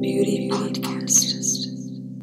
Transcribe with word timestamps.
Beauty 0.00 0.48
Podcast. 0.50 1.68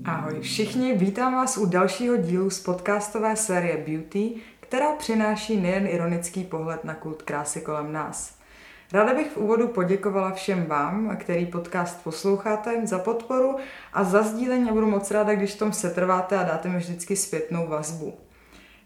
Ahoj 0.05 0.41
všichni, 0.41 0.93
vítám 0.93 1.33
vás 1.33 1.57
u 1.57 1.65
dalšího 1.65 2.17
dílu 2.17 2.49
z 2.49 2.59
podcastové 2.59 3.35
série 3.35 3.77
Beauty, 3.77 4.31
která 4.59 4.91
přináší 4.91 5.57
nejen 5.57 5.87
ironický 5.87 6.43
pohled 6.43 6.83
na 6.83 6.93
kult 6.95 7.21
krásy 7.21 7.61
kolem 7.61 7.93
nás. 7.93 8.35
Ráda 8.93 9.13
bych 9.13 9.31
v 9.31 9.37
úvodu 9.37 9.67
poděkovala 9.67 10.31
všem 10.31 10.65
vám, 10.65 11.17
který 11.17 11.45
podcast 11.45 12.03
posloucháte, 12.03 12.87
za 12.87 12.99
podporu 12.99 13.55
a 13.93 14.03
za 14.03 14.23
sdílení 14.23 14.69
a 14.69 14.73
budu 14.73 14.87
moc 14.87 15.11
ráda, 15.11 15.35
když 15.35 15.53
v 15.53 15.59
tom 15.59 15.73
setrváte 15.73 16.37
a 16.37 16.43
dáte 16.43 16.69
mi 16.69 16.77
vždycky 16.77 17.15
zpětnou 17.15 17.67
vazbu. 17.67 18.13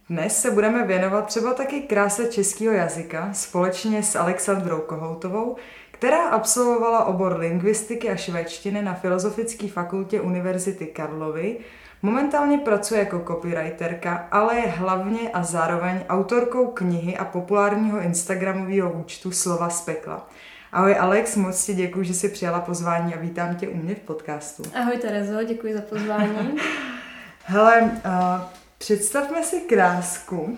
Dnes 0.10 0.42
se 0.42 0.52
budeme 0.52 0.88
věnovat 0.88 1.26
třeba 1.26 1.54
taky 1.54 1.82
kráse 1.82 2.26
českého 2.26 2.74
jazyka 2.74 3.30
společně 3.34 4.04
s 4.04 4.16
Alexandrou 4.16 4.80
Kohoutovou, 4.80 5.56
která 6.02 6.30
absolvovala 6.30 7.06
obor 7.06 7.40
lingvistiky 7.40 8.10
a 8.10 8.16
švédštiny 8.16 8.82
na 8.82 8.94
Filozofické 8.94 9.68
fakultě 9.68 10.22
Univerzity 10.22 10.86
Karlovy. 10.86 11.58
Momentálně 12.02 12.58
pracuje 12.58 13.00
jako 13.00 13.24
copywriterka, 13.28 14.28
ale 14.32 14.56
je 14.56 14.68
hlavně 14.68 15.30
a 15.30 15.44
zároveň 15.44 16.00
autorkou 16.10 16.68
knihy 16.68 17.18
a 17.18 17.26
populárního 17.26 18.00
instagramového 18.00 18.92
účtu 18.92 19.32
Slova 19.32 19.70
z 19.70 19.82
pekla. 19.82 20.30
Ahoj 20.72 20.96
Alex, 21.00 21.36
moc 21.36 21.66
ti 21.66 21.74
děkuji, 21.74 22.04
že 22.06 22.14
jsi 22.14 22.30
přijala 22.30 22.60
pozvání 22.60 23.16
a 23.16 23.20
vítám 23.20 23.56
tě 23.56 23.68
u 23.68 23.78
mě 23.78 23.96
v 23.96 24.00
podcastu. 24.00 24.64
Ahoj 24.76 24.98
Terezo, 24.98 25.44
děkuji 25.44 25.74
za 25.74 25.82
pozvání. 25.82 26.58
Hele, 27.46 27.82
uh, 27.82 28.61
představme 28.82 29.44
si 29.44 29.60
krásku. 29.62 30.58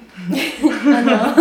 ano. 0.97 1.35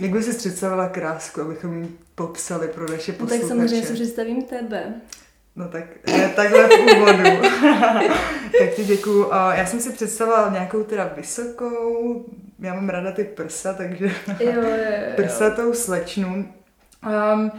Jak 0.00 0.10
by 0.10 0.22
si 0.22 0.32
představila 0.38 0.88
krásku, 0.88 1.40
abychom 1.40 1.82
ji 1.82 1.88
popsali 2.14 2.68
pro 2.68 2.90
naše 2.92 3.12
No 3.12 3.18
posluchače? 3.18 3.40
tak 3.40 3.48
samozřejmě 3.48 3.86
si 3.86 3.92
představím 3.92 4.42
tebe. 4.42 4.94
No 5.56 5.68
tak 5.68 5.84
ne, 6.06 6.28
takhle 6.36 6.68
v 6.68 6.96
úvodu. 6.96 7.22
tak 8.58 8.70
ti 8.76 8.84
děkuju. 8.84 9.30
Já 9.52 9.66
jsem 9.66 9.80
si 9.80 9.92
představila 9.92 10.50
nějakou 10.52 10.82
teda 10.82 11.10
vysokou, 11.16 12.24
já 12.58 12.74
mám 12.74 12.88
ráda 12.88 13.12
ty 13.12 13.24
prsa, 13.24 13.74
takže 13.74 14.06
Jo, 14.40 14.52
jo, 14.52 14.62
jo. 14.62 15.12
prsatou 15.16 15.74
slečnu, 15.74 16.48
um, 17.34 17.50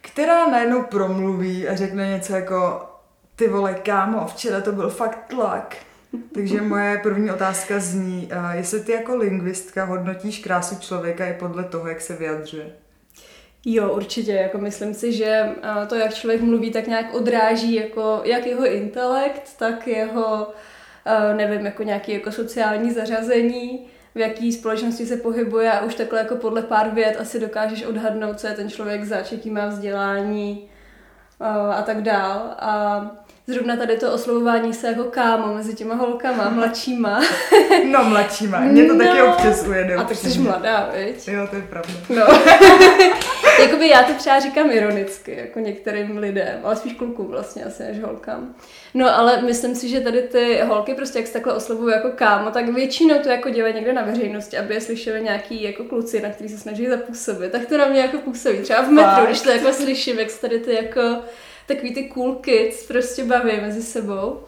která 0.00 0.46
najednou 0.50 0.82
promluví 0.82 1.68
a 1.68 1.76
řekne 1.76 2.06
něco 2.08 2.34
jako 2.34 2.82
ty 3.36 3.48
vole, 3.48 3.74
kámo, 3.74 4.26
včera 4.26 4.60
to 4.60 4.72
byl 4.72 4.90
fakt 4.90 5.18
tlak. 5.28 5.76
Takže 6.34 6.60
moje 6.60 6.98
první 6.98 7.30
otázka 7.30 7.74
zní, 7.78 8.28
uh, 8.32 8.50
jestli 8.50 8.80
ty 8.80 8.92
jako 8.92 9.16
lingvistka 9.16 9.84
hodnotíš 9.84 10.38
krásu 10.38 10.76
člověka 10.80 11.26
i 11.26 11.34
podle 11.34 11.64
toho, 11.64 11.88
jak 11.88 12.00
se 12.00 12.16
vyjadřuje. 12.16 12.72
Jo, 13.64 13.92
určitě, 13.94 14.32
jako 14.32 14.58
myslím 14.58 14.94
si, 14.94 15.12
že 15.12 15.50
a, 15.62 15.86
to, 15.86 15.94
jak 15.94 16.14
člověk 16.14 16.40
mluví, 16.40 16.70
tak 16.70 16.86
nějak 16.86 17.14
odráží 17.14 17.74
jako 17.74 18.20
jak 18.24 18.46
jeho 18.46 18.66
intelekt, 18.66 19.56
tak 19.58 19.86
jeho, 19.86 20.48
a, 21.04 21.32
nevím, 21.32 21.66
jako 21.66 21.82
nějaký 21.82 22.12
jako 22.12 22.32
sociální 22.32 22.92
zařazení, 22.92 23.86
v 24.14 24.18
jaký 24.18 24.52
společnosti 24.52 25.06
se 25.06 25.16
pohybuje 25.16 25.72
a 25.72 25.84
už 25.84 25.94
takhle 25.94 26.18
jako 26.18 26.36
podle 26.36 26.62
pár 26.62 26.90
vět 26.90 27.16
asi 27.20 27.40
dokážeš 27.40 27.84
odhadnout, 27.84 28.40
co 28.40 28.46
je 28.46 28.52
ten 28.52 28.70
člověk 28.70 29.04
zač, 29.04 29.32
jaký 29.32 29.50
má 29.50 29.66
vzdělání 29.66 30.68
a 31.70 31.82
tak 31.82 32.02
dál. 32.02 32.54
A 32.58 33.21
zrovna 33.52 33.76
tady 33.76 33.96
to 33.96 34.12
oslovování 34.12 34.74
se 34.74 34.86
jako 34.86 35.04
kámo 35.04 35.54
mezi 35.54 35.74
těma 35.74 35.94
holkama, 35.94 36.48
mladšíma. 36.50 37.20
No, 37.90 38.04
mladšíma. 38.04 38.60
Mě 38.60 38.84
to 38.86 38.98
taky 38.98 39.18
No. 39.18 39.32
občas 39.32 39.66
ujede. 39.66 39.94
A 39.94 40.04
ty 40.04 40.14
jsi 40.14 40.38
mladá, 40.38 40.90
viď? 40.94 41.28
Jo, 41.28 41.46
to 41.50 41.56
je 41.56 41.62
pravda. 41.62 41.92
No. 42.08 42.22
Jakoby 43.62 43.88
já 43.88 44.02
to 44.02 44.12
třeba 44.14 44.40
říkám 44.40 44.70
ironicky, 44.70 45.36
jako 45.36 45.58
některým 45.58 46.16
lidem, 46.18 46.60
ale 46.64 46.76
spíš 46.76 46.92
klukům 46.92 47.26
vlastně 47.26 47.64
asi 47.64 47.82
než 47.82 48.00
holkám. 48.02 48.54
No 48.94 49.18
ale 49.18 49.42
myslím 49.42 49.74
si, 49.74 49.88
že 49.88 50.00
tady 50.00 50.22
ty 50.22 50.60
holky 50.66 50.94
prostě 50.94 51.18
jak 51.18 51.26
se 51.26 51.32
takhle 51.32 51.52
oslovují 51.54 51.92
jako 51.94 52.08
kámo, 52.14 52.50
tak 52.50 52.68
většinou 52.68 53.18
to 53.18 53.28
jako 53.28 53.50
dělají 53.50 53.74
někde 53.74 53.92
na 53.92 54.02
veřejnosti, 54.02 54.58
aby 54.58 54.74
je 54.74 54.80
slyšeli 54.80 55.20
nějaký 55.22 55.62
jako 55.62 55.84
kluci, 55.84 56.20
na 56.20 56.28
který 56.30 56.48
se 56.48 56.58
snaží 56.58 56.86
zapůsobit. 56.86 57.52
Tak 57.52 57.66
to 57.66 57.78
na 57.78 57.86
mě 57.86 58.00
jako 58.00 58.18
působí. 58.18 58.58
Třeba 58.58 58.82
v 58.82 58.88
metru, 58.90 59.10
Fakt? 59.14 59.26
když 59.26 59.40
to 59.40 59.50
jako 59.50 59.72
slyším, 59.72 60.18
jak 60.18 60.30
se 60.30 60.40
tady 60.40 60.58
ty 60.58 60.74
jako 60.74 61.00
takový 61.66 61.94
ty 61.94 62.04
cool 62.04 62.34
kids 62.34 62.86
prostě 62.86 63.24
baví 63.24 63.60
mezi 63.60 63.82
sebou. 63.82 64.40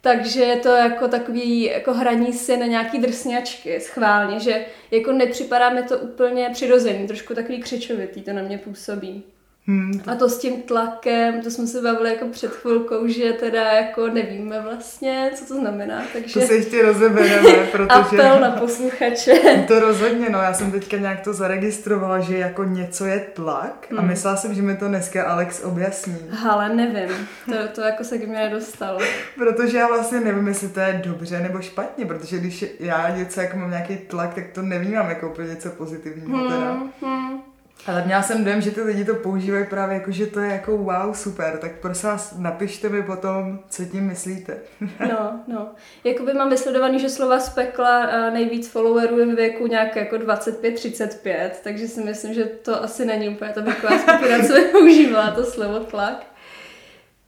Takže 0.00 0.40
je 0.40 0.56
to 0.56 0.68
jako 0.68 1.08
takový 1.08 1.62
jako 1.62 1.94
hraní 1.94 2.32
si 2.32 2.56
na 2.56 2.66
nějaký 2.66 2.98
drsňačky 2.98 3.80
schválně, 3.80 4.40
že 4.40 4.66
jako 4.90 5.12
nepřipadá 5.12 5.70
mi 5.70 5.82
to 5.82 5.98
úplně 5.98 6.50
přirozený, 6.52 7.06
trošku 7.06 7.34
takový 7.34 7.60
křečovitý 7.60 8.22
to 8.22 8.32
na 8.32 8.42
mě 8.42 8.58
působí. 8.58 9.24
Hmm, 9.66 10.00
A 10.06 10.14
to 10.14 10.28
s 10.28 10.38
tím 10.38 10.62
tlakem, 10.62 11.42
to 11.42 11.50
jsme 11.50 11.66
se 11.66 11.82
bavili 11.82 12.10
jako 12.10 12.26
před 12.26 12.50
chvilkou, 12.52 13.06
že 13.06 13.32
teda 13.32 13.62
jako 13.72 14.06
nevíme 14.08 14.60
vlastně, 14.60 15.30
co 15.34 15.44
to 15.46 15.54
znamená, 15.54 16.02
takže 16.12 16.40
to 16.40 16.46
se 16.46 16.54
ještě 16.54 16.82
rozebereme, 16.82 17.52
protože... 17.72 17.88
apel 17.90 18.40
na 18.40 18.50
posluchače. 18.50 19.32
To 19.68 19.80
rozhodně, 19.80 20.30
no, 20.30 20.38
já 20.38 20.52
jsem 20.54 20.70
teďka 20.72 20.96
nějak 20.96 21.20
to 21.20 21.32
zaregistrovala, 21.32 22.20
že 22.20 22.38
jako 22.38 22.64
něco 22.64 23.04
je 23.06 23.20
tlak 23.20 23.86
a 23.96 24.00
Hmm. 24.00 24.08
myslela 24.08 24.36
jsem, 24.36 24.54
že 24.54 24.62
mi 24.62 24.76
to 24.76 24.88
dneska 24.88 25.24
Alex 25.24 25.64
objasní. 25.64 26.16
Ale 26.50 26.68
nevím, 26.74 27.28
to, 27.46 27.54
to 27.74 27.80
jako 27.80 28.04
se 28.04 28.18
k 28.18 28.28
mě 28.28 28.38
nedostalo. 28.38 28.98
Protože 29.38 29.78
já 29.78 29.88
vlastně 29.88 30.20
nevím, 30.20 30.48
jestli 30.48 30.68
to 30.68 30.80
je 30.80 31.02
dobře 31.04 31.40
nebo 31.40 31.60
špatně, 31.62 32.06
protože 32.06 32.38
když 32.38 32.64
já 32.80 33.16
něco 33.16 33.40
jako 33.40 33.56
mám 33.56 33.70
nějaký 33.70 33.96
tlak, 33.96 34.34
tak 34.34 34.44
to 34.54 34.62
nevnímám 34.62 35.08
jako 35.08 35.28
úplně 35.30 35.48
něco 35.48 35.70
pozitivního 35.70 36.48
teda. 36.48 36.72
Hmm, 36.72 36.90
hmm. 37.02 37.40
Ale 37.86 38.04
měla 38.06 38.22
jsem 38.22 38.44
dojem, 38.44 38.60
že 38.60 38.70
ty 38.70 38.82
lidi 38.82 39.04
to 39.04 39.14
používají 39.14 39.66
právě 39.66 39.94
jako, 39.94 40.10
že 40.10 40.26
to 40.26 40.40
je 40.40 40.52
jako 40.52 40.76
wow, 40.76 41.14
super, 41.14 41.58
tak 41.60 41.72
prosím 41.80 42.08
vás, 42.08 42.34
napište 42.38 42.88
mi 42.88 43.02
potom, 43.02 43.58
co 43.68 43.84
tím 43.84 44.06
myslíte. 44.06 44.58
No, 45.08 45.40
no. 45.46 45.68
Jakoby 46.04 46.34
mám 46.34 46.50
vysledovaný, 46.50 46.98
že 47.00 47.08
slova 47.08 47.40
z 47.40 47.48
pekla 47.48 48.04
a 48.04 48.30
nejvíc 48.30 48.68
followerů 48.68 49.18
je 49.18 49.26
ve 49.26 49.34
věku 49.34 49.66
nějak 49.66 49.96
jako 49.96 50.16
25-35, 50.16 51.50
takže 51.64 51.88
si 51.88 52.00
myslím, 52.00 52.34
že 52.34 52.44
to 52.44 52.82
asi 52.82 53.04
není 53.04 53.28
úplně 53.28 53.52
ta 53.52 53.60
věková 53.60 53.98
skupina, 53.98 54.44
co 54.46 54.54
používá 54.72 55.30
to 55.30 55.44
slovo 55.44 55.80
tlak. 55.80 56.26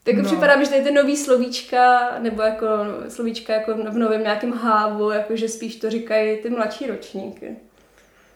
Tak 0.05 0.15
no. 0.15 0.25
připadá 0.25 0.57
mi, 0.57 0.65
že 0.65 0.71
tady 0.71 0.83
ty 0.83 0.91
nový 0.91 1.17
slovíčka, 1.17 2.11
nebo 2.19 2.43
jako 2.43 2.67
slovíčka 3.09 3.53
jako 3.53 3.75
v 3.75 3.99
novém 3.99 4.23
nějakém 4.23 4.53
hávu, 4.53 5.11
jakože 5.11 5.49
spíš 5.49 5.77
to 5.77 5.91
říkají 5.91 6.37
ty 6.37 6.51
mladší 6.51 6.87
ročníky. 6.87 7.57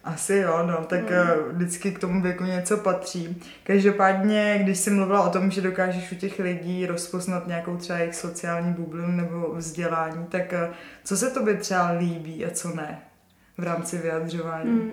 Asi 0.06 0.34
jo, 0.34 0.62
no, 0.66 0.84
tak 0.84 1.10
mm. 1.10 1.52
vždycky 1.52 1.92
k 1.92 1.98
tomu 1.98 2.22
věku 2.22 2.44
něco 2.44 2.76
patří. 2.76 3.42
Každopádně, 3.64 4.60
když 4.62 4.78
jsi 4.78 4.90
mluvila 4.90 5.22
o 5.22 5.30
tom, 5.30 5.50
že 5.50 5.60
dokážeš 5.60 6.12
u 6.12 6.14
těch 6.14 6.38
lidí 6.38 6.86
rozpoznat 6.86 7.46
nějakou 7.46 7.76
třeba 7.76 7.98
jejich 7.98 8.14
sociální 8.14 8.74
bublinu 8.74 9.08
nebo 9.08 9.54
vzdělání, 9.54 10.26
tak 10.28 10.52
eh, 10.52 10.70
co 11.04 11.16
se 11.16 11.30
tobě 11.30 11.54
třeba 11.54 11.90
líbí 11.90 12.46
a 12.46 12.50
co 12.50 12.76
ne 12.76 13.00
v 13.58 13.62
rámci 13.62 13.98
vyjadřování? 13.98 14.70
Mm. 14.70 14.78
Mm. 14.78 14.90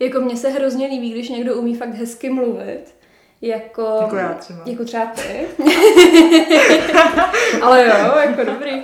Jako 0.00 0.20
mně 0.20 0.36
se 0.36 0.48
hrozně 0.48 0.86
líbí, 0.86 1.12
když 1.12 1.28
někdo 1.28 1.54
umí 1.54 1.76
fakt 1.76 1.94
hezky 1.94 2.30
mluvit. 2.30 2.94
Jako, 3.42 3.98
Jako 4.00 4.16
já 4.16 4.34
třeba. 4.34 4.62
Jako 4.66 4.84
třeba 4.84 5.06
ty. 5.06 5.46
Ale 7.62 7.86
jo, 7.86 8.14
jako 8.16 8.44
dobrý. 8.44 8.82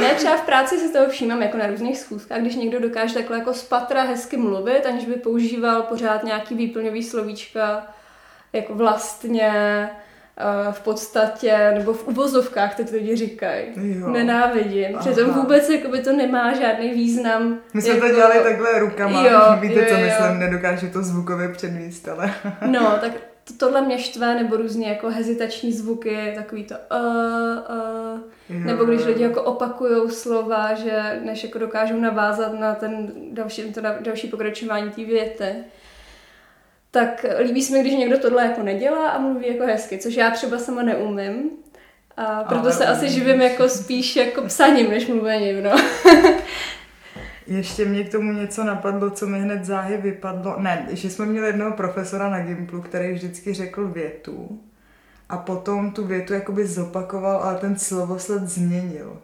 Ne, 0.00 0.14
třeba 0.14 0.36
v 0.36 0.46
práci 0.46 0.78
si 0.78 0.92
toho 0.92 1.08
všímám 1.08 1.42
jako 1.42 1.56
na 1.56 1.66
různých 1.66 1.98
schůzkách, 1.98 2.40
když 2.40 2.56
někdo 2.56 2.80
dokáže 2.80 3.14
takhle 3.14 3.38
jako 3.38 3.54
z 3.54 3.62
patra 3.64 4.02
hezky 4.02 4.36
mluvit, 4.36 4.86
aniž 4.86 5.04
by 5.04 5.14
používal 5.14 5.82
pořád 5.82 6.24
nějaký 6.24 6.54
výplňový 6.54 7.02
slovíčka, 7.02 7.86
jako 8.52 8.74
vlastně 8.74 9.50
eh, 10.36 10.72
v 10.72 10.80
podstatě, 10.80 11.72
nebo 11.74 11.92
v 11.92 12.08
uvozovkách, 12.08 12.74
tak 12.74 12.90
lidi 12.92 13.16
říkají. 13.16 13.66
Jo. 13.76 14.08
Nenávidím. 14.08 14.98
Přitom 14.98 15.30
vůbec 15.30 15.68
jako 15.68 15.88
by 15.88 15.98
to 15.98 16.12
nemá 16.12 16.54
žádný 16.54 16.90
význam. 16.90 17.58
My 17.74 17.82
jsme 17.82 17.94
jako... 17.94 18.06
to 18.06 18.14
dělali 18.14 18.38
takhle 18.42 18.78
rukama, 18.78 19.26
Jo, 19.26 19.40
víte, 19.60 19.80
jo, 19.80 19.86
co 19.88 19.94
jo. 19.94 20.00
myslím, 20.00 20.38
nedokážu 20.38 20.88
to 20.92 21.02
zvukově 21.02 21.48
předvíst, 21.48 22.08
ale... 22.08 22.34
No, 22.66 22.98
tak 23.00 23.29
to, 23.52 23.66
tohle 23.66 23.82
mě 23.82 23.98
štve, 23.98 24.34
nebo 24.34 24.56
různě 24.56 24.88
jako 24.88 25.10
hezitační 25.10 25.72
zvuky, 25.72 26.32
takový 26.34 26.64
to 26.64 26.74
uh, 26.74 27.58
uh, 28.56 28.64
nebo 28.66 28.84
když 28.84 29.04
lidi 29.04 29.22
jako 29.22 29.42
opakujou 29.42 30.08
slova, 30.08 30.74
že 30.74 31.20
než 31.24 31.44
jako 31.44 31.58
dokážou 31.58 32.00
navázat 32.00 32.52
na 32.52 32.74
ten 32.74 33.12
další, 33.32 33.72
to 33.72 33.80
na 33.80 33.94
další 34.00 34.28
pokračování 34.28 34.90
té 34.90 35.04
věty. 35.04 35.54
Tak 36.90 37.26
líbí 37.38 37.62
se 37.62 37.72
mi, 37.72 37.80
když 37.80 37.94
někdo 37.94 38.18
tohle 38.18 38.42
jako 38.42 38.62
nedělá 38.62 39.08
a 39.08 39.18
mluví 39.18 39.48
jako 39.48 39.66
hezky, 39.66 39.98
což 39.98 40.14
já 40.14 40.30
třeba 40.30 40.58
sama 40.58 40.82
neumím. 40.82 41.50
A 42.16 42.44
proto 42.44 42.64
Ale 42.64 42.72
se 42.72 42.86
asi 42.86 43.08
živím 43.08 43.40
jako 43.40 43.68
spíš 43.68 44.16
jako 44.16 44.42
psaním, 44.42 44.90
než 44.90 45.06
mluvením, 45.06 45.62
no. 45.62 45.70
Ještě 47.50 47.84
mě 47.84 48.04
k 48.04 48.12
tomu 48.12 48.32
něco 48.32 48.64
napadlo, 48.64 49.10
co 49.10 49.26
mi 49.26 49.40
hned 49.40 49.64
záhy 49.64 49.96
vypadlo. 49.96 50.54
Ne, 50.58 50.88
že 50.90 51.10
jsme 51.10 51.26
měli 51.26 51.46
jednoho 51.46 51.72
profesora 51.72 52.30
na 52.30 52.40
Gimplu, 52.40 52.82
který 52.82 53.12
vždycky 53.12 53.54
řekl 53.54 53.88
větu 53.88 54.60
a 55.28 55.36
potom 55.36 55.90
tu 55.90 56.06
větu 56.06 56.32
jakoby 56.32 56.66
zopakoval, 56.66 57.36
ale 57.36 57.58
ten 57.58 57.78
slovosled 57.78 58.48
změnil. 58.48 59.16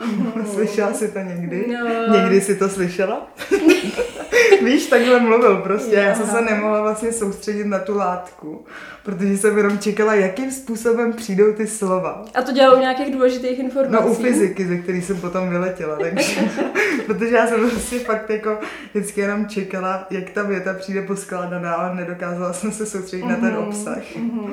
Slyšela 0.54 0.92
jsi 0.92 1.08
to 1.08 1.18
někdy? 1.18 1.66
No. 1.68 2.16
Někdy 2.16 2.40
jsi 2.40 2.56
to 2.56 2.68
slyšela? 2.68 3.30
Víš, 4.64 4.86
takhle 4.86 5.20
mluvil 5.20 5.56
prostě. 5.56 5.94
Já 5.94 6.14
jsem 6.14 6.26
se 6.26 6.40
nemohla 6.40 6.82
vlastně 6.82 7.12
soustředit 7.12 7.64
na 7.66 7.78
tu 7.78 7.96
látku, 7.96 8.64
protože 9.02 9.38
jsem 9.38 9.56
jenom 9.56 9.78
čekala, 9.78 10.14
jakým 10.14 10.50
způsobem 10.50 11.12
přijdou 11.12 11.52
ty 11.52 11.66
slova. 11.66 12.24
A 12.34 12.42
to 12.42 12.52
dělalo 12.52 12.80
nějakých 12.80 13.12
důležitých 13.14 13.58
informací. 13.58 14.04
No 14.04 14.10
u 14.10 14.14
fyziky, 14.14 14.66
ze 14.66 14.76
který 14.78 15.02
jsem 15.02 15.20
potom 15.20 15.48
vyletěla, 15.50 15.96
takže, 15.96 16.40
protože 17.06 17.34
já 17.34 17.46
jsem 17.46 17.70
prostě 17.70 17.98
fakt 17.98 18.30
jako 18.30 18.58
vždycky 18.94 19.20
jenom 19.20 19.46
čekala, 19.46 20.06
jak 20.10 20.30
ta 20.30 20.42
věta 20.42 20.74
přijde 20.74 21.02
poskládaná, 21.02 21.72
ale 21.74 21.94
nedokázala 21.94 22.52
jsem 22.52 22.72
se 22.72 22.86
soustředit 22.86 23.26
na 23.26 23.36
ten 23.36 23.50
Mhm, 23.50 23.58
obsah. 23.58 24.16
mhm. 24.16 24.52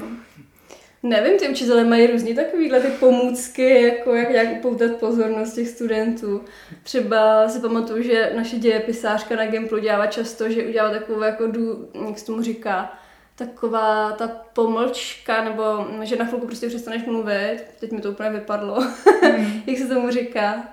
Nevím, 1.03 1.39
ty 1.39 1.49
učitelé 1.49 1.83
mají 1.83 2.07
různý 2.07 2.35
takovýhle 2.35 2.79
ty 2.79 2.87
pomůcky, 2.87 3.81
jako 3.81 4.15
jak 4.15 4.29
nějak 4.29 4.47
upoutat 4.57 4.91
pozornost 4.95 5.53
těch 5.53 5.67
studentů. 5.67 6.41
Třeba 6.83 7.49
si 7.49 7.59
pamatuju, 7.59 8.03
že 8.03 8.31
naše 8.35 8.55
dějepisářka 8.57 9.35
na 9.35 9.45
Gimplu 9.45 9.77
dělá 9.79 10.07
často, 10.07 10.49
že 10.49 10.67
udělá 10.67 10.89
takovou, 10.89 11.21
jako 11.21 11.47
dů, 11.47 11.89
jak 12.07 12.19
se 12.19 12.25
tomu 12.25 12.41
říká, 12.41 12.93
taková 13.35 14.11
ta 14.11 14.27
pomlčka, 14.53 15.43
nebo 15.43 15.63
že 16.03 16.15
na 16.15 16.25
chvilku 16.25 16.45
prostě 16.47 16.67
přestaneš 16.67 17.05
mluvit. 17.05 17.57
Teď 17.79 17.91
mi 17.91 18.01
to 18.01 18.11
úplně 18.11 18.29
vypadlo. 18.29 18.83
jak 19.67 19.77
se 19.77 19.87
tomu 19.87 20.11
říká? 20.11 20.63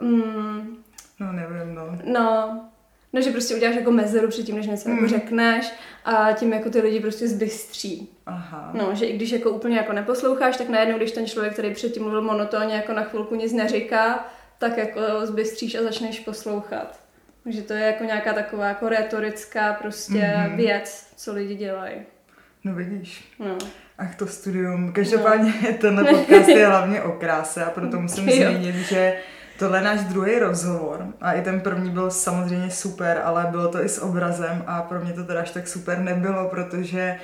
Mm, 0.00 0.76
No 1.20 1.32
nevím, 1.32 1.74
no. 1.74 1.98
No, 2.04 2.60
no, 3.12 3.20
že 3.22 3.30
prostě 3.30 3.54
uděláš 3.54 3.76
jako 3.76 3.90
mezeru 3.90 4.28
předtím, 4.28 4.56
než 4.56 4.66
něco 4.66 4.88
jako 4.88 5.00
Mhm. 5.00 5.10
řekneš 5.10 5.72
a 6.04 6.32
tím 6.32 6.52
jako 6.52 6.70
ty 6.70 6.80
lidi 6.80 7.00
prostě 7.00 7.28
zbystří. 7.28 8.08
Aha. 8.26 8.70
No, 8.74 8.90
že 8.94 9.06
i 9.06 9.16
když 9.16 9.30
jako 9.30 9.50
úplně 9.50 9.76
jako 9.76 9.92
neposloucháš, 9.92 10.56
tak 10.56 10.68
najednou, 10.68 10.96
když 10.96 11.12
ten 11.12 11.26
člověk, 11.26 11.52
který 11.52 11.74
předtím 11.74 12.02
mluvil 12.02 12.22
monotónně, 12.22 12.74
jako 12.74 12.92
na 12.92 13.02
chvilku 13.02 13.34
nic 13.34 13.52
neříká, 13.52 14.28
tak 14.58 14.76
jako 14.78 15.00
zbystříš 15.24 15.74
a 15.74 15.82
začneš 15.82 16.20
poslouchat. 16.20 17.00
Takže 17.44 17.62
to 17.62 17.72
je 17.72 17.86
jako 17.86 18.04
nějaká 18.04 18.32
taková 18.32 18.68
jako 18.68 18.88
retorická 18.88 19.72
prostě 19.72 20.32
Mhm. 20.36 20.56
věc, 20.56 21.06
co 21.16 21.32
lidi 21.32 21.54
dělají. 21.54 21.94
No 22.64 22.74
vidíš. 22.74 23.24
No. 23.38 23.58
Ach, 23.98 24.14
to 24.16 24.26
studium. 24.26 24.92
Každopádně 24.92 25.52
tenhle 25.80 26.04
podcast 26.04 26.48
je 26.48 26.66
hlavně 26.66 27.02
o 27.02 27.12
kráse 27.12 27.64
a 27.64 27.70
proto 27.70 28.00
musím 28.00 28.30
zmínit, 28.30 28.74
že 28.74 29.14
tohle 29.60 29.78
je 29.78 29.84
náš 29.84 30.00
druhý 30.00 30.38
rozhovor 30.38 31.06
a 31.20 31.32
i 31.32 31.42
ten 31.42 31.60
první 31.60 31.90
byl 31.90 32.10
samozřejmě 32.10 32.70
super, 32.70 33.20
ale 33.24 33.46
bylo 33.50 33.68
to 33.68 33.84
i 33.84 33.88
s 33.88 34.02
obrazem 34.02 34.64
a 34.66 34.82
pro 34.82 35.00
mě 35.00 35.12
to 35.12 35.24
teda 35.24 35.40
až 35.40 35.50
tak 35.50 35.68
super 35.68 35.98
nebylo, 35.98 36.48
protože 36.48 37.16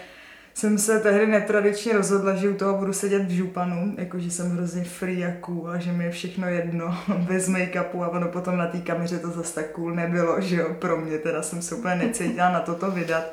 jsem 0.54 0.78
se 0.78 1.00
tehdy 1.00 1.26
netradičně 1.26 1.92
rozhodla, 1.92 2.34
že 2.34 2.48
u 2.48 2.54
toho 2.54 2.78
budu 2.78 2.92
sedět 2.92 3.22
v 3.22 3.30
županu, 3.30 3.94
jakože 3.98 4.30
jsem 4.30 4.50
hrozně 4.50 4.84
free 4.84 5.24
a 5.24 5.32
cool 5.40 5.70
a 5.70 5.78
že 5.78 5.92
mi 5.92 6.04
je 6.04 6.10
všechno 6.10 6.48
jedno, 6.48 6.98
bez 7.18 7.48
make-upu 7.48 8.04
a 8.04 8.08
ono 8.08 8.28
potom 8.28 8.56
na 8.56 8.66
té 8.66 8.78
kameře 8.78 9.18
to 9.18 9.30
zase 9.30 9.54
tak 9.54 9.70
cool 9.70 9.94
nebylo, 9.94 10.40
že 10.40 10.56
jo, 10.56 10.74
pro 10.78 10.96
mě 10.96 11.18
teda 11.18 11.42
jsem 11.42 11.62
se 11.62 11.74
úplně 11.74 11.94
necítila 11.94 12.52
na 12.52 12.60
toto 12.60 12.90
vydat. 12.90 13.32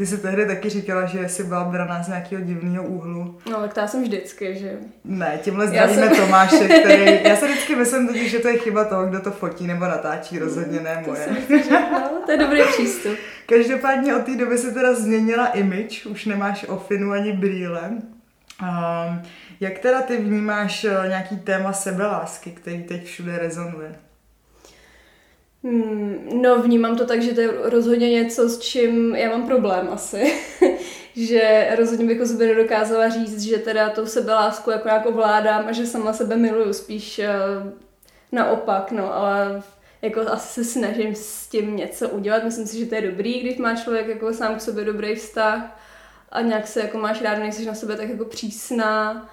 Ty 0.00 0.06
jsi 0.06 0.18
tehdy 0.18 0.46
taky 0.46 0.68
říkala, 0.68 1.06
že 1.06 1.28
jsi 1.28 1.44
byla 1.44 1.64
braná 1.64 2.02
z 2.02 2.08
nějakého 2.08 2.42
divného 2.42 2.84
úhlu. 2.84 3.38
no, 3.50 3.60
tak 3.60 3.74
to 3.74 3.80
já 3.80 3.86
jsem 3.86 4.02
vždycky, 4.02 4.58
že. 4.58 4.72
Ne, 5.04 5.38
tímhle 5.42 5.66
zdravíme 5.68 6.08
jsem- 6.08 6.16
Tomáše, 6.16 6.68
který... 6.68 7.18
Já 7.28 7.36
se 7.36 7.46
vždycky 7.48 7.76
myslím 7.76 8.06
totiž, 8.06 8.30
že 8.30 8.38
to 8.38 8.48
je 8.48 8.58
chyba 8.58 8.84
toho, 8.84 9.06
kdo 9.06 9.20
to 9.20 9.30
fotí 9.30 9.66
nebo 9.66 9.84
natáčí, 9.84 10.38
rozhodně 10.38 10.80
ne 10.80 11.00
To, 11.04 11.10
moje. 11.10 11.22
jsem 11.24 11.36
si 11.46 11.62
řekla, 11.62 12.10
to 12.26 12.32
je 12.32 12.38
dobrý 12.38 12.60
přístup. 12.62 13.16
Každopádně 13.46 14.14
od 14.16 14.24
té 14.24 14.36
doby 14.36 14.58
se 14.58 14.70
teda 14.70 14.94
změnila 14.94 15.46
image, 15.46 16.06
už 16.06 16.26
nemáš 16.26 16.64
ofinu 16.68 17.12
ani 17.12 17.32
brýle. 17.32 17.80
Um, 18.62 19.22
jak 19.60 19.78
teda 19.78 20.02
ty 20.02 20.16
vnímáš 20.16 20.84
eh, 20.84 21.08
nějaký 21.08 21.36
téma 21.36 21.72
sebelásky, 21.72 22.50
který 22.50 22.82
teď 22.82 23.04
všude 23.04 23.38
rezonuje? 23.38 23.92
Hmm, 25.64 26.28
no 26.42 26.62
vnímám 26.62 26.96
to 26.96 27.06
tak, 27.06 27.22
že 27.22 27.34
to 27.34 27.40
je 27.40 27.50
rozhodně 27.62 28.10
něco, 28.10 28.48
s 28.48 28.58
čím 28.58 29.14
já 29.16 29.30
mám 29.30 29.46
problém 29.46 29.88
asi. 29.92 30.34
že 31.16 31.74
rozhodně 31.78 32.06
bych 32.06 32.20
o 32.20 32.26
sobě 32.26 32.46
nedokázala 32.46 33.08
říct, 33.08 33.42
že 33.42 33.58
teda 33.58 33.90
tou 33.90 34.06
sebelásku 34.06 34.70
jako 34.70 34.88
nějak 34.88 35.06
ovládám 35.06 35.66
a 35.68 35.72
že 35.72 35.86
sama 35.86 36.12
sebe 36.12 36.36
miluju, 36.36 36.72
spíš 36.72 37.18
uh, 37.18 37.72
naopak, 38.32 38.90
no, 38.90 39.14
ale 39.14 39.62
jako 40.02 40.20
asi 40.20 40.64
se 40.64 40.64
snažím 40.64 41.14
s 41.14 41.48
tím 41.48 41.76
něco 41.76 42.08
udělat. 42.08 42.44
Myslím 42.44 42.66
si, 42.66 42.78
že 42.78 42.86
to 42.86 42.94
je 42.94 43.10
dobrý, 43.10 43.40
když 43.40 43.58
má 43.58 43.76
člověk 43.76 44.08
jako 44.08 44.32
sám 44.32 44.56
k 44.56 44.60
sobě 44.60 44.84
dobrý 44.84 45.14
vztah 45.14 45.80
a 46.32 46.40
nějak 46.40 46.66
se 46.66 46.80
jako 46.80 46.98
máš 46.98 47.22
rád, 47.22 47.38
nejsi 47.38 47.66
na 47.66 47.74
sebe 47.74 47.96
tak 47.96 48.08
jako 48.08 48.24
přísná. 48.24 49.28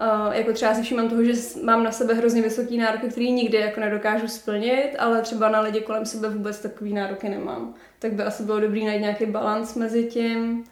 Uh, 0.00 0.34
jako 0.34 0.52
třeba 0.52 0.74
si 0.74 0.82
všímám 0.82 1.08
toho, 1.08 1.24
že 1.24 1.32
mám 1.62 1.84
na 1.84 1.92
sebe 1.92 2.14
hrozně 2.14 2.42
vysoký 2.42 2.78
nároky, 2.78 3.08
který 3.08 3.32
nikdy 3.32 3.56
jako 3.56 3.80
nedokážu 3.80 4.28
splnit, 4.28 4.90
ale 4.98 5.22
třeba 5.22 5.48
na 5.48 5.60
lidi 5.60 5.80
kolem 5.80 6.06
sebe 6.06 6.28
vůbec 6.28 6.60
takový 6.60 6.94
nároky 6.94 7.28
nemám. 7.28 7.74
Tak 7.98 8.12
by 8.12 8.22
asi 8.22 8.42
bylo 8.42 8.60
dobrý 8.60 8.86
najít 8.86 9.00
nějaký 9.00 9.26
balans 9.26 9.74
mezi 9.74 10.04
tím. 10.04 10.64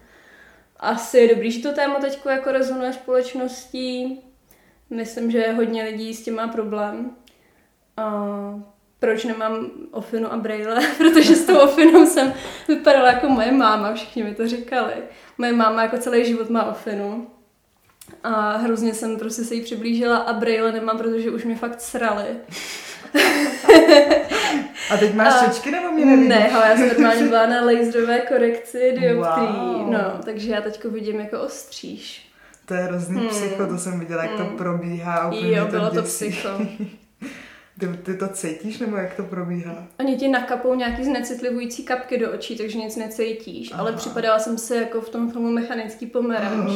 Asi 0.81 1.19
je 1.19 1.35
dobrý, 1.35 1.51
že 1.51 1.63
to 1.63 1.73
téma 1.73 1.95
teď 1.95 2.21
jako 2.31 2.53
rezonuje 2.53 2.93
společností. 2.93 4.21
Myslím, 4.91 5.31
že 5.31 5.53
hodně 5.53 5.83
lidí 5.83 6.15
s 6.15 6.25
tím 6.25 6.35
má 6.35 6.49
problém. 6.49 7.11
A 7.97 8.25
proč 8.99 9.25
nemám 9.25 9.71
ofinu 9.91 10.33
a 10.33 10.37
brejle? 10.37 10.81
Protože 10.99 11.37
s 11.37 11.47
tou 11.47 11.59
ofinou 11.59 12.07
jsem 12.07 12.35
vypadala 12.69 13.13
jako 13.13 13.29
moje 13.29 13.53
máma, 13.53 13.95
všichni 13.95 14.23
mi 14.23 14.35
to 14.35 14.49
říkali. 14.49 14.95
Moje 15.39 15.53
máma 15.53 15.83
jako 15.83 15.99
celý 15.99 16.25
život 16.25 16.51
má 16.51 16.65
ofinu. 16.71 17.31
A 18.25 18.57
hrozně 18.57 18.95
jsem 18.95 19.17
prostě 19.19 19.45
se 19.45 19.55
jí 19.55 19.61
přiblížila 19.61 20.17
a 20.17 20.33
brejle 20.33 20.73
nemám, 20.73 20.99
protože 20.99 21.31
už 21.31 21.45
mě 21.45 21.57
fakt 21.57 21.81
srali. 21.81 22.25
A 24.91 24.97
teď 24.97 25.15
máš 25.15 25.35
A- 25.43 25.45
čečky 25.47 25.71
nebo 25.71 25.93
mě 25.93 26.05
nevidíš? 26.05 26.29
Ne, 26.29 26.51
ale 26.51 26.69
já 26.69 26.77
jsem 26.77 26.89
normálně 26.89 27.23
byla 27.27 27.47
na 27.47 27.61
laserové 27.65 28.19
korekci 28.21 28.79
dioptrií, 29.01 29.47
Wow. 29.75 29.91
no, 29.93 30.13
takže 30.25 30.51
já 30.51 30.61
teďko 30.61 30.89
vidím 30.91 31.21
jako 31.21 31.41
ostříž. 31.41 32.23
To 32.67 32.75
je 32.75 32.81
hrozný 32.81 33.21
Hmm. 33.21 33.29
psycho, 33.29 33.67
to 33.67 33.79
jsem 33.79 34.01
viděla, 34.01 34.23
jak 34.23 34.33
to 34.33 34.45
Hmm. 34.45 34.57
probíhá. 34.57 35.15
a 35.15 35.27
úplně 35.29 35.57
Jo, 35.57 35.63
mě 35.63 35.71
bylo 35.71 35.91
to 35.91 36.03
psycho. 36.03 36.49
Ty, 37.79 37.87
ty 37.87 38.17
to 38.17 38.29
cítíš, 38.29 38.79
nebo 38.79 38.97
jak 38.97 39.15
to 39.15 39.23
probíhá? 39.23 39.87
Oni 40.01 40.17
ti 40.17 40.29
nakapou 40.29 40.75
nějaký 40.75 41.05
znecitlivující 41.05 41.85
kapky 41.85 42.19
do 42.19 42.33
očí, 42.33 42.57
takže 42.57 42.79
nic 42.79 42.97
necítíš, 42.97 43.73
ale 43.75 43.91
Aha. 43.91 43.99
připadala 43.99 44.39
jsem 44.39 44.59
se 44.59 44.77
jako 44.77 45.01
v 45.01 45.09
tom 45.09 45.31
filmu 45.31 45.51
Mechanický 45.51 46.07
pomeranč, 46.07 46.71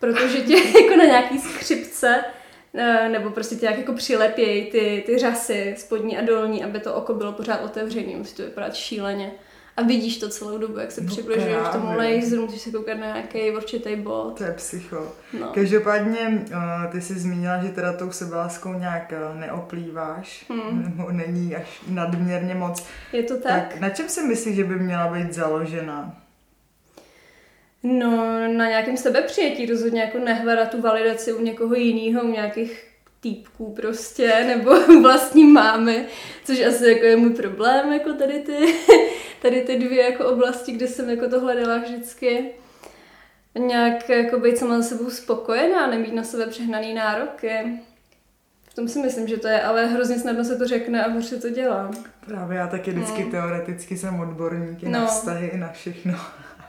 protože 0.00 0.40
tě 0.40 0.54
jako 0.82 0.96
na 0.96 1.04
nějaký 1.04 1.38
skřipce 1.38 2.24
eh, 2.74 3.08
nebo 3.08 3.30
prostě 3.30 3.54
tě 3.54 3.66
nějak 3.66 3.78
jako 3.78 3.92
přilepějí 3.92 4.70
ty, 4.70 5.02
ty 5.06 5.18
řasy 5.18 5.74
spodní 5.78 6.18
a 6.18 6.24
dolní, 6.24 6.64
aby 6.64 6.80
to 6.80 6.94
oko 6.94 7.14
bylo 7.14 7.32
pořád 7.32 7.64
otevřené, 7.64 8.16
musí 8.16 8.36
to 8.36 8.42
vypadat 8.42 8.74
šíleně. 8.74 9.32
A 9.76 9.82
vidíš 9.82 10.18
to 10.18 10.28
celou 10.28 10.58
dobu, 10.58 10.78
jak 10.78 10.92
se 10.92 11.00
No 11.00 11.06
přibližuješ 11.06 11.68
k 11.68 11.72
tomu 11.72 11.86
laseru, 11.96 12.42
musíš 12.42 12.60
se 12.60 12.70
koukat 12.70 12.98
na 12.98 13.06
nějaký 13.06 13.50
určitý 13.50 13.96
bod. 13.96 14.38
To 14.38 14.44
je 14.44 14.52
psycho. 14.52 15.12
No. 15.40 15.46
Každopádně 15.54 16.44
uh, 16.50 16.92
ty 16.92 17.00
jsi 17.00 17.14
zmínila, 17.14 17.62
že 17.62 17.68
teda 17.68 17.92
tou 17.92 18.10
sebeláskou 18.10 18.72
nějak 18.72 19.12
uh, 19.12 19.40
neoplýváš, 19.40 20.44
Hmm. 20.48 20.82
nebo 20.96 21.12
není 21.12 21.56
až 21.56 21.80
nadměrně 21.88 22.54
moc. 22.54 22.86
Je 23.12 23.22
to 23.22 23.36
tak? 23.40 23.68
tak 23.68 23.80
na 23.80 23.90
čem 23.90 24.08
si 24.08 24.22
myslíš, 24.22 24.56
že 24.56 24.64
by 24.64 24.74
měla 24.74 25.08
být 25.08 25.32
založena? 25.32 26.16
No, 27.82 28.16
na 28.52 28.68
nějakém 28.68 28.96
sebepřijetí 28.96 29.66
rozhodně 29.66 30.00
jako 30.00 30.18
nehledat 30.18 30.70
tu 30.70 30.80
validaci 30.80 31.32
u 31.32 31.42
někoho 31.42 31.74
jiného, 31.74 32.24
u 32.24 32.32
nějakých 32.32 32.85
týpků 33.20 33.72
prostě, 33.72 34.44
nebo 34.46 34.80
vlastní 35.02 35.44
mámy, 35.44 36.04
což 36.44 36.60
asi 36.60 36.88
jako 36.88 37.04
je 37.04 37.16
můj 37.16 37.30
problém, 37.30 37.92
jako 37.92 38.12
tady 38.12 38.38
ty, 38.38 38.74
tady 39.42 39.60
ty 39.60 39.78
dvě 39.78 40.02
jako 40.10 40.24
oblasti, 40.26 40.72
kde 40.72 40.88
jsem 40.88 41.10
jako 41.10 41.28
to 41.28 41.40
hledala 41.40 41.78
vždycky. 41.78 42.50
Nějak 43.58 44.08
jako 44.08 44.38
být 44.38 44.58
sama 44.58 44.76
za 44.76 44.82
sebou 44.82 45.10
spokojená, 45.10 45.86
nemít 45.86 46.14
na 46.14 46.24
sebe 46.24 46.46
přehnaný 46.46 46.94
nároky. 46.94 47.80
V 48.70 48.74
tom 48.74 48.88
si 48.88 48.98
myslím, 48.98 49.28
že 49.28 49.36
to 49.36 49.48
je, 49.48 49.62
ale 49.62 49.86
hrozně 49.86 50.18
snadno 50.18 50.44
se 50.44 50.56
to 50.56 50.66
řekne 50.66 51.04
a 51.04 51.20
se 51.20 51.36
to 51.36 51.50
dělá. 51.50 51.90
Právě 52.26 52.58
já 52.58 52.66
taky 52.66 52.90
vždycky 52.90 53.22
Hmm. 53.22 53.30
teoreticky 53.30 53.96
jsem 53.98 54.20
odborník 54.20 54.82
i 54.82 54.88
na 54.88 55.00
No. 55.00 55.06
vztahy, 55.06 55.46
i 55.46 55.56
na 55.56 55.68
všechno. 55.72 56.12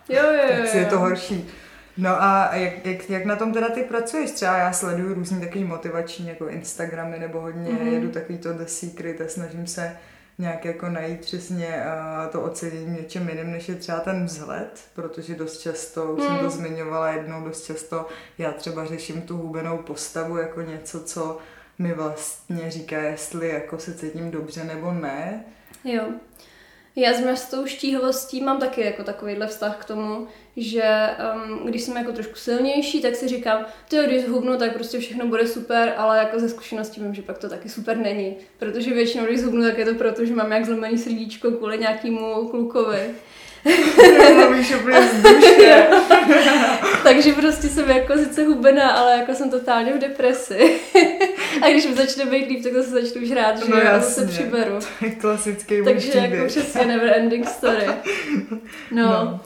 Jo, 0.09 0.23
jo, 0.23 0.31
jo. 0.51 0.57
tak 0.57 0.67
si 0.67 0.77
je 0.77 0.85
to 0.85 0.99
horší. 0.99 1.49
No 1.97 2.23
a 2.23 2.55
jak, 2.55 2.85
jak, 2.85 3.09
jak 3.09 3.25
na 3.25 3.35
tom 3.35 3.53
teda 3.53 3.69
ty 3.69 3.81
pracuješ? 3.83 4.31
Třeba 4.31 4.57
já 4.57 4.73
sleduju 4.73 5.13
různý 5.13 5.39
takový 5.41 5.63
motivační 5.63 6.27
jako 6.27 6.47
Instagramy 6.47 7.19
nebo 7.19 7.41
hodně 7.41 7.69
Mhm. 7.71 7.79
mm-hmm. 7.79 7.93
jedu 7.93 8.11
takový 8.11 8.37
to 8.37 8.53
The 8.53 8.63
Secret 8.65 9.21
a 9.21 9.27
snažím 9.27 9.67
se 9.67 9.97
nějak 10.39 10.65
jako 10.65 10.89
najít 10.89 11.21
přesně 11.21 11.67
uh, 11.67 12.31
to 12.31 12.41
ocenění 12.41 12.97
něčem 13.01 13.29
jiném, 13.29 13.51
než 13.51 13.69
je 13.69 13.75
třeba 13.75 13.99
ten 13.99 14.25
vzhled, 14.25 14.81
protože 14.95 15.35
dost 15.35 15.57
často, 15.59 16.05
už 16.05 16.23
jsem 16.23 16.33
Mm. 16.33 16.39
to 16.39 16.49
zmiňovala 16.49 17.09
jednou, 17.09 17.43
dost 17.43 17.65
často 17.65 18.07
já 18.37 18.51
třeba 18.51 18.85
řeším 18.85 19.21
tu 19.21 19.37
hubenou 19.37 19.77
postavu 19.77 20.37
jako 20.37 20.61
něco, 20.61 20.99
co 21.03 21.37
mi 21.79 21.93
vlastně 21.93 22.71
říká, 22.71 22.97
jestli 23.01 23.49
jako 23.49 23.79
se 23.79 23.93
cítím 23.93 24.31
dobře 24.31 24.63
nebo 24.63 24.91
ne. 24.91 25.43
Jo. 25.83 26.03
Já 26.99 27.13
s 27.13 27.49
tou 27.49 27.65
štíhlovostí 27.65 28.41
mám 28.41 28.59
taky 28.59 28.81
jako 28.81 29.03
takovýhle 29.03 29.47
vztah 29.47 29.77
k 29.77 29.85
tomu, 29.85 30.27
že 30.55 31.09
um, 31.35 31.67
když 31.67 31.81
jsem 31.81 31.97
jako 31.97 32.11
trošku 32.11 32.35
silnější, 32.35 33.01
tak 33.01 33.15
si 33.15 33.27
říkám, 33.27 33.65
ty 33.89 33.97
když 34.07 34.23
zhubnu, 34.23 34.57
tak 34.57 34.73
prostě 34.73 34.99
všechno 34.99 35.27
bude 35.27 35.47
super, 35.47 35.93
ale 35.97 36.17
jako 36.17 36.39
ze 36.39 36.49
zkušenosti 36.49 37.01
vím, 37.01 37.13
že 37.13 37.21
pak 37.21 37.37
to 37.37 37.49
taky 37.49 37.69
super 37.69 37.97
není. 37.97 38.35
Protože 38.59 38.93
většinou, 38.93 39.25
když 39.25 39.39
zhubnu, 39.39 39.63
tak 39.63 39.77
je 39.77 39.85
to 39.85 39.95
proto, 39.95 40.25
že 40.25 40.35
mám 40.35 40.51
jak 40.51 40.65
zlomený 40.65 40.97
srdíčko 40.97 41.51
kvůli 41.51 41.77
nějakému 41.77 42.47
klukovi. 42.49 43.11
Takže 47.03 47.33
prostě 47.33 47.67
jsem 47.67 47.89
jako 47.89 48.17
sice 48.17 48.43
hubená, 48.43 48.89
ale 48.91 49.11
jako 49.17 49.33
jsem 49.33 49.49
totálně 49.49 49.93
v 49.93 49.99
depresi. 49.99 50.79
A 51.61 51.69
když 51.69 51.87
mi 51.87 51.95
začne 51.95 52.25
být 52.25 52.47
líp, 52.47 52.63
tak 52.63 52.73
to 52.73 52.83
se 52.83 52.89
začnu 52.89 53.21
už 53.21 53.31
rád, 53.31 53.57
že 53.57 53.71
No 53.71 53.77
jasně. 53.77 54.13
se 54.13 54.27
přiberu. 54.27 54.79
To 54.99 55.05
je 55.05 55.11
klasický 55.11 55.75
Takže 55.85 56.17
jako 56.17 56.47
přesně 56.47 56.85
never 56.85 57.13
ending 57.17 57.47
story. 57.49 57.85
No. 57.87 57.93
No. 58.91 59.03
no. 59.03 59.39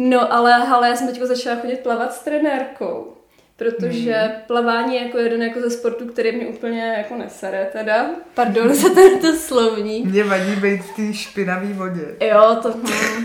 No 0.00 0.32
ale, 0.32 0.54
ale 0.54 0.88
já 0.88 0.96
jsem 0.96 1.08
teď 1.08 1.20
začala 1.22 1.56
chodit 1.60 1.80
plavat 1.80 2.14
s 2.14 2.18
trenérkou. 2.18 3.12
Protože 3.58 4.12
Hmm. 4.14 4.32
plavání 4.46 4.94
je 4.94 5.02
jako 5.02 5.18
jeden 5.18 5.42
jako 5.42 5.60
ze 5.60 5.70
sportů, 5.70 6.06
který 6.06 6.36
mě 6.36 6.46
úplně 6.46 6.94
jako 6.98 7.14
nesere 7.16 7.68
teda. 7.72 8.06
Pardon 8.34 8.74
za 8.74 8.88
tento 8.88 9.36
slovník. 9.36 10.04
Mě 10.06 10.24
vadí 10.24 10.56
být 10.56 10.82
v 10.82 10.96
té 10.96 11.14
špinavé 11.14 11.66
vodě. 11.72 12.04
Jo, 12.20 12.56
to... 12.62 12.72
Hm. 12.72 13.24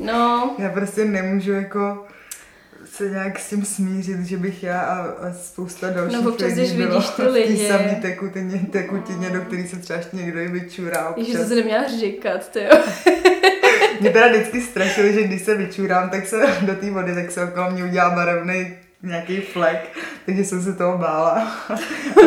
No, 0.00 0.54
Já 0.58 0.68
prostě 0.70 1.04
nemůžu 1.04 1.52
jako 1.52 2.06
se 2.84 3.10
nějak 3.10 3.38
s 3.38 3.50
tím 3.50 3.64
smířit, 3.64 4.20
že 4.20 4.36
bych 4.36 4.62
já 4.62 4.80
a, 4.80 4.98
a 5.02 5.32
spousta 5.32 5.90
dalších 5.90 6.20
No, 6.22 6.30
občas, 6.30 6.48
lidí 6.48 6.60
když 6.60 6.72
bylo 6.72 6.90
vidíš 6.94 7.10
ty 7.10 7.22
v 7.22 7.32
lidi. 7.32 7.56
té 7.56 7.68
samé 7.72 7.98
tekutině, 8.02 8.60
tekutině, 8.72 9.30
do 9.30 9.40
který 9.40 9.68
se 9.68 9.76
třeba 9.76 10.00
někdo 10.12 10.40
i 10.40 10.48
vyčurá 10.48 11.08
občas. 11.08 11.26
že 11.26 11.38
to 11.38 11.44
se 11.44 11.54
neměla 11.54 11.84
říkat, 12.00 12.48
ty 12.50 12.60
jo. 12.62 12.78
Mě 14.00 14.10
teda 14.10 14.28
vždycky 14.28 14.60
strašilo, 14.60 15.08
že 15.12 15.22
když 15.22 15.42
se 15.42 15.54
vyčurám, 15.54 16.10
tak 16.10 16.26
se 16.26 16.36
do 16.60 16.74
té 16.74 16.90
vody, 16.90 17.14
tak 17.14 17.30
se 17.30 17.44
okolo 17.44 17.70
mě 17.70 17.84
udělá 17.84 18.10
barevný 18.10 18.76
nějaký 19.04 19.40
flek, 19.40 19.90
takže 20.26 20.44
jsem 20.44 20.62
se 20.62 20.72
toho 20.72 20.98
bála. 20.98 21.52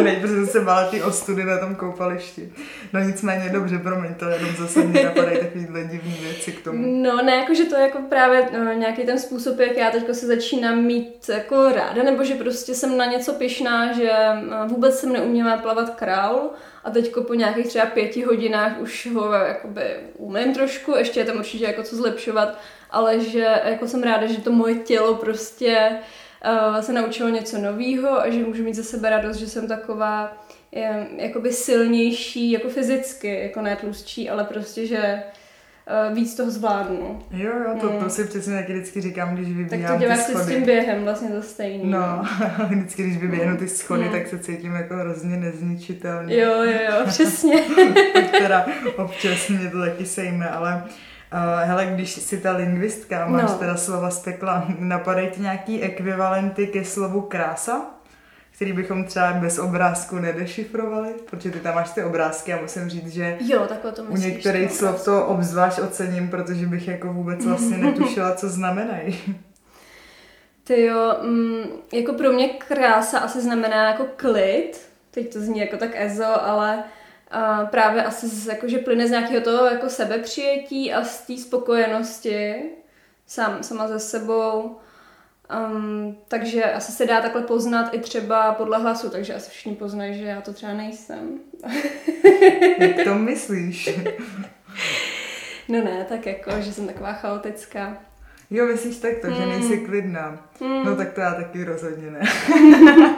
Nejprve 0.04 0.28
jsem 0.28 0.48
se 0.48 0.60
bála 0.60 0.88
ty 0.88 1.04
ostudy 1.04 1.44
na 1.44 1.58
tom 1.58 1.76
koupališti. 1.76 2.54
No 2.94 3.00
nicméně 3.00 3.50
dobře, 3.50 3.78
promiň, 3.78 4.14
to 4.14 4.26
jenom 4.26 4.56
zase 4.56 4.80
mě 4.80 5.04
napadají 5.04 5.40
takovýhle 5.40 5.84
divný 5.84 6.18
věci 6.22 6.52
k 6.52 6.64
tomu. 6.64 7.04
No 7.04 7.24
ne, 7.24 7.36
jako 7.36 7.54
že 7.54 7.64
to 7.64 7.76
je 7.76 7.82
jako 7.82 8.00
právě 8.10 8.50
no, 8.64 8.74
nějaký 8.74 9.06
ten 9.06 9.20
způsob, 9.20 9.60
jak 9.60 9.78
já 9.78 9.92
teďko 9.92 10.14
se 10.14 10.28
začínám 10.28 10.84
mít 10.84 11.30
jako 11.30 11.70
ráda, 11.72 12.04
nebo 12.04 12.24
že 12.24 12.36
prostě 12.36 12.76
jsem 12.76 12.98
na 12.98 13.06
něco 13.06 13.34
pyšná, 13.34 13.94
že 13.94 14.12
eh, 14.12 14.68
vůbec 14.68 15.00
jsem 15.00 15.14
neuměla 15.14 15.58
plavat 15.58 15.96
kraul 15.96 16.50
a 16.84 16.92
teďko 16.92 17.24
po 17.24 17.34
nějakých 17.34 17.68
třeba 17.68 17.86
pěti 17.86 18.24
hodinách 18.24 18.80
už 18.80 19.10
ho 19.14 19.34
jakoby 19.34 19.84
umím 20.18 20.54
trošku, 20.54 20.96
ještě 20.96 21.20
je 21.20 21.26
tam 21.26 21.38
určitě 21.38 21.66
jako 21.66 21.84
co 21.84 21.96
zlepšovat, 21.96 22.58
ale 22.92 23.20
že 23.20 23.48
jako 23.66 23.88
jsem 23.88 24.04
ráda, 24.04 24.28
že 24.28 24.42
to 24.42 24.52
moje 24.52 24.76
tělo 24.76 25.16
prostě 25.16 25.90
uh, 25.92 25.98
se 26.82 26.94
naučilo 26.94 27.30
něco 27.30 27.58
nového 27.58 28.22
a 28.22 28.30
že 28.30 28.44
můžu 28.46 28.64
mít 28.64 28.74
ze 28.74 28.84
sebe 28.84 29.10
radost, 29.10 29.38
že 29.38 29.48
jsem 29.48 29.68
taková 29.68 30.38
je, 30.72 31.08
jakoby 31.18 31.52
silnější, 31.54 32.52
jako 32.52 32.70
fyzicky, 32.70 33.40
jako 33.44 33.62
ne 33.62 33.76
tlustší, 33.76 34.30
ale 34.30 34.44
prostě, 34.44 34.88
že 34.88 35.24
uh, 36.10 36.16
víc 36.16 36.36
toho 36.36 36.52
zvládnu. 36.52 37.20
Jo, 37.32 37.52
jo, 37.66 37.78
to, 37.82 37.90
Hmm. 37.90 38.00
to 38.04 38.10
si 38.10 38.24
přesně 38.24 38.54
taky 38.56 38.74
vždycky 38.74 39.02
říkám, 39.02 39.36
když 39.36 39.48
Tak 39.48 39.56
vybíhám 39.58 39.94
to 39.94 40.00
ty 40.00 40.04
děláš 40.06 40.20
si 40.20 40.36
s 40.36 40.48
tím 40.48 40.64
během 40.64 41.04
vlastně 41.04 41.30
to 41.30 41.42
stejný. 41.42 41.92
No, 41.92 42.26
vždycky, 42.70 43.04
když 43.04 43.18
vyběhnu 43.18 43.58
ty 43.58 43.68
schody, 43.68 44.04
Hmm. 44.04 44.12
tak 44.12 44.28
se 44.28 44.40
cítím 44.40 44.76
jako 44.76 44.94
hrozně 44.96 45.38
nezničitelně. 45.38 46.38
Jo, 46.38 46.54
jo, 46.64 46.80
jo, 46.90 46.96
přesně. 47.08 47.56
teda 48.40 48.66
občas 48.98 49.50
mě 49.50 49.70
to 49.70 49.80
taky 49.80 50.06
sejme, 50.06 50.50
ale 50.50 50.84
uh, 51.34 51.40
hele, 51.70 51.86
když 51.86 52.12
jsi 52.16 52.38
ta 52.38 52.52
lingvistka, 52.52 53.28
máš 53.28 53.52
No. 53.52 53.58
teda 53.58 53.78
slova 53.78 54.10
z 54.10 54.20
pekla, 54.20 54.66
napadají 54.80 55.30
ti 55.30 55.42
nějaký 55.42 55.82
ekvivalenty 55.82 56.68
ke 56.68 56.86
slovu 56.86 57.22
krása? 57.22 57.82
který 58.56 58.74
bychom 58.74 59.04
třeba 59.04 59.34
bez 59.34 59.60
obrázku 59.60 60.16
nedešifrovali, 60.16 61.10
protože 61.30 61.52
ty 61.52 61.60
tam 61.60 61.76
máš 61.76 61.90
ty 61.92 62.04
obrázky 62.04 62.54
a 62.54 62.62
musím 62.62 62.90
říct, 62.90 63.08
že 63.08 63.38
Jo, 63.40 63.66
takhle 63.68 63.92
to 63.92 64.02
u 64.04 64.12
myslíš. 64.12 64.34
některých 64.34 64.70
no, 64.70 64.76
slov 64.76 65.06
to 65.06 65.26
obzvlášť 65.26 65.80
ocením, 65.80 66.30
protože 66.30 66.66
bych 66.66 66.88
jako 66.88 67.14
vůbec 67.14 67.46
vlastně 67.46 67.78
netušila, 67.86 68.36
co 68.36 68.50
znamenají. 68.50 69.36
Ty 70.64 70.82
jo, 70.86 71.18
mm, 71.22 71.64
jako 71.94 72.14
pro 72.14 72.32
mě 72.32 72.50
krása 72.50 73.20
asi 73.20 73.42
znamená 73.42 73.92
jako 73.92 74.06
klid. 74.16 74.72
Teď 75.12 75.34
to 75.34 75.40
zní 75.42 75.60
jako 75.60 75.78
tak 75.78 75.90
ezo, 75.94 76.42
ale 76.46 76.84
a 77.32 77.66
právě 77.66 78.04
asi 78.04 78.28
z, 78.28 78.48
jako, 78.48 78.68
že 78.68 78.78
plyne 78.78 79.08
z 79.08 79.12
nějakého 79.12 79.42
toho 79.42 79.66
jako 79.66 79.90
sebepřijetí 79.90 80.94
a 80.94 81.04
z 81.04 81.22
té 81.22 81.38
spokojenosti 81.38 82.56
sám, 83.28 83.58
sama 83.64 83.88
ze 83.88 84.00
sebou. 84.00 84.78
Um, 85.72 86.18
takže 86.28 86.64
asi 86.64 86.92
se 86.92 87.06
dá 87.06 87.22
takhle 87.22 87.42
poznat 87.42 87.94
i 87.94 88.00
třeba 88.00 88.54
podle 88.54 88.78
hlasu, 88.78 89.10
takže 89.10 89.34
asi 89.36 89.50
všichni 89.52 89.76
poznají, 89.76 90.18
že 90.20 90.26
já 90.26 90.42
to 90.42 90.54
třeba 90.54 90.74
nejsem. 90.74 91.40
Jak 92.80 93.04
to 93.04 93.16
myslíš? 93.16 93.90
No 95.70 95.84
ne, 95.84 96.06
tak 96.10 96.26
jako, 96.26 96.52
že 96.60 96.74
jsem 96.74 96.88
taková 96.88 97.14
chaotická. 97.14 97.98
Jo, 98.50 98.66
myslíš 98.66 98.98
tak 98.98 99.12
to, 99.22 99.28
že 99.28 99.34
Hmm. 99.42 99.50
nejsi 99.50 99.78
klidná. 99.78 100.50
Hmm. 100.62 100.86
No 100.86 100.96
tak 100.96 101.14
to 101.14 101.22
já 101.22 101.34
taky 101.34 101.64
rozhodně 101.64 102.12
ne. 102.12 102.20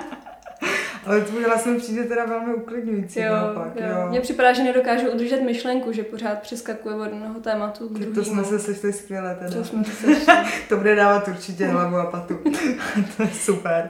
Ale 1.10 1.22
tvůj 1.22 1.44
hlas 1.44 1.66
mi 1.66 1.78
přijde 1.78 2.04
teda 2.04 2.26
velmi 2.26 2.54
uklidňující 2.54 3.20
Jo, 3.20 3.34
naopak, 3.34 3.68
jo. 3.76 3.82
jo. 3.90 4.10
Mně 4.10 4.22
připadá, 4.22 4.54
že 4.54 4.64
nedokážu 4.64 5.10
udržet 5.12 5.42
myšlenku, 5.42 5.92
že 5.92 6.04
pořád 6.04 6.42
přeskakuje 6.42 6.96
od 6.96 7.04
jednoho 7.04 7.40
tématu 7.40 7.90
k 7.90 7.92
To 7.94 8.00
druhému. 8.00 8.24
jsme 8.26 8.44
se 8.44 8.60
sešli 8.60 8.94
skvěle 8.94 9.36
teda. 9.36 9.52
To 9.52 9.64
jsme 9.64 9.84
se 9.84 9.92
sešli. 9.92 10.34
To 10.70 10.78
bude 10.78 10.96
dávat 10.96 11.28
určitě 11.28 11.66
hlavu 11.68 11.96
a 11.98 12.06
patu. 12.06 12.34
to 13.18 13.24
je 13.24 13.30
super. 13.34 13.90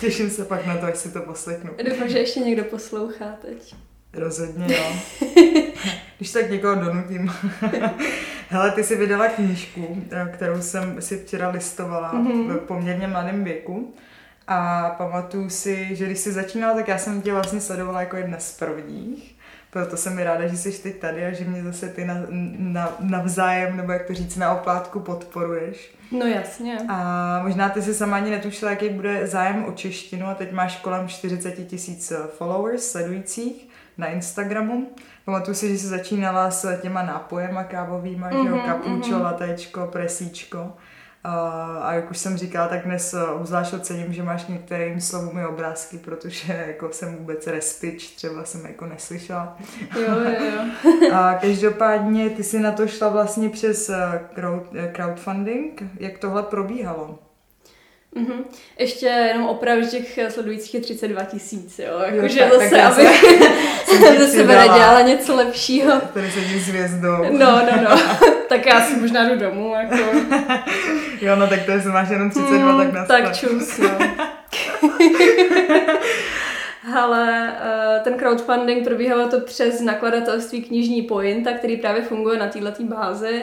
Těším 0.00 0.30
se 0.30 0.44
pak 0.44 0.66
na 0.66 0.76
to, 0.76 0.86
až 0.86 0.96
si 0.96 1.12
to 1.12 1.20
poslechnu. 1.20 1.70
Doufám, 1.90 2.08
že 2.08 2.18
ještě 2.18 2.40
někdo 2.40 2.64
poslouchá 2.64 3.36
teď. 3.42 3.74
Rozhodně 4.12 4.66
jo. 4.76 4.84
Když 6.18 6.32
tak 6.32 6.50
někoho 6.50 6.74
donutím. 6.74 7.32
Hele, 8.48 8.70
ty 8.70 8.84
jsi 8.84 8.96
vydala 8.96 9.28
knížku, 9.28 10.02
eh, 10.10 10.30
kterou 10.34 10.60
jsem 10.62 11.02
si 11.02 11.18
včera 11.18 11.48
listovala 11.48 12.12
Mhm. 12.12 12.48
v 12.48 12.56
poměrně 12.58 13.06
mladém 13.06 13.44
věku. 13.44 13.94
A 14.48 14.90
pamatuju 14.98 15.48
si, 15.50 15.96
že 15.96 16.06
když 16.06 16.18
jsi 16.18 16.32
začínala, 16.32 16.74
tak 16.74 16.88
já 16.88 16.98
jsem 16.98 17.22
tě 17.22 17.32
vlastně 17.32 17.60
sledovala 17.60 18.00
jako 18.00 18.16
jedna 18.16 18.38
z 18.38 18.58
prvních. 18.58 19.34
Proto 19.70 19.96
jsem 19.96 20.14
mi 20.16 20.24
ráda, 20.24 20.46
že 20.46 20.56
jsi 20.56 20.82
teď 20.82 20.98
tady 20.98 21.26
a 21.26 21.32
že 21.32 21.44
mě 21.44 21.62
zase 21.62 21.88
ty 21.88 22.04
na, 22.04 22.14
na, 22.58 22.96
navzájem, 23.00 23.76
nebo 23.76 23.92
jak 23.92 24.02
to 24.06 24.14
říct, 24.14 24.36
na 24.36 24.52
oplátku 24.52 25.00
podporuješ. 25.00 25.94
No 26.12 26.26
jasně. 26.26 26.78
A 26.88 27.40
možná 27.42 27.68
ty 27.68 27.82
si 27.82 27.94
sama 27.94 28.16
ani 28.16 28.30
netušila, 28.30 28.70
jaký 28.70 28.88
bude 28.88 29.26
zájem 29.26 29.64
o 29.64 29.72
češtinu 29.72 30.26
a 30.26 30.34
teď 30.34 30.52
máš 30.52 30.76
kolem 30.76 31.08
40 31.08 31.52
tisíc 31.52 32.12
followers, 32.38 32.90
sledujících 32.90 33.68
na 33.98 34.06
Instagramu. 34.06 34.88
Pamatuju 35.24 35.54
si, 35.54 35.68
že 35.68 35.78
jsi 35.78 35.86
začínala 35.86 36.50
s 36.50 36.80
těma 36.80 37.02
nápojema 37.02 37.64
kávovýma, 37.64 38.30
mm-hmm, 38.30 38.42
že 38.42 38.48
jo, 38.48 38.56
Mhm, 38.56 38.66
kapučo, 38.66 39.10
mhm. 39.14 39.22
latečko, 39.22 39.86
presíčko. 39.92 40.72
A, 41.24 41.94
jak 41.94 42.10
už 42.10 42.18
jsem 42.18 42.36
říkala, 42.36 42.68
tak 42.68 42.84
dnes 42.84 43.14
eh, 43.14 43.26
obzvlášť 43.26 43.74
ocením, 43.74 44.12
že 44.12 44.22
máš 44.22 44.46
některým 44.46 45.00
slovům 45.00 45.38
i 45.38 45.46
obrázky, 45.46 45.98
protože 45.98 46.64
jako 46.66 46.88
jsem 46.92 47.16
vůbec 47.16 47.46
respič, 47.46 48.10
třeba 48.10 48.44
jsem 48.44 48.66
jako 48.66 48.86
neslyšela. 48.86 49.58
Jo, 50.00 50.20
jo, 50.20 50.44
jo. 50.44 50.90
A 51.12 51.34
každopádně 51.34 52.30
ty 52.30 52.42
si 52.42 52.60
na 52.60 52.72
to 52.72 52.86
šla 52.86 53.08
vlastně 53.08 53.48
přes 53.48 53.88
eh, 53.88 54.20
eh, 54.76 54.92
crowdfunding. 54.92 55.82
Jak 56.00 56.18
tohle 56.18 56.42
probíhalo? 56.42 57.18
Mhm. 58.14 58.44
Ještě 58.78 59.06
jenom 59.06 59.46
opravdu 59.46 59.86
těch 59.86 60.18
sledujících 60.28 60.74
je 60.74 60.80
32 60.80 61.24
tisíc, 61.24 61.78
jo. 61.78 61.98
Jakože 62.06 62.40
tak- 62.40 62.50
tak 62.50 62.60
zase, 62.60 62.76
já 62.76 62.88
aby 62.88 63.06
ti 63.86 63.96
ze 64.18 64.28
sebe 64.28 64.56
nedělala 64.56 65.00
něco 65.00 65.36
lepšího. 65.36 66.00
Tady 66.14 66.30
sedí 66.30 66.60
s 66.60 66.68
hvězdou. 66.68 67.16
No, 67.30 67.38
no, 67.38 67.82
no. 67.90 68.00
tak 68.48 68.66
já 68.66 68.80
si 68.80 68.96
možná 68.96 69.28
jdu 69.28 69.36
domů, 69.36 69.74
jako. 69.74 69.96
Jo, 71.20 71.36
no 71.36 71.46
tak 71.46 71.62
to 71.64 71.70
je, 71.70 71.82
máš 71.92 72.08
jenom 72.10 72.30
32, 72.30 72.72
Mm, 72.72 72.78
tak 72.78 72.92
na 72.92 73.04
tak 73.04 73.36
čus, 73.36 73.78
no. 73.78 73.90
Ale 76.96 77.52
eh, 77.60 78.00
ten 78.04 78.14
crowdfunding 78.18 78.84
probíhalo 78.84 79.28
to 79.28 79.40
přes 79.40 79.80
nakladatelství 79.80 80.62
knižní 80.62 81.02
Pointa, 81.02 81.52
který 81.52 81.76
právě 81.76 82.02
funguje 82.02 82.38
na 82.38 82.46
této 82.48 82.82
bázi, 82.82 83.42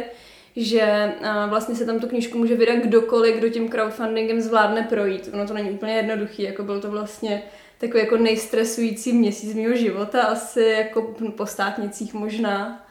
že 0.56 0.82
eh, 0.82 1.30
vlastně 1.48 1.76
se 1.76 1.86
tam 1.86 2.00
tu 2.00 2.08
knížku 2.08 2.38
může 2.38 2.56
vydat 2.56 2.76
kdokoliv, 2.76 3.36
kdo 3.36 3.50
tím 3.50 3.70
crowdfundingem 3.70 4.42
zvládne 4.42 4.84
projít. 4.84 5.30
Ono 5.34 5.48
to 5.48 5.54
není 5.54 5.72
úplně 5.72 5.94
jednoduchý, 5.94 6.44
jako 6.44 6.64
byl 6.64 6.82
to 6.82 6.92
vlastně 6.92 7.44
takový 7.78 8.04
jako 8.04 8.18
nejstresující 8.18 9.14
měsíc 9.14 9.56
mého 9.56 9.76
života, 9.76 10.22
asi 10.22 10.62
jako 10.62 11.16
po 11.38 11.46
státnicích 11.46 12.14
možná. 12.14 12.86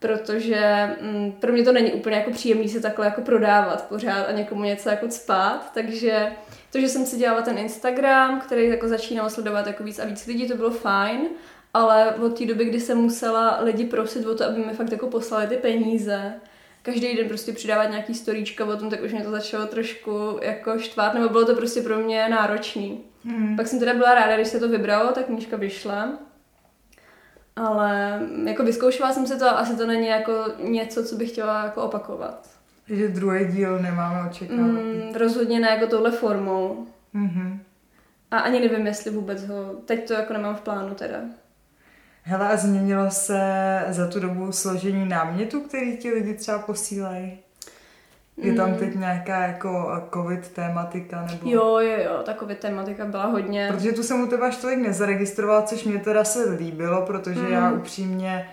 Protože 0.00 0.90
mm, 1.00 1.32
pro 1.32 1.52
mě 1.52 1.64
to 1.64 1.72
není 1.72 1.92
úplně 1.92 2.16
jako 2.16 2.30
příjemný 2.30 2.68
se 2.68 2.80
takhle 2.80 3.06
jako 3.06 3.20
prodávat 3.20 3.88
pořád 3.88 4.24
a 4.28 4.32
někomu 4.32 4.64
něco 4.64 4.88
jako 4.88 5.08
cpát, 5.08 5.70
takže 5.74 6.32
to, 6.72 6.80
že 6.80 6.88
jsem 6.88 7.06
si 7.06 7.16
dělala 7.16 7.42
ten 7.42 7.58
Instagram, 7.58 8.40
který 8.40 8.68
jako 8.68 8.88
začínal 8.88 9.30
sledovat 9.30 9.66
jako 9.66 9.84
víc 9.84 9.98
a 9.98 10.04
víc 10.04 10.26
lidí, 10.26 10.48
to 10.48 10.56
bylo 10.56 10.70
fajn, 10.70 11.20
ale 11.74 12.14
od 12.14 12.38
té 12.38 12.46
doby, 12.46 12.64
kdy 12.64 12.80
jsem 12.80 12.98
musela 12.98 13.60
lidi 13.60 13.84
prosit 13.84 14.26
o 14.26 14.34
to, 14.34 14.44
aby 14.44 14.64
mi 14.64 14.72
fakt 14.72 14.92
jako 14.92 15.06
poslali 15.06 15.46
ty 15.46 15.56
peníze, 15.56 16.34
každý 16.88 17.16
den 17.16 17.28
prostě 17.28 17.52
přidávat 17.52 17.90
nějaký 17.90 18.14
storíčka 18.14 18.64
o 18.64 18.76
tom, 18.76 18.90
tak 18.90 19.02
už 19.02 19.12
mě 19.12 19.22
to 19.22 19.30
začalo 19.30 19.66
trošku 19.66 20.38
jako 20.42 20.78
štvát, 20.78 21.14
nebo 21.14 21.28
bylo 21.28 21.44
to 21.44 21.54
prostě 21.54 21.82
pro 21.82 21.98
mě 21.98 22.28
náročný. 22.28 23.00
Hmm. 23.24 23.56
Pak 23.56 23.66
jsem 23.66 23.78
teda 23.78 23.94
byla 23.94 24.14
ráda, 24.14 24.36
když 24.36 24.48
se 24.48 24.60
to 24.60 24.68
vybralo, 24.68 25.12
tak 25.12 25.26
knížka 25.26 25.56
vyšla. 25.56 26.18
Ale 27.56 28.20
jako 28.44 28.64
vyzkoušela 28.64 29.12
jsem 29.12 29.26
si 29.26 29.38
to 29.38 29.46
a 29.46 29.50
asi 29.50 29.76
to 29.76 29.86
není 29.86 30.06
jako 30.06 30.32
něco, 30.58 31.04
co 31.04 31.16
bych 31.16 31.30
chtěla 31.30 31.64
jako 31.64 31.82
opakovat. 31.82 32.48
Že 32.88 33.08
druhý 33.08 33.44
díl 33.44 33.78
nemáme 33.78 34.30
očekávat. 34.30 34.62
Mm, 34.62 35.12
rozhodně 35.14 35.60
ne 35.60 35.68
jako 35.68 35.86
touhle 35.86 36.10
formou. 36.10 36.86
Mm-hmm. 37.14 37.58
A 38.30 38.38
ani 38.38 38.60
nevím, 38.60 38.86
jestli 38.86 39.10
vůbec 39.10 39.46
ho, 39.46 39.74
teď 39.84 40.08
to 40.08 40.14
jako 40.14 40.32
nemám 40.32 40.56
v 40.56 40.60
plánu 40.60 40.94
teda. 40.94 41.18
Hele, 42.28 42.48
a 42.48 42.56
změnilo 42.56 43.10
se 43.10 43.40
za 43.88 44.06
tu 44.06 44.20
dobu 44.20 44.52
složení 44.52 45.08
námětu, 45.08 45.60
který 45.60 45.96
ti 45.96 46.10
lidi 46.10 46.34
třeba 46.34 46.58
posílají? 46.58 47.38
Je 48.36 48.54
tam 48.54 48.70
Mm. 48.70 48.76
teď 48.76 48.94
nějaká 48.94 49.38
jako 49.46 50.02
covid 50.14 50.48
tématika? 50.48 51.26
Nebo... 51.30 51.50
Jo, 51.50 51.78
jo, 51.78 51.96
jo, 52.04 52.22
taková 52.24 52.54
tematika 52.54 53.04
byla 53.04 53.24
hodně. 53.26 53.68
Protože 53.74 53.92
tu 53.92 54.02
jsem 54.02 54.20
u 54.22 54.26
tebe 54.26 54.46
až 54.48 54.56
tolik 54.56 54.78
nezaregistrovala, 54.78 55.62
což 55.62 55.84
mě 55.84 55.98
teda 55.98 56.24
se 56.24 56.50
líbilo, 56.50 57.02
protože 57.06 57.40
Mm. 57.40 57.52
já 57.52 57.70
upřímně 57.72 58.48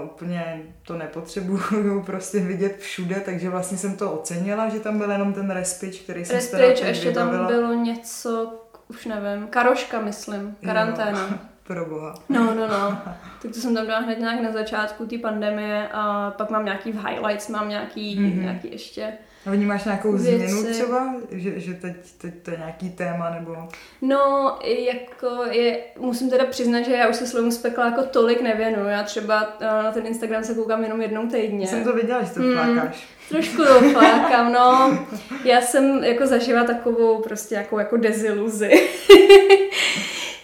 uh, 0.00 0.04
úplně 0.06 0.62
to 0.86 0.98
nepotřebuju 0.98 2.02
prostě 2.06 2.38
vidět 2.40 2.76
všude, 2.78 3.14
takže 3.24 3.50
vlastně 3.50 3.78
jsem 3.78 3.96
to 3.96 4.12
ocenila, 4.12 4.68
že 4.68 4.80
tam 4.80 4.98
byl 4.98 5.10
jenom 5.10 5.32
ten 5.32 5.50
respič, 5.50 5.98
který 6.00 6.24
jsem 6.24 6.36
Respič, 6.36 6.80
ještě 6.80 7.12
tam 7.12 7.30
vybavila. 7.30 7.48
bylo 7.48 7.74
něco, 7.74 8.60
už 8.88 9.06
nevím, 9.06 9.46
karoška 9.46 10.00
myslím, 10.00 10.56
karanténa. 10.64 11.38
Pro 11.66 11.86
boha. 11.86 12.14
No, 12.28 12.44
no, 12.54 12.68
no. 12.68 12.98
Tak 13.42 13.52
to 13.54 13.60
jsem 13.60 13.74
tam 13.74 13.86
dala 13.86 14.00
hned 14.00 14.18
nějak 14.18 14.40
na 14.40 14.52
začátku 14.52 15.06
té 15.06 15.18
pandemie 15.18 15.88
a 15.92 16.30
pak 16.30 16.50
mám 16.50 16.64
nějaký 16.64 16.92
v 16.92 17.06
highlights, 17.08 17.48
mám 17.48 17.68
nějaký, 17.68 18.16
Mhm. 18.20 18.30
mm-hmm. 18.30 18.42
nějaký 18.42 18.70
ještě. 18.72 19.12
A 19.46 19.50
vnímáš 19.50 19.84
nějakou 19.84 20.12
Věci. 20.12 20.36
změnu 20.48 20.72
třeba? 20.72 21.14
Že, 21.30 21.60
že 21.60 21.74
teď, 21.74 21.92
teď 22.20 22.34
to 22.42 22.50
je 22.50 22.56
nějaký 22.56 22.90
téma 22.90 23.30
nebo... 23.30 23.56
No, 24.02 24.58
jako 24.88 25.44
je, 25.50 25.78
musím 25.98 26.30
teda 26.30 26.44
přiznat, 26.46 26.82
že 26.82 26.92
já 26.92 27.08
už 27.08 27.16
se 27.16 27.26
slovu 27.26 27.50
spekla 27.50 27.84
jako 27.84 28.02
tolik 28.02 28.40
nevěnu. 28.40 28.88
Já 28.88 29.02
třeba 29.02 29.56
eh, 29.60 29.66
na 29.66 29.92
ten 29.92 30.06
Instagram 30.06 30.44
se 30.44 30.54
koukám 30.54 30.82
jenom 30.82 31.00
jednou 31.02 31.26
týdně. 31.26 31.66
Jsem 31.66 31.84
to 31.84 31.92
viděla, 31.92 32.22
že 32.22 32.30
to 32.30 32.40
Mm. 32.40 32.52
flákáš. 32.54 33.06
Trošku 33.28 33.56
doflákám, 33.64 34.52
no. 34.52 34.98
Já 35.44 35.60
jsem 35.60 36.04
jako 36.04 36.26
zažila 36.26 36.64
takovou 36.64 37.22
prostě 37.22 37.54
jako, 37.54 37.78
jako 37.78 37.96
deziluzi. 37.96 38.88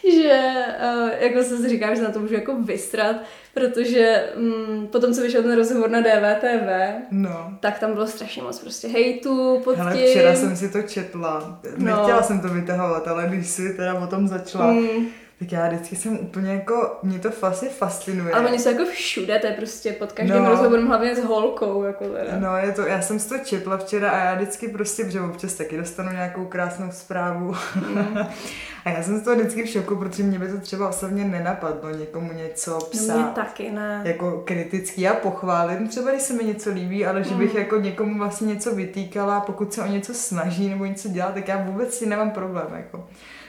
že 0.14 0.52
uh, 0.85 1.09
jako 1.19 1.43
se 1.43 1.69
říkám, 1.69 1.97
že 1.97 2.02
na 2.02 2.11
to 2.11 2.19
můžu 2.21 2.35
jako 2.35 2.55
vystrat, 2.62 3.17
protože 3.55 4.23
um, 4.37 4.87
potom, 4.87 5.14
co 5.14 5.23
vyšel 5.23 5.43
ten 5.43 5.57
rozhovor 5.57 5.90
na 5.90 6.00
DVTV, 6.00 6.69
No. 7.11 7.52
tak 7.61 7.78
tam 7.78 7.93
bylo 7.93 8.07
strašně 8.07 8.43
moc 8.43 8.59
prostě 8.59 8.88
hejtu 8.88 9.61
pod 9.64 9.76
Hele, 9.76 9.97
tím. 9.97 10.07
včera 10.07 10.35
jsem 10.35 10.57
si 10.57 10.69
to 10.69 10.83
četla. 10.83 11.61
No. 11.76 11.85
Nechtěla 11.97 12.23
jsem 12.23 12.40
to 12.40 12.49
vytahovat, 12.49 13.09
ale 13.09 13.26
když 13.28 13.47
si 13.47 13.75
teda 13.75 13.95
o 13.95 14.07
tom 14.07 14.28
začala, 14.28 14.73
Mm, 14.73 15.07
tak 15.38 15.52
já 15.52 15.68
vždycky 15.68 15.97
jsem 15.97 16.18
úplně 16.18 16.52
jako, 16.52 16.99
mě 17.02 17.18
to 17.18 17.30
vlastně 17.40 17.68
fascinuje. 17.68 18.33
ale 18.35 18.47
oni 18.49 18.59
jsou 18.59 18.71
jako 18.71 18.85
všude, 18.85 19.38
to 19.38 19.47
je 19.47 19.52
prostě 19.52 19.92
pod 19.92 20.12
každým 20.12 20.37
No. 20.37 20.42
no. 20.45 20.50
rozhovorem 20.50 20.87
hlavně 20.87 21.16
s 21.16 21.25
holkou. 21.25 21.83
Jako 21.83 22.04
teda. 22.04 22.38
No 22.38 22.57
je 22.57 22.73
to, 22.73 22.83
já 22.87 23.02
jsem 23.02 23.18
si 23.18 23.28
to 23.28 23.38
četla 23.38 23.76
včera 23.78 24.11
a 24.11 24.25
já 24.25 24.35
vždycky 24.35 24.68
prostě, 24.68 25.04
protože 25.04 25.21
občas 25.21 25.54
taky 25.54 25.76
dostanu 25.76 26.12
nějakou 26.12 26.45
krásnou 26.45 26.87
zprávu. 26.90 27.54
Mm. 27.88 28.18
a 28.85 28.90
já 28.90 29.02
jsem 29.02 29.18
z 29.18 29.23
toho 29.25 29.37
vždycky 29.37 29.62
v 29.62 29.68
šoku, 29.68 29.97
protože 29.97 30.23
mě 30.23 30.38
by 30.38 30.49
to 30.49 30.61
třeba 30.61 30.88
osobně 30.88 31.25
nenapadlo 31.25 31.90
někomu 31.90 32.33
něco 32.33 32.71
No, 32.71 32.80
psát. 32.80 33.14
mě 33.14 33.25
taky 33.35 33.71
ne. 33.71 34.00
jako 34.04 34.42
kritický. 34.45 35.00
Já 35.02 35.14
pochválím 35.14 35.88
třeba, 35.88 36.11
když 36.11 36.23
se 36.23 36.33
mi 36.33 36.45
něco 36.45 36.71
líbí, 36.71 37.07
ale 37.07 37.25
že 37.25 37.35
bych 37.35 37.52
Mm. 37.54 37.59
jako 37.61 37.76
někomu 37.76 38.18
vlastně 38.18 38.47
něco 38.54 38.75
vytýkala, 38.75 39.40
pokud 39.40 39.73
se 39.75 39.83
o 39.83 39.87
něco 39.87 40.14
snaží 40.14 40.68
nebo 40.68 40.85
něco 40.85 41.09
dělá, 41.09 41.30
tak 41.33 41.49
já 41.49 41.57
vůbec 41.64 41.95
si 41.95 42.07
nemám 42.07 42.30
problém. 42.30 42.66
Jako. 42.76 43.07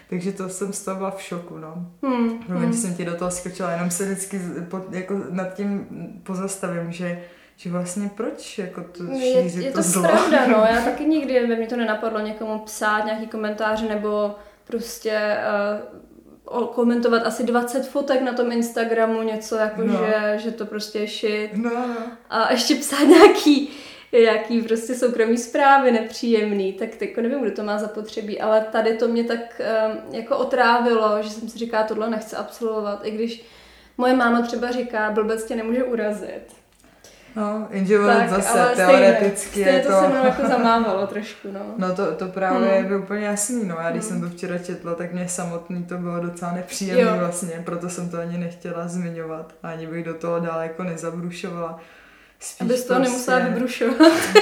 Takže 0.10 0.32
to 0.32 0.50
jsem 0.50 0.74
z 0.74 0.86
toho 0.86 0.98
byla 0.98 1.12
v 1.12 1.22
šoku, 1.22 1.58
no. 1.58 1.86
Hmm, 2.04 2.30
Promiň, 2.44 2.64
hmm. 2.70 2.74
jsem 2.74 2.94
ti 2.96 3.06
do 3.06 3.16
toho 3.16 3.32
skočila, 3.32 3.72
jenom 3.72 3.92
se 3.92 4.06
vždycky 4.06 4.40
pod, 4.70 4.94
jako 4.94 5.22
nad 5.30 5.54
tím 5.54 5.88
pozastavím, 6.24 6.92
že, 6.92 7.22
že 7.58 7.70
vlastně 7.72 8.10
proč 8.16 8.58
jako 8.58 8.84
to 8.84 9.04
Je, 9.04 9.44
šířit 9.44 9.64
je 9.66 9.72
to, 9.72 9.78
to 9.78 9.84
zlo. 9.84 10.02
pravda, 10.04 10.48
no. 10.48 10.58
Já 10.76 10.82
taky 10.82 11.06
nikdy 11.06 11.48
by 11.48 11.56
mě 11.56 11.68
to 11.68 11.76
nenapadlo 11.76 12.20
někomu 12.20 12.60
psát 12.60 13.06
nějaký 13.06 13.28
komentáře 13.28 13.86
nebo 13.90 14.36
prostě 14.66 15.38
uh, 16.52 16.66
komentovat 16.68 17.22
asi 17.26 17.44
20 17.44 17.88
fotek 17.88 18.22
na 18.22 18.34
tom 18.34 18.52
Instagramu, 18.52 19.22
něco 19.22 19.56
jako, 19.56 19.82
No. 19.84 19.94
no. 19.94 20.00
že, 20.06 20.38
že 20.40 20.52
to 20.52 20.66
prostě 20.66 21.00
je 21.00 21.08
shit. 21.08 21.54
No, 21.54 21.70
no. 21.70 21.96
A 22.30 22.52
ještě 22.52 22.76
psát 22.76 23.04
nějaký, 23.04 23.70
nějaký 24.14 24.62
prostě 24.62 24.96
soukromý 24.96 25.38
zprávy 25.38 25.92
nepříjemný, 25.92 26.74
tak 26.74 27.02
jako 27.02 27.22
nevím, 27.22 27.42
kdo 27.42 27.52
to 27.52 27.64
má 27.64 27.78
zapotřebí, 27.78 28.42
ale 28.42 28.62
tady 28.72 28.94
to 28.98 29.08
mě 29.08 29.24
tak 29.24 29.62
um, 29.88 30.16
jako 30.16 30.38
otrávilo, 30.38 31.18
že 31.22 31.30
jsem 31.30 31.50
si 31.50 31.58
říká, 31.58 31.84
tohle 31.84 32.10
nechci 32.10 32.36
absolvovat, 32.36 33.00
i 33.04 33.12
když 33.12 33.44
moje 33.98 34.14
máma 34.16 34.42
třeba 34.42 34.72
říká, 34.72 35.12
blbec 35.12 35.46
tě 35.46 35.56
nemůže 35.56 35.84
urazit. 35.84 36.44
no 37.36 37.68
jenže 37.72 38.00
ono 38.00 38.08
Tak, 38.08 38.30
zase 38.30 38.50
ale 38.62 38.76
teoreticky 38.76 39.50
stejně, 39.50 39.70
je 39.72 39.82
stejně 39.84 39.96
to 39.98 40.02
se 40.04 40.08
mnou 40.14 40.26
jako 40.26 40.48
zamávalo 40.48 41.08
trošku, 41.08 41.48
no. 41.52 41.60
No 41.78 41.96
to, 41.96 42.16
to 42.16 42.28
právě 42.28 42.70
Hmm. 42.70 42.92
je 42.92 42.98
úplně 42.98 43.26
jasný, 43.26 43.66
no. 43.66 43.76
Já 43.82 43.92
když 43.92 44.04
Hmm. 44.04 44.12
jsem 44.22 44.30
to 44.30 44.36
včera 44.36 44.58
četla, 44.58 44.96
tak 44.96 45.14
mě 45.14 45.28
samotný 45.28 45.84
to 45.84 45.98
bylo 45.98 46.20
docela 46.20 46.52
nepříjemné 46.52 47.20
vlastně, 47.20 47.62
proto 47.66 47.90
jsem 47.90 48.10
to 48.10 48.18
ani 48.20 48.38
nechtěla 48.38 48.88
zmiňovat. 48.88 49.54
Ani 49.64 49.88
bych 49.88 50.04
do 50.06 50.14
toho 50.14 50.40
dál 50.40 50.62
jako 50.62 50.84
nezabrušovala. 50.84 51.80
Spíš 52.40 52.62
Abys 52.62 52.84
toho 52.84 53.00
prostě- 53.00 53.12
nemusela 53.14 53.40
vybrušovat. 53.40 54.12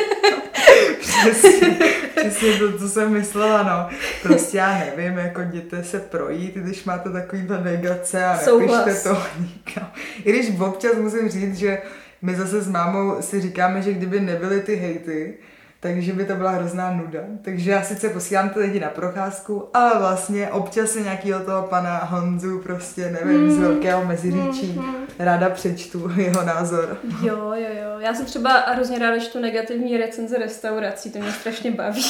Přesně, 1.00 1.78
přesně 2.16 2.54
to, 2.54 2.78
co 2.80 2.90
jsem 2.90 3.14
myslela, 3.14 3.64
no. 3.64 3.98
Prostě 4.24 4.58
já 4.58 4.78
nevím, 4.98 5.18
jako 5.18 5.42
jděte 5.42 5.84
se 5.84 6.00
projít, 6.00 6.56
když 6.56 6.84
máte 6.84 7.10
takovýhle 7.10 7.64
negace 7.64 8.26
a 8.26 8.40
nepište 8.60 9.10
to 9.10 9.18
nikam. 9.40 9.92
I 10.26 10.32
když 10.32 10.60
občas 10.60 10.92
musím 10.98 11.30
říct, 11.30 11.56
že 11.58 11.78
my 12.22 12.36
zase 12.36 12.62
s 12.62 12.68
mámou 12.70 13.22
si 13.22 13.42
říkáme, 13.42 13.82
že 13.82 13.94
kdyby 13.94 14.20
nebyly 14.20 14.62
ty 14.62 14.76
hejty, 14.76 15.34
takže 15.80 16.14
by 16.14 16.26
to 16.26 16.36
byla 16.36 16.52
hrozná 16.52 16.92
nuda. 16.92 17.20
Takže 17.42 17.72
já 17.72 17.82
sice 17.82 18.10
posílám 18.10 18.50
ty 18.50 18.60
lidi 18.60 18.80
na 18.80 18.88
procházku, 18.90 19.70
ale 19.74 20.00
vlastně 20.00 20.48
občas 20.48 20.90
se 20.92 21.02
nějakýho 21.02 21.40
toho 21.40 21.64
pana 21.64 21.98
Honzu 21.98 22.60
prostě, 22.60 23.10
nevím, 23.22 23.52
z 23.52 23.58
velkého 23.58 24.06
meziříčí 24.06 24.74
Mhm. 24.78 24.96
ráda 25.20 25.50
přečtu 25.50 26.12
jeho 26.18 26.44
názor. 26.44 26.98
Jo, 27.24 27.38
jo, 27.38 27.68
jo. 27.82 28.00
Já 28.00 28.14
jsem 28.14 28.26
třeba 28.26 28.60
hrozně 28.60 29.00
ráda 29.00 29.20
čtu 29.20 29.40
negativní 29.40 29.98
recenze 29.98 30.38
restaurací, 30.38 31.12
to 31.12 31.20
mě 31.20 31.32
strašně 31.32 31.72
baví. 31.72 32.06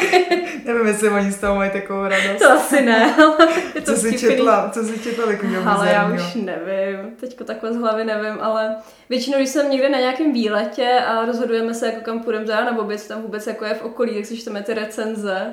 Nevím, 0.64 0.86
jestli 0.86 1.08
oni 1.08 1.32
z 1.32 1.38
toho 1.40 1.54
mají 1.54 1.70
takovou 1.70 2.02
radost. 2.02 2.38
To 2.42 2.50
asi 2.52 2.80
ne, 2.82 3.14
ale 3.16 3.48
je 3.74 3.80
to 3.80 3.92
Co 3.94 4.00
jsi 4.00 4.08
vtipný. 4.08 4.28
četla, 4.28 4.70
co 4.72 4.84
jsi 4.84 4.98
četla 4.98 5.26
takového 5.26 5.70
Ale 5.70 5.88
já 5.92 6.12
už 6.12 6.34
nevím, 6.34 7.10
teďko 7.20 7.44
takhle 7.44 7.72
z 7.72 7.76
hlavy 7.76 8.04
nevím, 8.04 8.38
ale 8.40 8.76
většinou, 9.10 9.36
když 9.38 9.48
jsem 9.48 9.70
někde 9.70 9.88
na 9.88 9.98
nějakém 9.98 10.32
výletě 10.32 10.90
a 11.06 11.24
rozhodujeme 11.24 11.74
se, 11.74 11.86
jako 11.86 12.00
kam 12.00 12.20
půjdeme 12.20 12.44
na 12.46 12.78
oběd, 12.78 13.00
co 13.00 13.08
tam 13.08 13.22
vůbec 13.22 13.46
jako 13.46 13.64
je 13.64 13.74
v 13.74 13.82
okolí, 13.82 14.14
tak 14.14 14.26
si 14.26 14.36
čteme 14.36 14.62
ty 14.62 14.74
recenze. 14.74 15.52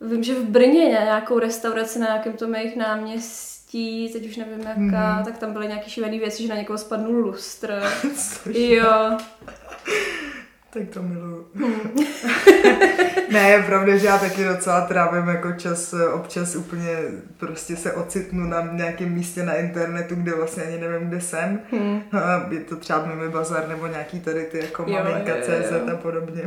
Vím, 0.00 0.22
že 0.24 0.34
v 0.34 0.44
Brně 0.44 0.82
je 0.82 0.88
nějakou 1.04 1.38
restauraci 1.38 1.98
na 1.98 2.06
nějakém 2.06 2.32
tom 2.32 2.54
jejich 2.54 2.76
náměstí, 2.76 4.08
teď 4.12 4.26
už 4.28 4.36
nevím 4.36 4.60
jaká, 4.60 4.74
Mhm. 4.80 4.90
mm-hmm. 4.94 5.24
tak 5.24 5.38
tam 5.38 5.52
byly 5.52 5.66
nějaký 5.66 5.90
šílený 5.90 6.18
věci, 6.18 6.42
že 6.42 6.48
na 6.48 6.54
někoho 6.56 6.78
spadnul 6.78 7.16
lustr. 7.16 7.82
Jo. 8.52 9.18
Tak 10.74 10.82
to 10.94 11.02
miluju. 11.02 11.46
Hm. 11.54 11.72
ne, 13.32 13.50
je 13.50 13.62
pravda, 13.62 13.96
že 13.96 14.06
já 14.06 14.18
taky 14.18 14.44
docela 14.44 14.80
trávím 14.80 15.28
jako 15.28 15.52
čas, 15.52 15.94
občas 16.12 16.56
úplně 16.56 16.88
prostě 17.36 17.76
se 17.76 17.92
ocitnu 17.92 18.44
na 18.46 18.68
nějakém 18.72 19.12
místě 19.12 19.42
na 19.42 19.54
internetu, 19.54 20.14
kde 20.14 20.34
vlastně 20.34 20.62
ani 20.62 20.78
nevím, 20.78 21.08
kde 21.08 21.20
jsem. 21.20 21.60
Hm. 21.72 22.00
A 22.12 22.46
Je 22.50 22.60
to 22.60 22.76
třeba 22.76 23.06
Mimi 23.06 23.28
Bazar 23.28 23.68
nebo 23.68 23.86
nějaký 23.86 24.20
tady 24.20 24.44
ty 24.44 24.58
jako 24.58 24.84
CZ 25.42 25.72
a 25.92 25.96
podobně. 25.96 26.42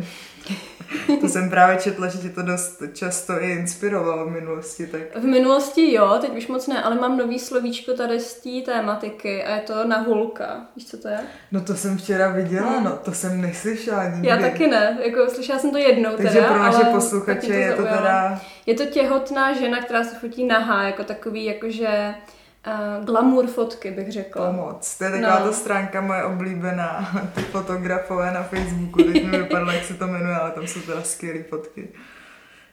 to 1.21 1.27
jsem 1.29 1.49
právě 1.49 1.77
četla, 1.77 2.07
že 2.07 2.17
tě 2.17 2.29
to 2.29 2.41
dost 2.41 2.83
často 2.93 3.43
i 3.43 3.51
inspirovalo 3.51 4.25
v 4.25 4.31
minulosti, 4.31 4.87
tak 4.87 5.01
V 5.15 5.23
minulosti 5.23 5.93
jo, 5.93 6.17
teď 6.21 6.37
už 6.37 6.47
moc 6.47 6.67
ne, 6.67 6.83
ale 6.83 6.95
mám 6.95 7.17
nový 7.17 7.39
slovíčko 7.39 7.93
tady 7.93 8.19
z 8.19 8.33
té 8.33 8.71
tématiky 8.71 9.43
a 9.43 9.55
je 9.55 9.61
to 9.61 9.87
nahulka. 9.87 10.65
Víš, 10.75 10.87
co 10.87 10.97
to 10.97 11.07
je? 11.07 11.19
no 11.51 11.61
to 11.61 11.75
jsem 11.75 11.97
včera 11.97 12.29
viděla, 12.29 12.69
Hmm. 12.71 12.83
no 12.83 12.99
to 13.03 13.11
jsem 13.11 13.41
neslyšela 13.41 14.03
nikdy. 14.21 14.27
Já 14.27 14.37
taky 14.37 14.67
ne, 14.67 14.97
jako 15.05 15.29
slyšela 15.29 15.59
jsem 15.59 15.71
to 15.71 15.77
jednou 15.77 16.09
Takže 16.17 16.29
teda, 16.33 16.47
pro 16.47 16.59
naše 16.59 16.83
ale 16.83 16.93
posluchače 16.93 17.39
taky 17.47 17.53
je 17.53 17.73
to 17.73 17.83
teda... 17.83 18.41
Je 18.65 18.73
to 18.75 18.85
těhotná 18.85 19.53
žena, 19.53 19.81
která 19.81 20.03
se 20.03 20.15
fotí 20.15 20.45
nahá, 20.47 20.83
jako 20.83 21.03
takový, 21.03 21.45
jakože 21.45 22.13
uh, 22.99 23.05
glamour 23.05 23.47
fotky, 23.47 23.91
bych 23.91 24.11
řekla. 24.11 24.47
Pomoc. 24.51 24.97
To 24.97 25.03
je 25.03 25.11
taková 25.11 25.39
No. 25.39 25.45
ta 25.45 25.51
stránka 25.51 26.01
moje 26.01 26.23
oblíbená, 26.23 27.11
ty 27.35 27.41
fotografové 27.41 28.31
na 28.31 28.43
Facebooku, 28.43 29.03
teď 29.03 29.25
mi 29.25 29.37
vypadlo, 29.37 29.71
jak 29.71 29.83
se 29.83 29.93
to 29.93 30.07
jmenuje, 30.07 30.35
ale 30.35 30.51
tam 30.51 30.67
jsou 30.67 30.79
teda 30.81 31.01
skvělé 31.01 31.43
fotky. 31.43 31.89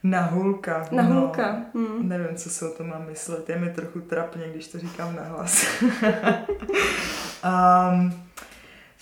Nahulka. 0.07 0.87
Nahulka. 0.90 1.57
No, 1.74 1.80
Hmm. 1.80 2.09
nevím, 2.09 2.37
co 2.37 2.50
se 2.50 2.68
o 2.68 2.74
tom 2.74 2.88
mám 2.88 3.07
myslet. 3.07 3.48
Je 3.48 3.57
mi 3.59 3.70
trochu 3.70 4.00
trapně, 4.00 4.42
když 4.52 4.68
to 4.68 4.78
říkám 4.78 5.16
nahlas. 5.16 5.66
um, 7.44 8.14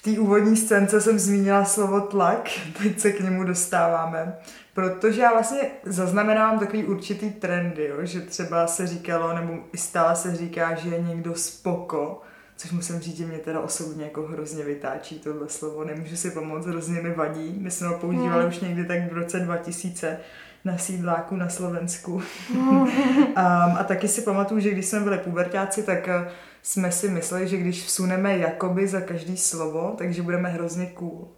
v 0.03 0.05
té 0.05 0.21
úvodní 0.21 0.57
scénce 0.57 1.01
jsem 1.01 1.19
zmínila 1.19 1.65
slovo 1.65 2.01
tlak, 2.01 2.51
teď 2.83 3.01
se 3.01 3.13
k 3.13 3.21
němu 3.21 3.45
dostáváme. 3.45 4.37
Protože 4.75 5.21
já 5.21 5.33
vlastně 5.33 5.61
zaznamenávám 5.85 6.59
takový 6.59 6.85
určitý 6.85 7.31
trendy, 7.31 7.85
jo? 7.85 7.97
že 8.03 8.21
třeba 8.21 8.67
se 8.67 8.87
říkalo, 8.87 9.35
nebo 9.35 9.53
i 9.73 9.79
stále 9.79 10.17
se 10.17 10.37
říká, 10.37 10.75
že 10.75 10.89
je 10.89 11.03
někdo 11.03 11.35
spoko, 11.35 12.21
což 12.57 12.71
musím 12.71 13.01
říct, 13.01 13.17
že 13.17 13.27
mě 13.27 13.39
teda 13.39 13.61
osobně 13.61 14.05
jako 14.05 14.23
hrozně 14.23 14.65
vytáčí 14.65 15.19
tohle 15.19 15.49
slovo, 15.49 15.85
nemůžu 15.85 16.17
si 16.17 16.31
pomoct, 16.31 16.67
hrozně 16.67 17.01
mi 17.01 17.15
vadí. 17.15 17.57
My 17.59 17.71
jsme 17.71 17.87
ho 17.87 17.99
používali 17.99 18.43
Hmm. 18.43 18.53
už 18.53 18.61
někdy 18.61 18.85
tak 18.85 19.13
v 19.13 19.17
roce 19.17 19.41
2000 19.41 20.19
na 20.65 20.79
sídláku 20.79 21.37
na 21.37 21.49
Slovensku. 21.49 22.13
um, 22.55 22.89
a 23.37 23.85
taky 23.85 24.09
si 24.09 24.23
pamatuju, 24.23 24.61
že 24.61 24.71
když 24.71 24.87
jsme 24.87 25.01
byli 25.01 25.19
pubertáci, 25.19 25.83
tak 25.83 26.09
eh, 26.09 26.29
jsme 26.63 26.93
si 26.93 27.09
mysleli, 27.09 27.49
že 27.49 27.57
když 27.57 27.85
vsuneme 27.85 28.39
jakoby 28.39 28.89
za 28.89 29.01
každý 29.01 29.37
slovo, 29.37 29.95
takže 29.99 30.23
budeme 30.23 30.49
hrozně 30.49 30.87
cool. 30.87 31.29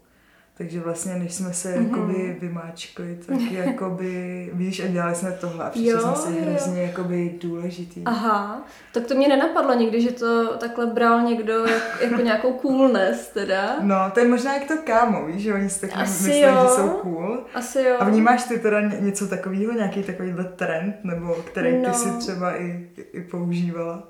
Takže 0.58 0.80
vlastně, 0.80 1.14
než 1.14 1.34
jsme 1.34 1.52
se 1.52 1.76
Mhm. 1.76 1.84
jakoby 1.90 2.36
vymáčkli, 2.40 3.18
tak 3.26 3.40
jakoby, 3.50 4.50
víš, 4.52 4.80
a 4.80 4.86
dělali 4.86 5.14
jsme 5.14 5.32
tohle 5.32 5.64
a 5.64 5.70
přišli 5.70 5.88
Jo, 5.88 5.98
jsme 6.00 6.16
si 6.16 6.38
jo. 6.38 6.44
hrozně 6.50 6.82
jakoby 6.82 7.34
důležitý. 7.40 8.02
Aha, 8.04 8.62
tak 8.92 9.06
to 9.06 9.14
mě 9.14 9.28
nenapadlo 9.28 9.74
nikdy, 9.74 10.00
že 10.00 10.12
to 10.12 10.56
takhle 10.56 10.86
bral 10.86 11.20
někdo 11.22 11.66
jak, 11.66 11.82
jako 12.00 12.20
nějakou 12.22 12.58
coolness 12.62 13.28
teda. 13.28 13.76
No, 13.80 13.96
to 14.14 14.20
je 14.20 14.28
možná 14.28 14.54
jak 14.54 14.68
to 14.68 14.74
kámo, 14.84 15.26
víš, 15.26 15.42
že 15.42 15.54
oni 15.54 15.70
si 15.70 15.80
tak 15.80 16.00
myslí, 16.00 16.40
jo. 16.40 16.50
že 16.62 16.68
jsou 16.68 16.88
cool. 16.88 17.44
Asi 17.54 17.82
jo. 17.82 17.96
A 18.00 18.04
vnímáš 18.04 18.44
ty 18.44 18.58
teda 18.58 18.80
ně- 18.80 18.96
něco 19.00 19.26
takového, 19.28 19.72
nějaký 19.72 20.02
takovýhle 20.02 20.44
trend, 20.44 20.94
nebo 21.04 21.34
který 21.34 21.70
ty 21.70 21.86
No. 21.88 21.94
si 21.94 22.10
třeba 22.18 22.56
i, 22.60 22.88
i 23.12 23.20
používala? 23.20 24.08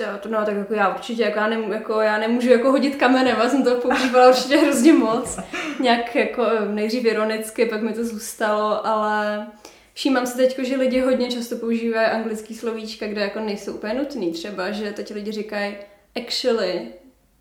Jo, 0.00 0.08
to 0.20 0.28
no, 0.28 0.44
tak 0.44 0.56
jako 0.56 0.74
já 0.74 0.88
určitě, 0.94 1.22
jako 1.22 1.38
já, 1.38 1.48
nemů, 1.48 1.72
jako 1.72 2.00
já 2.00 2.18
nemůžu 2.18 2.50
jako 2.50 2.70
hodit 2.70 2.96
kamenem, 2.96 3.36
já 3.40 3.48
jsem 3.48 3.62
to 3.64 3.74
používala 3.74 4.28
určitě 4.28 4.56
hrozně 4.56 4.92
moc. 4.92 5.38
Nějak 5.80 6.14
jako 6.16 6.42
eh, 6.46 6.68
nejdřív 6.68 7.04
ironicky, 7.04 7.66
pak 7.66 7.82
mi 7.82 7.92
to 7.92 8.04
zůstalo, 8.04 8.86
ale 8.86 9.46
všímám 9.94 10.26
si 10.26 10.36
teď, 10.36 10.58
že 10.58 10.76
lidi 10.76 11.00
hodně 11.00 11.30
často 11.30 11.56
používají 11.56 12.06
anglický 12.08 12.54
slovíčka, 12.54 13.06
kde 13.06 13.20
jako 13.20 13.40
nejsou 13.40 13.72
úplně 13.72 13.94
nutný. 13.94 14.32
Třeba, 14.32 14.70
že 14.70 14.92
teď 14.92 15.14
lidi 15.14 15.32
říkají 15.32 15.76
actually, 16.16 16.80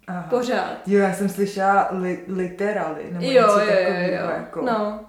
Aha. 0.08 0.28
pořád. 0.30 0.78
Jo, 0.88 1.00
já 1.00 1.14
jsem 1.14 1.30
slyšela 1.30 1.88
li, 1.92 2.24
literally, 2.28 3.04
nebo 3.12 3.26
Jo, 3.26 3.32
něco 3.32 3.60
jo, 3.60 3.60
jo, 3.60 3.66
takového. 3.78 4.26
jo. 4.26 4.32
Jako. 4.38 4.62
No. 4.66 5.00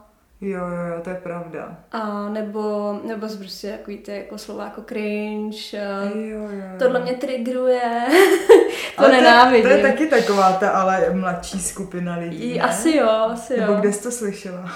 Jo, 0.41 0.59
jo, 0.61 0.95
jo, 0.95 1.01
to 1.05 1.11
je 1.11 1.17
pravda. 1.17 1.77
A 1.93 2.29
nebo, 2.29 2.93
nebo 3.05 3.27
prostě 3.39 3.73
takový 3.73 3.99
ty 3.99 4.13
jako 4.17 4.39
slova 4.39 4.65
jako 4.65 4.83
cringe. 4.83 5.81
a 5.81 6.05
Jo, 6.05 6.11
jo, 6.15 6.41
jo. 6.51 6.79
Tohle 6.79 7.01
mě 7.01 7.13
trigruje. 7.13 7.81
to 8.97 9.03
Ale 9.05 9.13
nenávidím. 9.13 9.63
To 9.63 9.69
je, 9.69 9.79
to 9.79 9.87
je 9.87 9.93
taky 9.93 10.07
taková 10.07 10.53
ta 10.53 10.71
ale 10.71 11.11
mladší 11.11 11.61
skupina 11.61 12.17
lidí, 12.17 12.51
I- 12.51 12.59
ne? 12.59 12.65
Asi 12.65 12.97
jo, 12.97 13.09
asi 13.09 13.55
jo. 13.55 13.61
Nebo 13.61 13.75
kde 13.75 13.93
jsi 13.93 14.03
to 14.03 14.11
slyšela? 14.11 14.73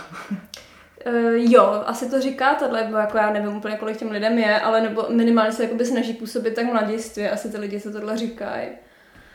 Uh, 1.07 1.33
jo, 1.35 1.83
asi 1.87 2.11
to 2.11 2.20
říká 2.20 2.55
tohle, 2.55 2.85
nebo 2.85 2.96
jako 2.96 3.16
já 3.18 3.33
nevím 3.33 3.57
úplně, 3.57 3.77
kolik 3.77 3.96
těm 3.96 4.11
lidem 4.11 4.38
je, 4.38 4.61
ale 4.61 4.81
nebo 4.81 5.07
minimálně 5.09 5.53
se 5.53 5.62
jakoby 5.62 5.85
snaží 5.85 6.12
působit 6.12 6.55
tak 6.55 6.64
mladistvě, 6.66 7.31
asi 7.31 7.51
ty 7.51 7.59
lidi 7.59 7.81
se 7.81 7.92
tohle 7.92 8.16
říkají. 8.16 8.68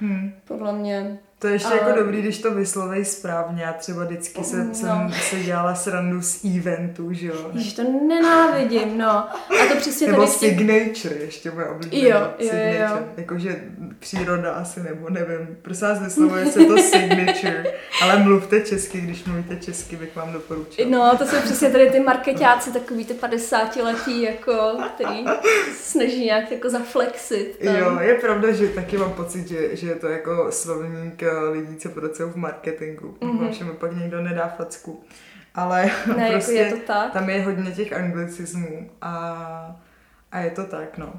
Hm. 0.01 0.31
Podle 0.47 0.73
mě. 0.73 1.17
To 1.39 1.47
je 1.47 1.53
ještě 1.53 1.67
Ale- 1.67 1.77
jako 1.79 1.99
dobrý, 1.99 2.21
když 2.21 2.39
to 2.41 2.51
vyslovej 2.51 3.05
správně. 3.05 3.63
Já 3.63 3.73
třeba 3.73 4.03
vždycky 4.03 4.43
se, 4.43 4.63
No. 4.63 4.73
jsem 4.75 5.11
se 5.29 5.35
dělala 5.39 5.75
srandu 5.75 6.21
z 6.21 6.39
eventu, 6.57 7.13
že 7.13 7.27
jo? 7.27 7.33
Ježiš, 7.53 7.73
to 7.73 7.83
nenávidím, 8.07 8.97
no. 8.97 9.09
A 9.09 9.65
to 9.71 9.75
přesně 9.77 10.07
Nebo 10.07 10.17
tady 10.19 10.31
signature, 10.31 11.15
ještě 11.15 11.51
moje 11.51 11.67
oblíbené. 11.67 12.09
Jo, 12.09 12.17
jo, 12.17 12.25
jo, 12.39 12.49
signature. 12.49 12.79
jo. 12.91 12.99
Jakože 13.17 13.61
příroda 13.99 14.51
asi, 14.53 14.79
nebo 14.83 15.09
nevím. 15.09 15.57
Prosím 15.61 15.87
vás, 15.87 16.01
vyslovuje 16.03 16.45
se 16.45 16.65
to 16.65 16.77
signature. 16.77 17.63
Ale 18.01 18.19
mluvte 18.19 18.61
česky, 18.61 19.01
když 19.01 19.25
mluvíte 19.25 19.55
česky, 19.55 19.95
bych 19.95 20.15
vám 20.15 20.33
doporučila. 20.33 20.89
No, 20.89 21.17
to 21.17 21.25
jsou 21.25 21.35
přesně 21.43 21.69
tady 21.69 21.89
ty 21.89 21.99
marketáci, 21.99 22.71
takový 22.73 23.05
ty 23.05 23.13
50 23.13 23.75
letý, 23.75 24.21
jako, 24.21 24.77
který 24.95 25.25
snaží 25.81 26.25
nějak 26.25 26.51
jako 26.51 26.69
zaflexit. 26.69 27.57
Tam. 27.65 27.75
Jo, 27.75 27.99
je 27.99 28.13
pravda, 28.13 28.51
že 28.51 28.67
taky 28.67 28.97
mám 28.97 29.13
pocit, 29.13 29.47
že, 29.47 29.75
že 29.75 29.87
je 29.87 29.95
to 29.95 30.07
jako 30.07 30.47
slovník 30.49 31.23
lidí, 31.51 31.75
co 31.77 31.89
pracují 31.89 32.31
v 32.31 32.35
marketingu. 32.35 33.17
Mhm. 33.21 33.39
Mm-hmm. 33.39 33.65
mi 33.65 33.73
pak 33.73 33.95
někdo 33.97 34.21
nedá 34.21 34.47
facku. 34.57 35.03
Ale 35.55 35.89
Ne, 36.17 36.29
prostě 36.31 36.53
jako 36.53 36.75
je 36.75 36.81
to 36.81 36.87
tak. 36.93 37.13
tam 37.13 37.29
je 37.29 37.41
hodně 37.43 37.71
těch 37.71 37.93
anglicismů 37.93 38.89
a, 39.01 39.75
a 40.31 40.39
je 40.39 40.51
to 40.51 40.63
tak, 40.63 40.97
no. 40.97 41.13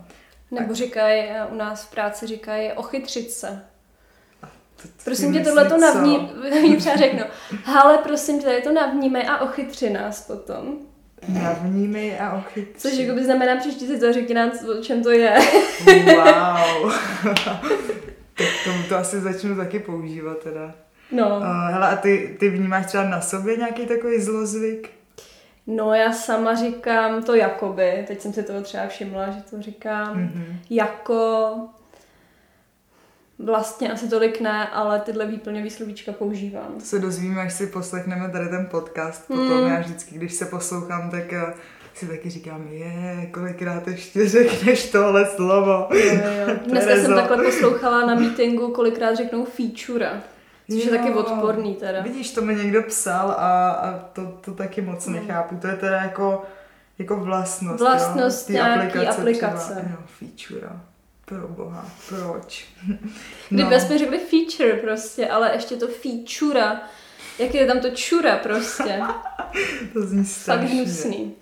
Nebo 0.50 0.74
říkají, 0.74 1.22
eh, 1.22 1.46
u 1.46 1.54
nás 1.56 1.84
v 1.84 1.90
práci 1.90 2.26
říkají 2.26 2.72
ochytřit 2.72 3.30
se. 3.30 3.62
To- 4.82 4.88
Prosím 5.04 5.32
tě, 5.32 5.40
tohle 5.40 5.64
to 5.64 5.76
navní... 5.78 6.30
Třeba 6.78 6.96
řeknu, 6.96 7.24
ale 7.78 7.98
prosím 7.98 8.38
tě, 8.40 8.46
tady 8.46 8.62
to 8.62 8.72
navnímej 8.72 9.26
a 9.28 9.38
ochytři 9.38 9.90
nás 9.90 10.20
potom. 10.26 10.78
Navnímej 11.28 12.20
a 12.20 12.32
ochytři. 12.32 12.72
Což 12.90 12.98
jako 12.98 13.14
by 13.14 13.24
znamená, 13.24 13.56
přečti 13.56 13.86
si 13.86 14.00
to 14.00 14.06
a 14.08 14.12
řekni 14.12 14.34
nám, 14.34 14.50
o 14.78 14.82
čem 14.82 15.02
to 15.02 15.10
je. 15.10 15.38
Wow. 16.04 16.92
tak 18.38 18.46
tomu 18.64 18.82
to 18.88 18.96
asi 18.96 19.20
začnu 19.20 19.56
taky 19.56 19.78
používat 19.78 20.38
teda. 20.38 20.74
No. 21.12 21.36
Uh, 21.36 21.44
hele, 21.70 21.88
a 21.88 21.96
ty, 21.96 22.36
ty 22.40 22.48
vnímáš 22.50 22.86
třeba 22.86 23.04
na 23.04 23.20
sobě 23.20 23.56
nějaký 23.56 23.86
takový 23.86 24.20
zlozvyk? 24.20 24.90
No 25.66 25.94
já 25.94 26.12
sama 26.12 26.54
říkám 26.54 27.22
to 27.22 27.34
jakoby, 27.34 28.04
teď 28.06 28.20
jsem 28.20 28.32
si 28.32 28.42
toho 28.42 28.60
třeba 28.60 28.86
všimla, 28.86 29.30
že 29.30 29.42
to 29.50 29.62
říkám 29.62 30.16
Mm-hmm. 30.16 30.56
jako 30.70 31.52
vlastně 33.38 33.92
asi 33.92 34.08
tolik 34.08 34.40
ne, 34.40 34.68
ale 34.68 35.00
tyhle 35.00 35.26
výplňový 35.26 35.70
slovíčka 35.70 36.12
používám. 36.12 36.74
To 36.74 36.80
se 36.84 36.98
dozvíme, 36.98 37.42
až 37.42 37.52
si 37.52 37.66
poslechneme 37.66 38.30
tady 38.30 38.48
ten 38.48 38.66
podcast. 38.70 39.26
Potom 39.26 39.58
Hmm. 39.58 39.72
já 39.72 39.80
vždycky, 39.80 40.14
když 40.14 40.32
se 40.34 40.44
poslouchám, 40.44 41.10
tak 41.10 41.32
eh, 41.32 41.54
si 41.98 42.06
taky 42.06 42.30
říkám, 42.30 42.66
je, 42.70 43.28
kolikrát 43.32 43.88
ještě 43.88 44.28
řekneš 44.28 44.90
tohle 44.90 45.26
slovo. 45.26 45.88
Jo, 45.94 46.14
jo. 46.48 46.54
Dneska 46.66 46.90
jsem 46.96 47.14
takhle 47.14 47.44
poslouchala 47.44 48.06
na 48.06 48.14
meetingu, 48.14 48.68
kolikrát 48.68 49.14
řeknou 49.14 49.44
feature, 49.44 50.10
což 50.70 50.84
je 50.84 50.90
taky 50.90 51.10
odporný 51.10 51.74
teda. 51.74 52.02
Vidíš, 52.02 52.30
to 52.32 52.42
mi 52.42 52.54
někdo 52.54 52.82
psal 52.82 53.30
a, 53.30 53.70
a 53.70 53.98
to, 53.98 54.26
to 54.40 54.52
taky 54.54 54.80
moc 54.80 55.06
Hmm. 55.06 55.16
nechápu. 55.16 55.56
To 55.56 55.66
je 55.66 55.76
teda 55.76 55.96
jako, 56.02 56.42
jako 56.98 57.16
vlastnost. 57.16 57.80
Vlastnost 57.80 58.50
jo? 58.50 58.54
Nějaký 58.54 58.98
aplikace. 59.06 59.74
Třeba. 59.74 59.80
Jo, 59.90 59.96
feature. 60.18 60.68
Pro 61.24 61.48
boha, 61.48 61.86
proč? 62.08 62.64
Kdyby 63.48 63.70
no. 63.74 63.80
jsme 63.80 63.98
řekli 63.98 64.18
feature 64.18 64.72
prostě, 64.74 65.26
ale 65.28 65.50
ještě 65.54 65.76
to 65.76 65.86
feature, 65.88 66.76
jak 67.38 67.54
je 67.54 67.66
tam 67.66 67.80
to 67.80 67.90
čura 67.90 68.36
prostě. 68.36 69.00
to 69.92 70.02
zní 70.02 70.24
Fakt 70.24 70.32
strašně. 70.36 70.66
hnusný. 70.76 71.34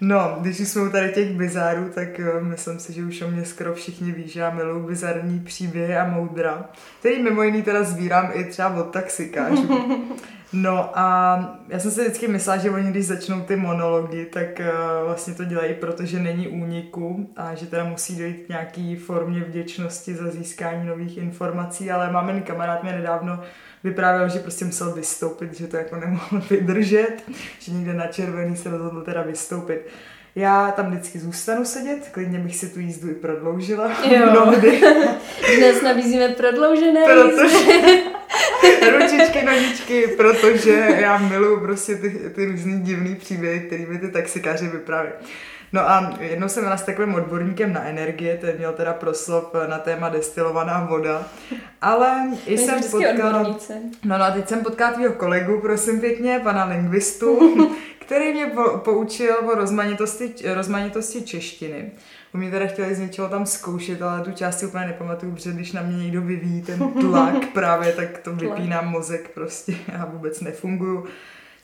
No, 0.00 0.36
když 0.40 0.60
už 0.60 0.68
jsme 0.68 0.82
u 0.82 0.90
tady 0.90 1.12
těch 1.12 1.30
bizárů, 1.30 1.90
tak 1.94 2.08
uh, 2.18 2.44
myslím 2.44 2.78
si, 2.78 2.92
že 2.92 3.04
už 3.04 3.22
o 3.22 3.30
mě 3.30 3.44
skoro 3.44 3.74
všichni 3.74 4.12
ví, 4.12 4.28
že 4.28 4.40
já 4.40 4.50
miluji 4.50 4.86
bizarní 4.86 5.40
příběhy 5.40 5.96
a 5.96 6.08
moudra, 6.08 6.64
který 7.00 7.22
mimo 7.22 7.42
jiný 7.42 7.62
teda 7.62 7.84
sbírám 7.84 8.30
i 8.34 8.44
třeba 8.44 8.74
od 8.74 8.90
taxikářů. 8.90 9.96
No 10.52 10.98
a 10.98 11.38
já 11.68 11.78
jsem 11.78 11.90
si 11.90 12.00
vždycky 12.00 12.28
myslela, 12.28 12.58
že 12.58 12.70
oni 12.70 12.90
když 12.90 13.06
začnou 13.06 13.40
ty 13.40 13.56
monology, 13.56 14.26
tak 14.26 14.60
uh, 14.60 15.06
vlastně 15.06 15.34
to 15.34 15.44
dělají, 15.44 15.74
protože 15.74 16.18
není 16.18 16.48
úniku 16.48 17.30
a 17.36 17.54
že 17.54 17.66
teda 17.66 17.84
musí 17.84 18.16
dojít 18.16 18.44
k 18.46 18.48
nějaký 18.48 18.96
formě 18.96 19.40
vděčnosti 19.40 20.14
za 20.14 20.30
získání 20.30 20.86
nových 20.86 21.16
informací, 21.16 21.90
ale 21.90 22.12
máme 22.12 22.40
kamarád 22.40 22.82
mě 22.82 22.92
nedávno 22.92 23.40
vyprávěl, 23.86 24.28
že 24.28 24.38
prostě 24.38 24.64
musel 24.64 24.92
vystoupit, 24.92 25.54
že 25.54 25.66
to 25.66 25.76
jako 25.76 25.96
nemohl 25.96 26.42
vydržet, 26.50 27.16
že 27.58 27.72
někde 27.72 27.94
na 27.94 28.06
červený 28.06 28.56
se 28.56 28.70
rozhodl 28.70 29.02
teda 29.02 29.22
vystoupit. 29.22 29.86
Já 30.34 30.70
tam 30.70 30.90
vždycky 30.90 31.18
zůstanu 31.18 31.64
sedět, 31.64 32.08
klidně 32.12 32.38
bych 32.38 32.56
si 32.56 32.68
tu 32.68 32.80
jízdu 32.80 33.10
i 33.10 33.14
prodloužila. 33.14 33.90
Jo. 34.10 34.30
Mnohdy. 34.30 34.80
Dnes 35.56 35.82
nabízíme 35.82 36.28
prodloužené 36.28 37.00
jízdy. 37.00 37.48
Protože 38.62 38.90
ručičky, 38.98 39.44
nožičky, 39.44 40.08
protože 40.16 40.86
já 41.00 41.18
miluju 41.18 41.60
prostě 41.60 41.94
ty, 41.94 42.10
ty 42.10 42.44
různý 42.44 42.80
divný 42.80 43.14
příběhy, 43.14 43.60
který 43.60 43.86
mi 43.86 43.98
ty 43.98 44.08
taxikáři 44.08 44.68
vyprávějí. 44.68 45.14
No 45.76 45.90
a 45.90 46.14
jednou 46.20 46.48
jsem 46.48 46.64
byla 46.64 46.76
s 46.76 46.82
takovým 46.82 47.14
odborníkem 47.14 47.72
na 47.72 47.84
energie, 47.84 48.36
ten 48.36 48.56
měl 48.56 48.72
teda 48.72 48.92
proslov 48.92 49.52
na 49.68 49.78
téma 49.78 50.08
destilovaná 50.08 50.84
voda, 50.84 51.24
ale 51.82 52.28
i 52.46 52.50
My 52.50 52.58
jsem 52.58 52.80
potkala... 52.90 53.42
No, 53.42 53.58
no 54.04 54.24
a 54.24 54.30
teď 54.30 54.48
jsem 54.48 54.60
potkala 54.60 54.92
tvýho 54.92 55.12
kolegu, 55.12 55.60
prosím 55.60 56.00
pěkně, 56.00 56.40
pana 56.44 56.64
lingvistu, 56.64 57.56
který 57.98 58.32
mě 58.32 58.46
po, 58.46 58.78
poučil 58.78 59.36
o 59.52 59.54
rozmanitosti, 59.54 60.34
rozmanitosti 60.54 61.22
češtiny. 61.22 61.90
U 62.34 62.38
mě 62.38 62.50
teda 62.50 62.66
chtěli 62.66 62.94
z 62.94 62.98
něčeho 62.98 63.28
tam 63.28 63.46
zkoušet, 63.46 64.02
ale 64.02 64.20
tu 64.20 64.32
část 64.32 64.58
si 64.58 64.66
úplně 64.66 64.86
nepamatuju, 64.86 65.32
protože 65.32 65.52
když 65.52 65.72
na 65.72 65.82
mě 65.82 65.96
někdo 65.96 66.22
vyvíjí 66.22 66.62
ten 66.62 66.92
tlak 66.92 67.46
právě, 67.52 67.92
tak 67.92 68.18
to 68.18 68.32
vypínám 68.32 68.88
mozek 68.88 69.30
prostě 69.34 69.74
a 70.00 70.04
vůbec 70.04 70.40
nefunguju. 70.40 71.06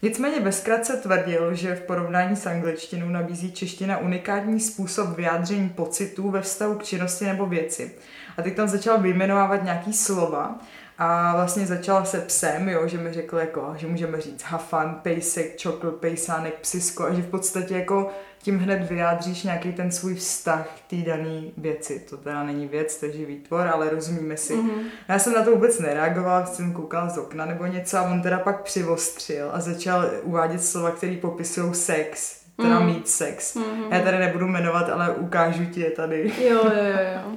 Nicméně 0.05 0.41
bezkratce 0.41 0.97
tvrdil, 0.97 1.55
že 1.55 1.75
v 1.75 1.81
porovnání 1.81 2.37
s 2.37 2.47
angličtinou 2.47 3.09
nabízí 3.09 3.53
čeština 3.53 3.99
unikátní 3.99 4.61
způsob 4.61 5.17
vyjádření 5.17 5.69
pocitů 5.69 6.31
ve 6.31 6.41
vztahu 6.41 6.75
k 6.75 6.85
činnosti 6.85 7.25
nebo 7.25 7.47
věci. 7.47 7.93
A 8.37 8.43
teď 8.43 8.57
tam 8.57 8.69
začal 8.69 9.01
vyjmenovávat 9.01 9.65
nějaký 9.65 9.93
slova 9.93 10.59
a 11.05 11.33
vlastně 11.37 11.67
začala 11.67 12.05
se 12.05 12.21
psem, 12.21 12.69
jo, 12.69 12.89
že 12.89 12.99
mi 12.99 13.13
řekl, 13.13 13.37
jako, 13.39 13.75
že 13.77 13.87
můžeme 13.87 14.21
říct 14.21 14.43
hafan, 14.43 15.01
pejsek, 15.03 15.57
čokl, 15.57 15.91
pejsánek, 15.91 16.55
psisko 16.61 17.05
a 17.05 17.15
že 17.15 17.23
v 17.23 17.31
podstatě 17.31 17.75
jako 17.75 18.11
tím 18.43 18.59
hned 18.59 18.89
vyjádříš 18.89 19.43
nějaký 19.43 19.73
ten 19.73 19.91
svůj 19.91 20.15
vztah 20.15 20.69
k 20.79 20.91
té 20.91 20.97
dané 20.97 21.43
věci. 21.57 22.07
To 22.11 22.17
teda 22.17 22.43
není 22.45 22.67
věc, 22.67 22.97
to 22.97 23.07
je 23.07 23.13
živý 23.13 23.37
tvor, 23.37 23.67
ale 23.67 23.91
rozumíme 23.91 24.37
si. 24.37 24.55
Mm-hmm. 24.55 24.83
Já 25.09 25.19
jsem 25.19 25.33
na 25.33 25.43
to 25.43 25.51
vůbec 25.51 25.79
nereagovala, 25.79 26.47
jsem 26.47 26.73
koukala 26.73 27.09
z 27.09 27.19
okna 27.19 27.45
nebo 27.45 27.67
něco 27.67 27.99
a 27.99 28.03
on 28.03 28.23
teda 28.23 28.39
pak 28.39 28.63
přivostřil 28.63 29.51
a 29.53 29.61
začal 29.61 30.11
uvádět 30.23 30.65
slova, 30.65 30.91
které 30.91 31.17
popisují 31.17 31.75
sex, 31.75 32.41
teda 32.57 32.81
mm. 32.81 32.87
mít 32.87 33.09
sex. 33.09 33.57
Mm-hmm. 33.57 33.87
Já 33.91 34.01
tady 34.01 34.19
nebudu 34.19 34.47
jmenovat, 34.47 34.89
ale 34.89 35.11
ukážu 35.11 35.65
ti 35.65 35.81
je 35.81 35.91
tady. 35.91 36.33
Jo, 36.39 36.61
jo, 36.65 36.99
jo. 37.15 37.37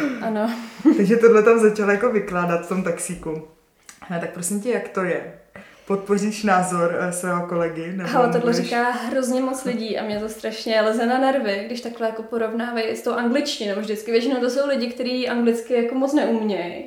Ano. 0.20 0.50
Takže 0.96 1.16
tohle 1.16 1.42
tam 1.42 1.58
začal 1.58 1.90
jako 1.90 2.10
vykládat 2.10 2.66
v 2.66 2.68
tom 2.68 2.82
taxíku. 2.82 3.48
Ne, 4.10 4.20
tak 4.20 4.30
prosím 4.30 4.60
tě, 4.60 4.70
jak 4.70 4.88
to 4.88 5.04
je? 5.04 5.32
Podpoříš 5.86 6.44
názor 6.44 6.96
uh, 7.04 7.10
svého 7.10 7.46
kolegy? 7.46 7.92
Nebo 7.92 8.18
Ale 8.18 8.32
tohle 8.32 8.50
můžeš... 8.50 8.64
říká 8.64 8.90
hrozně 8.90 9.40
moc 9.40 9.64
lidí 9.70 9.98
a 9.98 10.04
mě 10.04 10.20
to 10.20 10.28
strašně 10.28 10.80
leze 10.80 11.06
na 11.06 11.18
nervy, 11.18 11.62
když 11.66 11.80
takhle 11.80 12.06
jako 12.06 12.22
porovnávají 12.22 12.96
s 12.96 13.02
tou 13.02 13.12
angličtinou. 13.12 13.80
Vždycky 13.80 14.12
většinou 14.12 14.40
to 14.40 14.50
jsou 14.50 14.68
lidi, 14.68 14.86
kteří 14.86 15.28
anglicky 15.28 15.74
jako 15.74 15.94
moc 15.94 16.14
neumějí. 16.14 16.84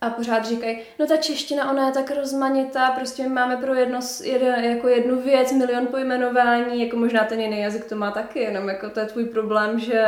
A 0.00 0.10
pořád 0.10 0.46
říkají, 0.46 0.78
no 0.98 1.06
ta 1.06 1.16
čeština, 1.16 1.70
ona 1.70 1.86
je 1.86 1.92
tak 1.92 2.10
rozmanitá, 2.16 2.90
prostě 2.90 3.22
my 3.22 3.28
máme 3.28 3.56
pro 3.56 3.74
jedno, 3.74 4.00
jeden, 4.22 4.64
jako 4.64 4.88
jednu 4.88 5.20
věc, 5.20 5.52
milion 5.52 5.86
pojmenování, 5.86 6.84
jako 6.84 6.96
možná 6.96 7.24
ten 7.24 7.40
jiný 7.40 7.60
jazyk 7.60 7.84
to 7.84 7.96
má 7.96 8.10
taky, 8.10 8.38
jenom 8.38 8.68
jako 8.68 8.90
to 8.90 9.00
je 9.00 9.06
tvůj 9.06 9.24
problém, 9.24 9.80
že 9.80 10.06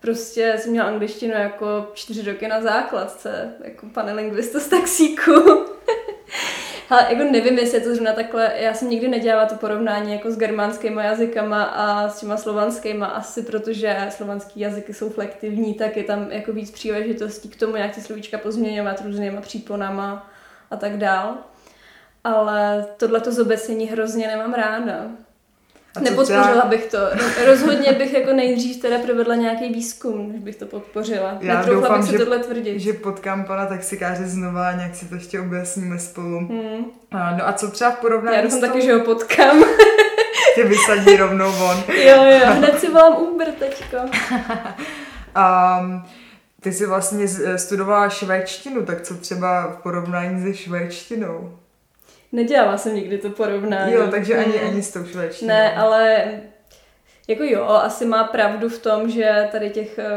prostě 0.00 0.54
jsem 0.58 0.70
měla 0.70 0.86
angličtinu 0.86 1.34
jako 1.34 1.90
čtyři 1.94 2.32
roky 2.32 2.48
na 2.48 2.60
základce, 2.60 3.54
jako 3.64 3.86
pane 3.86 4.12
lingvista 4.12 4.60
z 4.60 4.68
taxíku. 4.68 5.32
Ale 6.90 7.06
jako 7.10 7.32
nevím, 7.32 7.58
jestli 7.58 7.78
je 7.78 7.84
to 7.84 7.94
zrovna 7.94 8.12
takhle, 8.12 8.52
já 8.56 8.74
jsem 8.74 8.90
nikdy 8.90 9.08
nedělala 9.08 9.46
to 9.46 9.54
porovnání 9.54 10.12
jako 10.12 10.30
s 10.30 10.36
germánskými 10.36 11.04
jazykama 11.04 11.62
a 11.62 12.08
s 12.08 12.20
těma 12.20 12.36
slovanskýma, 12.36 13.06
asi 13.06 13.42
protože 13.42 14.06
slovanský 14.10 14.60
jazyky 14.60 14.94
jsou 14.94 15.10
flektivní, 15.10 15.74
tak 15.74 15.96
je 15.96 16.04
tam 16.04 16.32
jako 16.32 16.52
víc 16.52 16.70
příležitostí 16.70 17.48
k 17.48 17.56
tomu, 17.56 17.76
jak 17.76 17.94
ty 17.94 18.00
slovíčka 18.00 18.38
pozměňovat 18.38 19.00
různýma 19.04 19.40
příponama 19.40 20.30
a 20.70 20.76
tak 20.76 20.98
dál. 20.98 21.34
Ale 22.24 22.86
tohle 22.96 23.20
to 23.20 23.32
zobecnění 23.32 23.86
hrozně 23.86 24.26
nemám 24.26 24.54
ráda. 24.54 25.10
Nepodpořila 26.00 26.64
bych 26.68 26.86
to. 26.86 26.98
Rozhodně 27.46 27.92
bych 27.92 28.12
jako 28.12 28.32
nejdřív 28.32 28.82
teda 28.82 28.98
provedla 28.98 29.34
nějaký 29.34 29.72
výzkum, 29.72 30.32
než 30.32 30.42
bych 30.42 30.56
to 30.56 30.66
podpořila. 30.66 31.38
Já 31.40 31.58
Netroufla 31.58 31.80
doufám, 31.80 32.00
bych 32.00 32.10
si 32.10 32.12
že, 32.12 32.18
tohle 32.18 32.38
tvrdit. 32.38 32.80
že 32.80 32.92
potkám 32.92 33.44
pana 33.44 33.66
taxikáře 33.66 34.26
znova 34.26 34.68
a 34.68 34.72
nějak 34.72 34.94
si 34.94 35.06
to 35.06 35.14
ještě 35.14 35.40
objasníme 35.40 35.98
spolu. 35.98 36.38
Hmm. 36.38 36.84
A, 37.10 37.36
no 37.36 37.48
a 37.48 37.52
co 37.52 37.70
třeba 37.70 37.90
v 37.90 37.98
porovnání 37.98 38.36
Já 38.36 38.42
doufám 38.42 38.60
taky, 38.60 38.82
že 38.82 38.94
ho 38.94 39.00
potkám. 39.00 39.64
Tě 40.54 40.64
vysadí 40.64 41.16
rovnou 41.16 41.52
von. 41.52 41.76
jo, 41.88 42.24
jo, 42.24 42.46
hned 42.46 42.80
si 42.80 42.88
volám 42.88 43.16
Uber 43.16 43.48
teďko. 43.58 43.96
um, 45.80 46.02
ty 46.60 46.72
jsi 46.72 46.86
vlastně 46.86 47.28
studovala 47.56 48.08
švédštinu, 48.08 48.86
tak 48.86 49.00
co 49.00 49.14
třeba 49.14 49.66
v 49.66 49.82
porovnání 49.82 50.42
se 50.42 50.54
švédštinou? 50.54 51.59
Nedělala 52.32 52.78
jsem 52.78 52.94
nikdy 52.94 53.18
to 53.18 53.30
porovnání. 53.30 53.92
Jo, 53.92 54.08
takže 54.10 54.36
ani, 54.36 54.52
mm. 54.52 54.68
ani 54.68 54.82
s 54.82 54.92
tou 54.92 55.04
švédštinou. 55.04 55.48
Ne, 55.48 55.74
ale 55.76 56.26
jako 57.28 57.42
jo, 57.42 57.64
asi 57.64 58.06
má 58.06 58.24
pravdu 58.24 58.68
v 58.68 58.78
tom, 58.78 59.10
že 59.10 59.48
tady 59.52 59.70
těch 59.70 59.98
eh, 59.98 60.08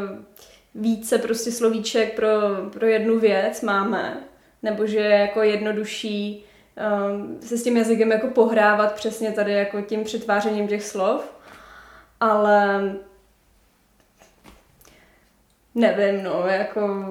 více 0.76 1.18
prostě 1.18 1.52
slovíček 1.52 2.16
pro, 2.16 2.30
pro 2.74 2.88
jednu 2.88 3.20
věc 3.20 3.62
máme, 3.62 4.18
nebo 4.64 4.88
že 4.88 5.00
je 5.00 5.18
jako 5.20 5.42
jednodušší 5.42 6.46
um, 7.10 7.38
se 7.42 7.58
s 7.58 7.64
tím 7.64 7.78
jazykem 7.78 8.12
jako 8.12 8.28
pohrávat 8.28 8.94
přesně 8.94 9.32
tady 9.32 9.54
jako 9.54 9.82
tím 9.82 10.04
přetvářením 10.04 10.68
těch 10.68 10.84
slov, 10.84 11.34
ale 12.20 12.82
Nevím, 15.76 16.24
no, 16.24 16.44
jako 16.48 17.06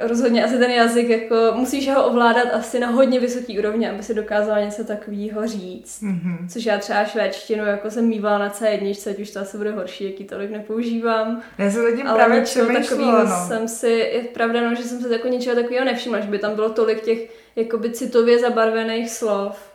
rozhodně 0.00 0.44
asi 0.44 0.58
ten 0.58 0.70
jazyk, 0.70 1.08
jako 1.08 1.36
musíš 1.54 1.88
ho 1.88 2.06
ovládat 2.06 2.48
asi 2.52 2.80
na 2.80 2.86
hodně 2.86 3.20
vysoký 3.20 3.58
úrovni, 3.58 3.90
aby 3.90 4.02
si 4.02 4.14
dokázala 4.14 4.60
něco 4.60 4.84
takového 4.84 5.46
říct. 5.46 6.02
Mm-hmm. 6.02 6.48
Což 6.48 6.64
já 6.64 6.78
třeba 6.78 7.04
švédštinu 7.04 7.64
jako 7.64 7.90
jsem 7.90 8.06
mývala 8.06 8.38
na 8.38 8.50
C1, 8.50 9.10
ať 9.10 9.18
už 9.18 9.30
to 9.30 9.40
asi 9.40 9.56
bude 9.56 9.70
horší, 9.70 10.04
jaký 10.04 10.24
tolik 10.24 10.50
nepoužívám. 10.50 11.42
Já 11.58 11.70
se 11.70 11.82
zatím 11.82 12.06
Ale 12.06 12.16
právě 12.16 12.40
přemýšlela, 12.42 13.24
no. 13.24 13.48
jsem 13.48 13.68
si, 13.68 13.88
je 13.88 14.22
pravda, 14.22 14.60
no, 14.70 14.74
že 14.74 14.82
jsem 14.82 15.00
se 15.00 15.12
jako 15.12 15.28
něčeho 15.28 15.56
takového 15.56 15.84
nevšimla, 15.84 16.20
že 16.20 16.28
by 16.28 16.38
tam 16.38 16.54
bylo 16.54 16.70
tolik 16.70 17.04
těch 17.04 17.30
jakoby 17.56 17.90
citově 17.90 18.38
zabarvených 18.38 19.10
slov. 19.10 19.73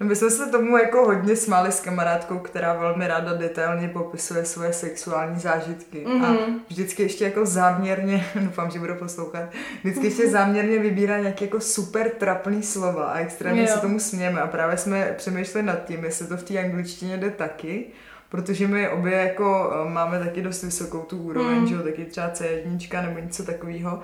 No 0.00 0.06
my 0.06 0.16
jsme 0.16 0.30
se 0.30 0.46
tomu 0.46 0.76
jako 0.76 1.04
hodně 1.04 1.36
smáli 1.36 1.72
s 1.72 1.80
kamarádkou, 1.80 2.38
která 2.38 2.74
velmi 2.74 3.06
ráda 3.06 3.32
detailně 3.32 3.88
popisuje 3.88 4.44
svoje 4.44 4.72
sexuální 4.72 5.40
zážitky. 5.40 6.04
Mm-hmm. 6.06 6.24
A 6.24 6.32
mhm. 6.32 6.60
vždycky 6.68 7.02
ještě 7.02 7.24
jako 7.24 7.46
záměrně, 7.46 8.26
doufám, 8.34 8.70
že 8.70 8.78
budu 8.78 8.94
poslouchat, 8.94 9.48
vždycky 9.84 10.06
ještě 10.06 10.30
záměrně 10.30 10.78
vybírá 10.78 11.18
nějaké 11.18 11.44
jako 11.44 11.60
super 11.60 12.10
trapný 12.10 12.62
slova 12.62 13.04
a 13.04 13.18
extrémně 13.18 13.62
jo. 13.62 13.68
se 13.68 13.80
tomu 13.80 13.98
smějeme. 13.98 14.40
A 14.40 14.46
právě 14.46 14.76
jsme 14.76 15.14
přemýšleli 15.16 15.66
nad 15.66 15.84
tím, 15.84 16.04
jestli 16.04 16.26
to 16.26 16.36
v 16.36 16.42
té 16.42 16.58
angličtině 16.58 17.16
jde 17.16 17.30
taky, 17.30 17.86
protože 18.28 18.66
my 18.68 18.88
obě 18.88 19.12
jako 19.12 19.72
eh, 19.72 19.90
máme 19.90 20.18
taky 20.18 20.42
dost 20.42 20.62
vysokou 20.62 20.98
tu 20.98 21.22
úroveň, 21.22 21.58
mm. 21.58 21.66
že 21.66 21.74
jo, 21.74 21.82
taky 21.82 22.04
třeba 22.04 22.28
C1 22.28 23.02
nebo 23.02 23.20
něco 23.20 23.44
takového. 23.44 24.02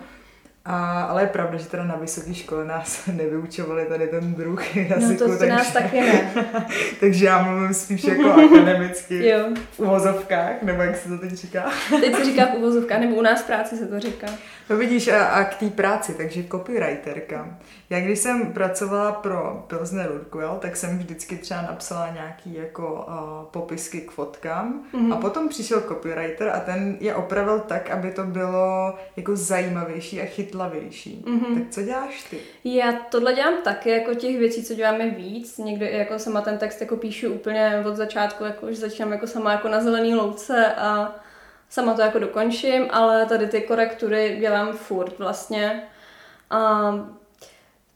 A, 0.68 1.02
ale 1.02 1.22
je 1.22 1.26
pravda, 1.26 1.58
že 1.58 1.66
teda 1.66 1.84
na 1.84 1.96
vysoké 1.96 2.34
škole 2.34 2.64
nás 2.64 3.06
nevyučovali 3.12 3.84
tady 3.84 4.06
ten 4.08 4.34
druh 4.34 4.76
jazyku. 4.76 5.24
No 5.26 5.32
to 5.32 5.38
takže, 5.38 5.54
nás 5.54 5.72
taky 5.72 6.00
ne. 6.00 6.30
takže 7.00 7.26
já 7.26 7.42
mluvím 7.42 7.74
spíš 7.74 8.04
jako 8.04 8.32
akademicky 8.32 9.28
jo. 9.28 9.38
v 9.70 9.80
uvozovkách, 9.80 10.62
nebo 10.62 10.82
jak 10.82 10.96
se 10.96 11.08
to 11.08 11.18
teď 11.18 11.32
říká. 11.32 11.70
teď 12.00 12.16
se 12.16 12.24
říká 12.24 12.46
v 12.46 12.54
uvozovkách, 12.54 13.00
nebo 13.00 13.16
u 13.16 13.22
nás 13.22 13.42
v 13.42 13.46
práci 13.46 13.76
se 13.76 13.86
to 13.86 14.00
říká. 14.00 14.26
No 14.70 14.76
vidíš, 14.76 15.08
a, 15.08 15.26
a 15.26 15.44
k 15.44 15.54
té 15.54 15.70
práci, 15.70 16.14
takže 16.14 16.44
copywriterka. 16.50 17.58
Já 17.90 18.00
když 18.00 18.18
jsem 18.18 18.52
pracovala 18.52 19.12
pro 19.12 19.64
Pilsner 19.66 20.10
Urquell, 20.12 20.58
tak 20.60 20.76
jsem 20.76 20.98
vždycky 20.98 21.36
třeba 21.36 21.62
napsala 21.62 22.10
nějaký 22.14 22.54
jako 22.54 23.06
uh, 23.08 23.44
popisky 23.50 24.00
k 24.00 24.10
fotkám 24.10 24.84
mm-hmm. 24.94 25.14
a 25.14 25.16
potom 25.16 25.48
přišel 25.48 25.80
copywriter 25.80 26.48
a 26.48 26.60
ten 26.60 26.96
je 27.00 27.14
opravil 27.14 27.60
tak, 27.60 27.90
aby 27.90 28.10
to 28.10 28.24
bylo 28.24 28.94
jako 29.16 29.36
zajímavější 29.36 30.20
a 30.20 30.24
chytlavější. 30.24 31.24
Mm-hmm. 31.26 31.54
Tak 31.54 31.62
co 31.70 31.82
děláš 31.82 32.22
ty? 32.30 32.38
Já 32.64 32.92
tohle 32.92 33.34
dělám 33.34 33.54
taky, 33.64 33.90
jako 33.90 34.14
těch 34.14 34.38
věcí, 34.38 34.64
co 34.64 34.74
děláme 34.74 35.10
víc. 35.10 35.58
Někdy 35.58 35.92
jako 35.92 36.18
sama 36.18 36.40
ten 36.40 36.58
text 36.58 36.80
jako 36.80 36.96
píšu 36.96 37.32
úplně 37.32 37.84
od 37.86 37.96
začátku, 37.96 38.44
jako 38.44 38.66
už 38.66 38.76
začínám 38.76 39.12
jako 39.12 39.26
sama 39.26 39.52
jako 39.52 39.68
na 39.68 39.80
zelený 39.80 40.14
louce 40.14 40.74
a 40.74 41.14
sama 41.70 41.94
to 41.94 42.02
jako 42.02 42.18
dokončím, 42.18 42.86
ale 42.90 43.26
tady 43.26 43.46
ty 43.46 43.60
korektury 43.60 44.36
dělám 44.40 44.72
furt 44.72 45.18
vlastně. 45.18 45.82
A 46.50 46.92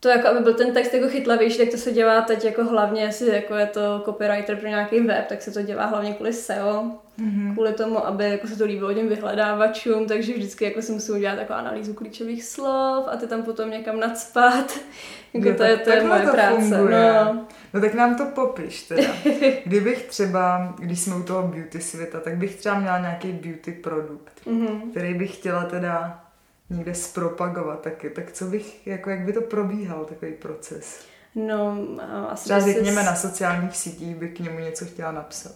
to 0.00 0.08
jako, 0.08 0.28
aby 0.28 0.40
byl 0.40 0.54
ten 0.54 0.72
text 0.72 0.94
jako 0.94 1.08
chytlavější, 1.08 1.58
tak 1.58 1.68
to 1.68 1.76
se 1.76 1.92
dělá 1.92 2.20
teď 2.20 2.44
jako 2.44 2.64
hlavně, 2.64 3.02
jestli 3.02 3.28
jako 3.28 3.54
je 3.54 3.66
to 3.66 4.02
copywriter 4.04 4.56
pro 4.56 4.68
nějaký 4.68 5.00
web, 5.00 5.26
tak 5.26 5.42
se 5.42 5.50
to 5.50 5.62
dělá 5.62 5.86
hlavně 5.86 6.12
kvůli 6.12 6.32
SEO, 6.32 6.84
mm-hmm. 7.18 7.52
kvůli 7.52 7.72
tomu, 7.72 8.06
aby 8.06 8.24
jako 8.24 8.46
se 8.46 8.56
to 8.56 8.64
líbilo 8.64 8.94
těm 8.94 9.08
vyhledávačům, 9.08 10.06
takže 10.06 10.32
vždycky 10.32 10.64
jako 10.64 10.82
si 10.82 10.92
musím 10.92 11.14
udělat 11.14 11.38
jako 11.38 11.52
analýzu 11.52 11.94
klíčových 11.94 12.44
slov 12.44 13.04
a 13.10 13.16
ty 13.16 13.26
tam 13.26 13.42
potom 13.42 13.70
někam 13.70 14.00
nadspat. 14.00 14.78
jako 15.34 15.56
to, 15.56 15.62
je, 15.62 15.76
to 15.76 15.90
je 15.90 16.02
moje 16.04 16.22
to 16.22 16.32
práce. 16.32 16.60
Funguje. 16.60 17.12
No. 17.12 17.46
No 17.74 17.80
tak 17.80 17.94
nám 17.94 18.16
to 18.16 18.24
popiš 18.24 18.82
teda. 18.82 19.08
Kdybych 19.64 20.06
třeba, 20.06 20.74
když 20.78 21.00
jsme 21.00 21.16
u 21.16 21.22
toho 21.22 21.48
beauty 21.48 21.80
světa, 21.80 22.20
tak 22.20 22.36
bych 22.36 22.56
třeba 22.56 22.78
měla 22.78 22.98
nějaký 22.98 23.32
beauty 23.32 23.72
produkt, 23.72 24.40
mm-hmm. 24.46 24.90
který 24.90 25.14
bych 25.14 25.36
chtěla 25.36 25.64
teda 25.64 26.24
někde 26.70 26.94
zpropagovat 26.94 27.80
taky, 27.80 28.10
tak 28.10 28.32
co 28.32 28.44
bych, 28.44 28.86
jako 28.86 29.10
jak 29.10 29.20
by 29.20 29.32
to 29.32 29.40
probíhal, 29.40 30.04
takový 30.04 30.32
proces? 30.32 31.04
No, 31.34 31.86
asi 32.28 32.44
Třeba 32.44 32.60
řekněme 32.60 33.02
na 33.02 33.14
sociálních 33.14 33.76
sítích 33.76 34.16
by 34.16 34.28
k 34.28 34.40
němu 34.40 34.58
něco 34.58 34.84
chtěla 34.84 35.12
napsat. 35.12 35.54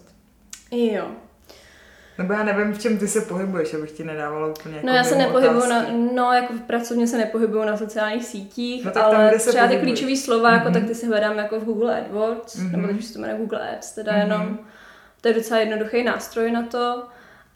Jo. 0.70 1.06
Nebo 2.18 2.32
já 2.32 2.44
nevím, 2.44 2.72
v 2.72 2.78
čem 2.78 2.98
ty 2.98 3.08
se 3.08 3.20
pohybuješ, 3.20 3.74
abych 3.74 3.92
ti 3.92 4.04
nedávala 4.04 4.46
úplně 4.46 4.76
jako 4.76 4.86
No 4.86 4.92
já 4.92 5.04
se 5.04 5.16
nepohybuju 5.16 5.68
na, 5.68 5.86
no 6.14 6.32
jako 6.32 6.52
v 6.52 6.60
pracovně 6.60 7.06
se 7.06 7.18
nepohybuju 7.18 7.64
na 7.64 7.76
sociálních 7.76 8.24
sítích, 8.24 8.84
no, 8.84 8.90
tak 8.90 9.02
ale 9.02 9.30
tam, 9.30 9.38
třeba 9.38 9.68
ty 9.68 9.76
klíčové 9.76 10.16
slova, 10.16 10.50
mm-hmm. 10.50 10.58
jako 10.58 10.70
tak 10.70 10.84
ty 10.84 10.94
si 10.94 11.06
hledám 11.06 11.38
jako 11.38 11.60
v 11.60 11.64
Google 11.64 12.00
AdWords, 12.00 12.56
mm-hmm. 12.56 12.70
nebo 12.70 12.88
teď 12.88 13.04
se 13.04 13.12
to 13.12 13.18
jmenuje 13.18 13.38
Google 13.38 13.72
Ads, 13.76 13.92
teda 13.92 14.12
mm-hmm. 14.12 14.20
jenom, 14.20 14.58
to 15.20 15.28
je 15.28 15.34
docela 15.34 15.60
jednoduchý 15.60 16.04
nástroj 16.04 16.50
na 16.50 16.62
to. 16.62 17.02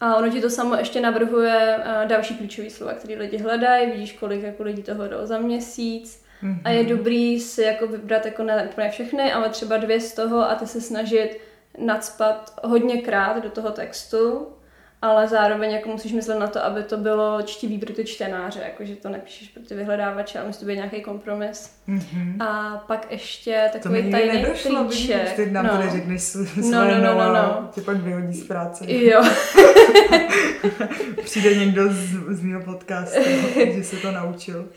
A 0.00 0.16
ono 0.16 0.28
ti 0.28 0.40
to 0.40 0.50
samo 0.50 0.74
ještě 0.74 1.00
navrhuje 1.00 1.76
uh, 1.78 2.08
další 2.08 2.36
klíčové 2.36 2.70
slova, 2.70 2.92
které 2.92 3.14
lidi 3.14 3.38
hledají, 3.38 3.90
vidíš, 3.90 4.12
kolik 4.12 4.42
jako 4.42 4.62
lidí 4.62 4.82
to 4.82 4.94
hledalo 4.94 5.26
za 5.26 5.38
měsíc. 5.38 6.24
Mm-hmm. 6.42 6.60
A 6.64 6.70
je 6.70 6.84
dobrý 6.84 7.40
si 7.40 7.62
jako 7.62 7.86
vybrat 7.86 8.26
jako 8.26 8.42
ne 8.42 8.68
úplně 8.70 8.90
všechny, 8.90 9.32
ale 9.32 9.48
třeba 9.48 9.76
dvě 9.76 10.00
z 10.00 10.12
toho 10.12 10.50
a 10.50 10.54
ty 10.54 10.66
se 10.66 10.80
snažit 10.80 11.40
nadspat 11.78 12.60
hodněkrát 12.64 13.42
do 13.42 13.50
toho 13.50 13.70
textu 13.70 14.46
ale 15.02 15.28
zároveň 15.28 15.70
jako 15.70 15.88
musíš 15.88 16.12
myslet 16.12 16.38
na 16.38 16.46
to, 16.46 16.64
aby 16.64 16.82
to 16.82 16.96
bylo 16.96 17.42
čtivý 17.42 17.78
pro 17.78 17.94
ty 17.94 18.04
čtenáře, 18.04 18.60
jakože 18.64 18.96
to 18.96 19.08
nepíšeš 19.08 19.48
pro 19.48 19.62
ty 19.62 19.74
vyhledávače, 19.74 20.38
ale 20.38 20.46
musí 20.46 20.60
to 20.60 20.66
být 20.66 20.74
nějaký 20.74 21.00
kompromis. 21.00 21.72
Mm-hmm. 21.88 22.42
A 22.42 22.76
pak 22.86 23.12
ještě 23.12 23.68
takový 23.72 24.04
to 24.04 24.10
tajný 24.10 24.42
nedošlo, 24.42 24.84
klíček. 24.84 25.16
Vidíš, 25.16 25.32
teď 25.36 25.52
nám 25.52 25.66
no. 25.66 25.72
tady 25.72 25.90
řekneš 25.90 26.22
své 26.22 26.44
no, 26.70 26.84
no, 26.84 26.98
no, 26.98 27.14
no, 27.14 27.32
no. 27.32 27.70
tě 27.74 27.80
pak 27.80 27.96
vyhodí 27.96 28.32
z 28.32 28.46
práce. 28.46 28.92
Jo. 28.92 29.24
Přijde 31.24 31.54
někdo 31.54 31.88
z, 31.88 32.10
z 32.28 32.42
mého 32.42 32.62
podcastu, 32.62 33.20
že 33.74 33.84
se 33.84 33.96
to 33.96 34.12
naučil. 34.12 34.68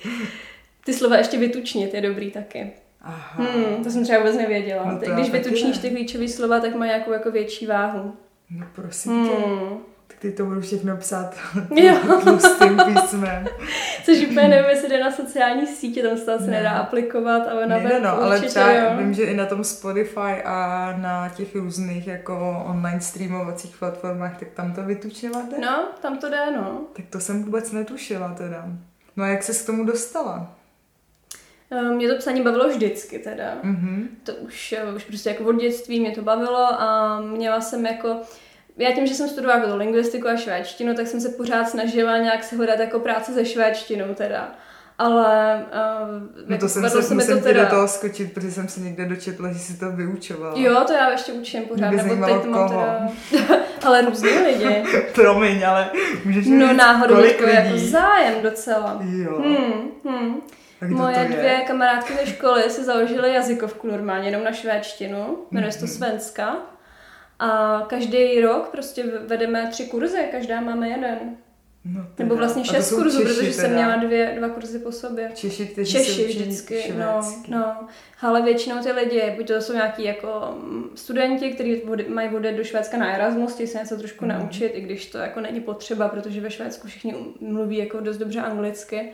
Ty 0.86 0.94
slova 0.94 1.18
ještě 1.18 1.38
vytučnit 1.38 1.94
je 1.94 2.02
dobrý 2.02 2.32
taky. 2.32 2.72
Aha. 3.02 3.44
Hmm, 3.44 3.84
to 3.84 3.90
jsem 3.90 4.04
třeba 4.04 4.20
vůbec 4.20 4.38
nevěděla. 4.38 4.92
No 4.92 5.14
Když 5.14 5.32
vytučníš 5.32 5.78
ty 5.78 5.90
klíčové 5.90 6.28
slova, 6.28 6.60
tak 6.60 6.76
má 6.76 6.86
nějakou 6.86 7.12
jako 7.12 7.32
větší 7.32 7.68
váhu. 7.68 8.14
No 8.50 8.66
prosím 8.76 9.28
tě. 9.28 9.36
Hmm 9.36 9.78
ty 10.22 10.32
to 10.32 10.46
budu 10.46 10.62
všechno 10.62 10.98
psát 10.98 11.36
tlustým 12.24 12.82
písmem. 12.86 13.48
Což 14.06 14.28
úplně 14.30 14.48
nevím, 14.48 14.70
jestli 14.70 14.90
jde 14.90 15.00
na 15.00 15.12
sociální 15.12 15.68
sítě, 15.68 16.04
tam 16.04 16.18
se 16.18 16.26
to 16.26 16.34
asi 16.34 16.48
nedá 16.48 16.72
aplikovat, 16.72 17.48
ale 17.48 17.68
na 17.68 17.78
web 17.78 18.04
no, 18.04 18.22
ale 18.22 18.40
třeba 18.42 18.72
jo. 18.72 18.98
vím, 18.98 19.14
že 19.14 19.24
i 19.24 19.36
na 19.36 19.46
tom 19.46 19.64
Spotify 19.64 20.44
a 20.46 20.94
na 20.98 21.30
těch 21.30 21.56
různých 21.56 22.08
jako 22.08 22.64
online 22.68 23.02
streamovacích 23.02 23.78
platformách, 23.78 24.40
tak 24.40 24.50
tam 24.50 24.74
to 24.74 24.84
vytučňovat 24.84 25.46
No, 25.62 25.88
tam 26.02 26.18
to 26.18 26.30
jde, 26.30 26.52
no. 26.56 26.82
Tak 26.94 27.06
to 27.10 27.20
jsem 27.20 27.44
vůbec 27.44 27.72
netušila 27.72 28.34
teda. 28.38 28.66
No 29.18 29.24
a 29.24 29.28
jak 29.28 29.44
se 29.44 29.64
k 29.64 29.66
tomu 29.66 29.86
dostala? 29.86 30.56
Ehm, 31.72 31.96
mě 31.96 32.10
to 32.10 32.18
psaní 32.18 32.42
bavilo 32.42 32.70
vždycky 32.70 33.20
teda. 33.20 33.58
Mm-hmm. 33.64 34.08
To 34.24 34.34
už, 34.34 34.74
eh, 34.74 34.94
už 34.96 35.04
prostě 35.04 35.30
jako 35.30 35.44
od 35.44 35.62
dětství 35.62 36.00
mě 36.00 36.12
to 36.12 36.22
bavilo 36.22 36.82
a 36.82 37.20
měla 37.22 37.62
jsem 37.62 37.86
jako 37.86 38.22
já 38.78 38.92
tím, 38.92 39.08
že 39.08 39.14
jsem 39.14 39.30
studovala 39.30 39.60
jako 39.60 39.76
lingvistiku 39.76 40.28
a 40.28 40.36
švédštinu, 40.36 40.94
tak 40.94 41.08
jsem 41.08 41.22
se 41.22 41.30
pořád 41.30 41.70
snažila 41.70 42.18
nějak 42.18 42.44
se 42.44 42.56
hledat 42.56 42.80
jako 42.80 43.00
práce 43.00 43.34
se 43.34 43.46
švédštinou 43.46 44.14
teda. 44.14 44.56
Ale 44.98 45.66
uh, 46.06 46.50
no 46.50 46.58
to 46.58 46.70
jsem 46.70 46.90
se, 46.90 47.04
se 47.04 47.14
musím 47.14 47.38
to 47.38 47.44
teda... 47.44 47.64
do 47.64 47.70
toho 47.70 47.88
skočit, 47.88 48.34
protože 48.34 48.52
jsem 48.52 48.68
se 48.68 48.80
někde 48.80 49.06
dočetla, 49.06 49.52
že 49.52 49.60
si 49.60 49.80
to 49.80 49.92
vyučovala. 49.92 50.54
Jo, 50.58 50.84
to 50.88 50.94
já 50.94 51.10
ještě 51.12 51.34
učím 51.34 51.64
pořád. 51.64 51.92
Nebo 51.92 52.26
teď 52.26 52.42
to 52.42 52.48
mám 52.48 52.70
teda... 52.70 53.10
ale 53.86 54.02
různý 54.02 54.30
lidi. 54.30 54.84
Promiň, 55.16 55.66
ale 55.68 55.90
můžeš 56.26 56.46
No 56.48 56.74
náhodou 56.74 57.16
to 57.16 57.48
je 57.48 57.56
jako 57.56 57.78
zájem 57.78 58.42
docela. 58.42 59.02
Jo. 59.04 59.42
Hmm, 59.42 59.92
hmm. 60.06 60.42
Moje 60.88 61.26
dvě 61.26 61.64
kamarádky 61.68 62.14
ze 62.14 62.26
školy 62.26 62.64
si 62.64 62.84
založily 62.84 63.34
jazykovku 63.34 63.88
normálně, 63.88 64.28
jenom 64.28 64.44
na 64.44 64.52
švédštinu, 64.52 65.38
jmenuje 65.52 65.72
se 65.72 65.80
to 65.80 65.86
mhm. 65.86 65.94
Svenska. 65.94 66.58
A 67.40 67.82
každý 67.90 68.42
rok 68.42 68.70
prostě 68.70 69.04
vedeme 69.04 69.68
tři 69.72 69.86
kurzy, 69.86 70.28
každá 70.32 70.62
máme 70.62 70.90
jeden. 70.90 71.38
No 71.86 72.02
teda. 72.16 72.28
Nebo 72.28 72.36
vlastně 72.36 72.66
šest 72.66 72.92
kurzů, 72.92 73.22
Češi, 73.22 73.34
protože 73.34 73.52
teda. 73.52 73.62
jsem 73.62 73.74
měla 73.74 73.96
dvě, 73.96 74.36
dva 74.38 74.50
kurzy 74.50 74.80
po 74.80 74.92
sobě. 74.92 75.32
Češi, 75.36 75.68
kteří 75.68 75.92
Češi 75.92 76.26
vždycky, 76.26 76.94
no, 76.98 77.22
no. 77.48 77.88
Ale 78.22 78.42
většinou 78.42 78.84
ty 78.84 78.92
lidi, 78.92 79.34
buď 79.38 79.48
to 79.48 79.62
jsou 79.62 79.74
nějaký 79.74 80.04
jako 80.04 80.56
mm, 80.64 80.90
studenti, 80.96 81.52
kteří 81.52 81.82
mají 82.08 82.30
vodit 82.30 82.56
do 82.56 82.64
Švédska 82.64 82.98
na 82.98 83.16
Erasmus, 83.16 83.54
chtějí 83.54 83.68
se 83.68 83.78
něco 83.78 83.98
trošku 83.98 84.26
mm. 84.26 84.32
naučit, 84.32 84.68
i 84.68 84.82
když 84.82 85.06
to 85.06 85.18
jako 85.18 85.40
není 85.42 85.60
potřeba, 85.60 86.10
protože 86.10 86.42
ve 86.42 86.52
Švédsku 86.52 86.88
všichni 86.88 87.16
mluví 87.40 87.78
jako 87.78 88.00
dost 88.00 88.18
dobře 88.18 88.40
anglicky. 88.42 89.12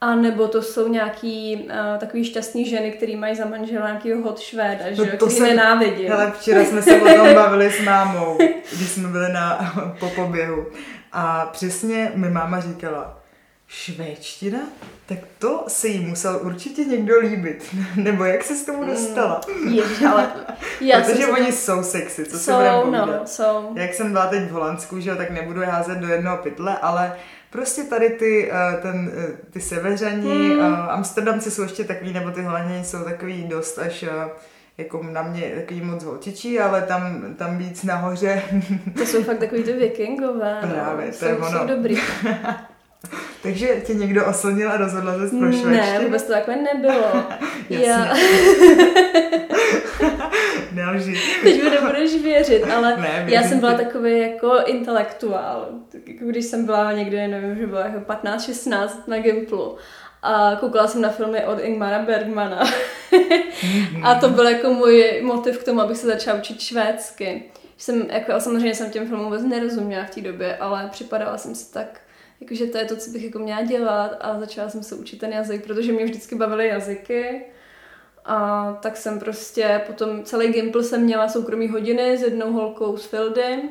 A 0.00 0.14
nebo 0.14 0.48
to 0.48 0.62
jsou 0.62 0.88
nějaký 0.88 1.56
uh, 1.56 1.98
takový 1.98 2.24
šťastný 2.24 2.68
ženy, 2.68 2.92
který 2.92 3.16
mají 3.16 3.36
za 3.36 3.44
manžela 3.44 3.86
nějakýho 3.86 4.22
hot 4.22 4.40
švéda, 4.40 4.84
no 4.90 5.04
že 5.04 5.10
to 5.10 5.16
který 5.16 5.30
jsem, 5.30 5.46
nenávidí. 5.46 6.04
Hele, 6.04 6.32
včera 6.40 6.64
jsme 6.64 6.82
se 6.82 7.00
o 7.00 7.14
tom 7.16 7.34
bavili 7.34 7.70
s 7.70 7.84
mámou, 7.84 8.38
když 8.76 8.90
jsme 8.90 9.08
byli 9.08 9.32
na, 9.32 9.74
po 10.00 10.10
poběhu. 10.10 10.66
A 11.12 11.46
přesně 11.52 12.12
mi 12.14 12.30
máma 12.30 12.60
říkala, 12.60 13.24
švédština? 13.68 14.58
Tak 15.06 15.18
to 15.38 15.64
se 15.68 15.88
jí 15.88 16.00
musel 16.06 16.40
určitě 16.42 16.84
někdo 16.84 17.20
líbit. 17.20 17.74
Nebo 17.96 18.24
jak 18.24 18.42
se 18.42 18.54
s 18.54 18.64
tomu 18.64 18.84
dostala? 18.84 19.40
Mm, 19.56 19.72
ježiš, 19.72 20.02
ale 20.02 20.30
já 20.80 21.00
Protože 21.00 21.26
oni 21.26 21.46
to... 21.46 21.52
jsou 21.52 21.82
sexy, 21.82 22.24
co 22.24 22.38
jsou, 22.38 22.44
se 22.44 22.70
budeme 22.84 23.06
no, 23.06 23.26
jsou. 23.26 23.72
Jak 23.74 23.94
jsem 23.94 24.12
byla 24.12 24.26
teď 24.26 24.42
v 24.42 24.50
Holandsku, 24.50 25.00
že 25.00 25.10
jo, 25.10 25.16
tak 25.16 25.30
nebudu 25.30 25.60
házet 25.64 25.98
do 25.98 26.08
jednoho 26.08 26.36
pytle, 26.36 26.78
ale 26.78 27.16
Prostě 27.54 27.82
tady 27.82 28.10
ty, 28.10 28.50
eh, 28.52 28.78
ten, 28.82 29.12
eh, 29.16 29.36
ty 29.50 29.60
seveřani, 29.60 30.48
hmm. 30.48 30.60
Amsterdamci 30.88 31.50
jsou 31.50 31.62
ještě 31.62 31.84
takový, 31.84 32.12
nebo 32.12 32.30
ty 32.30 32.42
Holanděni 32.42 32.84
jsou 32.84 33.04
takový 33.04 33.44
dost 33.44 33.78
až 33.78 34.02
eh, 34.02 34.28
jako 34.78 35.02
na 35.02 35.22
mě 35.22 35.52
takový 35.56 35.80
moc 35.80 36.04
holčičí, 36.04 36.60
ale 36.60 36.82
tam, 36.82 37.34
tam 37.36 37.58
víc 37.58 37.84
nahoře. 37.84 38.42
To 38.96 39.06
jsou 39.06 39.22
fakt 39.22 39.38
takový 39.38 39.62
ty 39.62 39.72
vikingové. 39.72 40.58
No. 40.62 40.68
Právě, 40.68 41.12
to 41.12 41.24
je 41.24 41.36
ono. 41.36 41.58
Jsou 41.58 41.66
dobrý. 41.66 41.96
Takže 43.42 43.82
tě 43.86 43.94
někdo 43.94 44.26
oslnil 44.26 44.72
a 44.72 44.76
rozhodla 44.76 45.12
se 45.12 45.36
pro 45.36 45.70
Ne, 45.70 46.00
vůbec 46.04 46.22
to 46.22 46.32
takové 46.32 46.56
nebylo. 46.56 47.24
Já... 47.70 48.14
Nelži. 50.72 51.20
Teď 51.42 51.62
mi 51.62 51.70
nebudeš 51.70 52.22
věřit, 52.22 52.64
ale 52.76 52.96
ne, 52.96 53.24
já 53.28 53.42
jsem 53.42 53.60
byla 53.60 53.74
takový 53.74 54.20
jako 54.20 54.58
intelektuál. 54.66 55.68
Jako 56.06 56.24
když 56.24 56.44
jsem 56.44 56.66
byla 56.66 56.92
někde, 56.92 57.28
nevím, 57.28 57.56
že 57.56 57.66
byla 57.66 57.86
jako 57.86 57.98
15-16 57.98 58.88
na 59.06 59.18
Gimplu 59.18 59.76
a 60.22 60.56
koukala 60.60 60.86
jsem 60.86 61.00
na 61.00 61.08
filmy 61.08 61.44
od 61.44 61.58
Ingmara 61.58 61.98
Bergmana. 61.98 62.64
a 64.02 64.14
to 64.14 64.28
byl 64.28 64.48
jako 64.48 64.70
můj 64.70 65.20
motiv 65.22 65.58
k 65.58 65.64
tomu, 65.64 65.80
abych 65.80 65.96
se 65.96 66.06
začala 66.06 66.38
učit 66.38 66.60
švédsky. 66.60 67.42
Jsem, 67.78 68.06
jako, 68.10 68.40
samozřejmě 68.40 68.74
jsem 68.74 68.90
těm 68.90 69.08
filmům 69.08 69.24
vůbec 69.24 69.42
nerozuměla 69.42 70.04
v 70.04 70.10
té 70.10 70.20
době, 70.20 70.56
ale 70.56 70.88
připadala 70.92 71.38
jsem 71.38 71.54
si 71.54 71.72
tak 71.72 72.00
jakože 72.44 72.66
to 72.66 72.78
je 72.78 72.84
to, 72.84 72.96
co 72.96 73.10
bych 73.10 73.24
jako 73.24 73.38
měla 73.38 73.62
dělat 73.62 74.16
a 74.20 74.40
začala 74.40 74.68
jsem 74.70 74.82
se 74.82 74.94
učit 74.94 75.18
ten 75.18 75.32
jazyk, 75.32 75.64
protože 75.64 75.92
mě 75.92 76.04
vždycky 76.04 76.34
bavily 76.34 76.68
jazyky 76.68 77.42
a 78.24 78.72
tak 78.82 78.96
jsem 78.96 79.18
prostě 79.18 79.82
potom 79.86 80.22
celý 80.22 80.52
Gimple 80.52 80.82
jsem 80.82 81.02
měla 81.02 81.28
soukromý 81.28 81.68
hodiny 81.68 82.18
s 82.18 82.22
jednou 82.22 82.52
holkou 82.52 82.96
z 82.96 83.06
Fildy, 83.06 83.62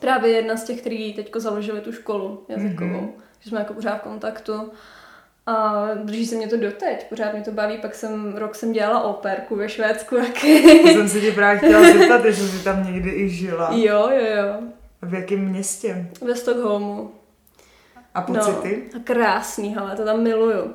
právě 0.00 0.30
jedna 0.30 0.56
z 0.56 0.64
těch, 0.64 0.80
který 0.80 1.14
teďko 1.14 1.40
založili 1.40 1.80
tu 1.80 1.92
školu 1.92 2.44
jazykovou, 2.48 3.00
mm-hmm. 3.00 3.12
že 3.40 3.50
jsme 3.50 3.58
jako 3.58 3.74
pořád 3.74 3.96
v 3.96 4.02
kontaktu. 4.02 4.70
A 5.46 5.88
drží 5.94 6.26
se 6.26 6.36
mě 6.36 6.48
to 6.48 6.56
doteď, 6.56 7.08
pořád 7.08 7.32
mě 7.32 7.42
to 7.42 7.52
baví, 7.52 7.78
pak 7.78 7.94
jsem, 7.94 8.36
rok 8.36 8.54
jsem 8.54 8.72
dělala 8.72 9.02
operku 9.02 9.56
ve 9.56 9.68
Švédsku 9.68 10.16
taky. 10.16 10.80
To 10.82 10.88
jsem 10.88 11.08
se 11.08 11.20
tě 11.20 11.32
právě 11.32 11.58
chtěla 11.58 11.92
zeptat, 11.92 12.24
jestli 12.24 12.48
jsi 12.48 12.64
tam 12.64 12.92
někdy 12.92 13.10
i 13.10 13.28
žila. 13.28 13.70
Jo, 13.72 14.10
jo, 14.10 14.26
jo. 14.36 14.68
V 15.02 15.14
jakém 15.14 15.40
městě? 15.40 16.06
Ve 16.20 16.34
Stockholmu. 16.34 17.12
A 18.14 18.22
pocity? 18.22 18.82
No, 18.94 19.00
krásný, 19.04 19.76
ale 19.76 19.96
to 19.96 20.04
tam 20.04 20.22
miluju. 20.22 20.74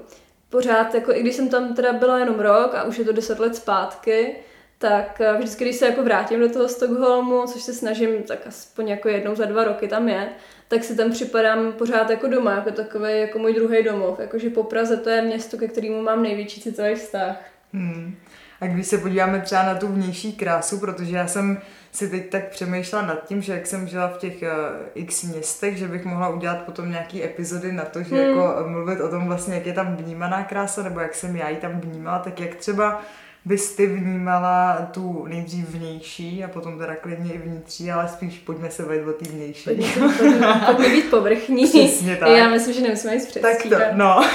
Pořád, 0.50 0.96
jako 0.96 1.14
i 1.14 1.22
když 1.22 1.36
jsem 1.36 1.50
tam 1.50 1.76
teda 1.76 1.94
byla 1.94 2.20
jenom 2.20 2.40
rok 2.40 2.76
a 2.76 2.84
už 2.84 2.98
je 2.98 3.06
to 3.06 3.12
deset 3.12 3.40
let 3.40 3.56
zpátky, 3.56 4.36
tak 4.78 5.22
eh, 5.22 5.34
vždycky, 5.34 5.64
když 5.64 5.76
se 5.76 5.86
jako 5.86 6.04
vrátím 6.04 6.40
do 6.40 6.50
toho 6.50 6.70
Stockholmu, 6.70 7.46
což 7.48 7.62
se 7.62 7.74
snažím 7.74 8.24
tak 8.24 8.48
aspoň 8.48 8.90
jako 8.90 9.10
jednou 9.10 9.36
za 9.36 9.46
dva 9.46 9.64
roky 9.64 9.88
tam 9.88 10.10
je, 10.10 10.30
tak 10.68 10.84
si 10.84 10.96
tam 10.96 11.12
připadám 11.12 11.74
pořád 11.74 12.10
jako 12.10 12.28
doma, 12.28 12.56
jako 12.56 12.72
takový 12.72 13.20
jako 13.20 13.40
můj 13.40 13.54
druhý 13.54 13.84
domov. 13.84 14.20
Jakože 14.20 14.50
po 14.50 14.64
Praze 14.64 14.98
to 14.98 15.10
je 15.10 15.22
město, 15.22 15.58
ke 15.58 15.68
kterému 15.68 16.02
mám 16.02 16.24
největší 16.24 16.62
citový 16.62 16.96
vztah. 16.96 17.42
Hmm. 17.74 18.16
A 18.62 18.68
když 18.68 18.88
se 18.88 18.98
podíváme 18.98 19.42
třeba 19.42 19.64
na 19.64 19.76
tu 19.76 19.88
vnější 19.88 20.34
krásu, 20.34 20.80
protože 20.80 21.16
já 21.16 21.28
jsem 21.28 21.58
si 21.92 22.10
teď 22.10 22.30
tak 22.30 22.50
přemýšlela 22.50 23.06
nad 23.06 23.28
tím, 23.28 23.42
že 23.42 23.54
jak 23.54 23.68
jsem 23.68 23.88
žila 23.88 24.08
v 24.08 24.18
těch 24.18 24.42
uh, 24.42 24.48
x 24.96 25.24
městech, 25.24 25.78
že 25.78 25.88
bych 25.88 26.06
mohla 26.06 26.30
udělat 26.30 26.62
potom 26.62 26.92
nějaký 26.92 27.24
epizody 27.24 27.72
na 27.72 27.86
to, 27.86 28.04
že 28.04 28.16
hmm. 28.16 28.28
jako 28.28 28.70
mluvit 28.70 29.02
o 29.02 29.10
tom 29.10 29.28
vlastně, 29.28 29.56
jak 29.56 29.66
je 29.66 29.74
tam 29.74 29.96
vnímaná 29.96 30.44
krása, 30.44 30.84
nebo 30.84 31.00
jak 31.00 31.16
jsem 31.16 31.36
já 31.36 31.50
ji 31.50 31.58
tam 31.58 31.80
vnímala, 31.80 32.20
tak 32.20 32.40
jak 32.40 32.56
třeba 32.56 33.02
bys 33.46 33.76
ty 33.76 33.88
vnímala 33.88 34.90
tu 34.94 35.26
nejdřív 35.28 35.70
vnější 35.70 36.44
a 36.44 36.48
potom 36.48 36.80
teda 36.80 36.96
klidně 36.96 37.34
i 37.34 37.38
vnitřní, 37.38 37.92
ale 37.92 38.08
spíš 38.08 38.40
pojďme 38.40 38.72
se 38.72 38.84
vejít 38.84 39.08
o 39.08 39.14
té 39.14 39.26
vnější. 39.26 39.64
Pojďme, 39.64 40.14
pojďme, 40.18 40.62
pojďme 40.66 40.90
být 40.90 41.10
povrchní. 41.10 41.66
Přesně 41.66 42.16
tak. 42.16 42.30
Já 42.30 42.50
myslím, 42.50 42.74
že 42.74 42.82
nemusíme 42.82 43.16
nic 43.16 43.26
předstírat. 43.26 43.80
Tak 43.80 43.92
to, 43.92 43.98
no. 43.98 44.16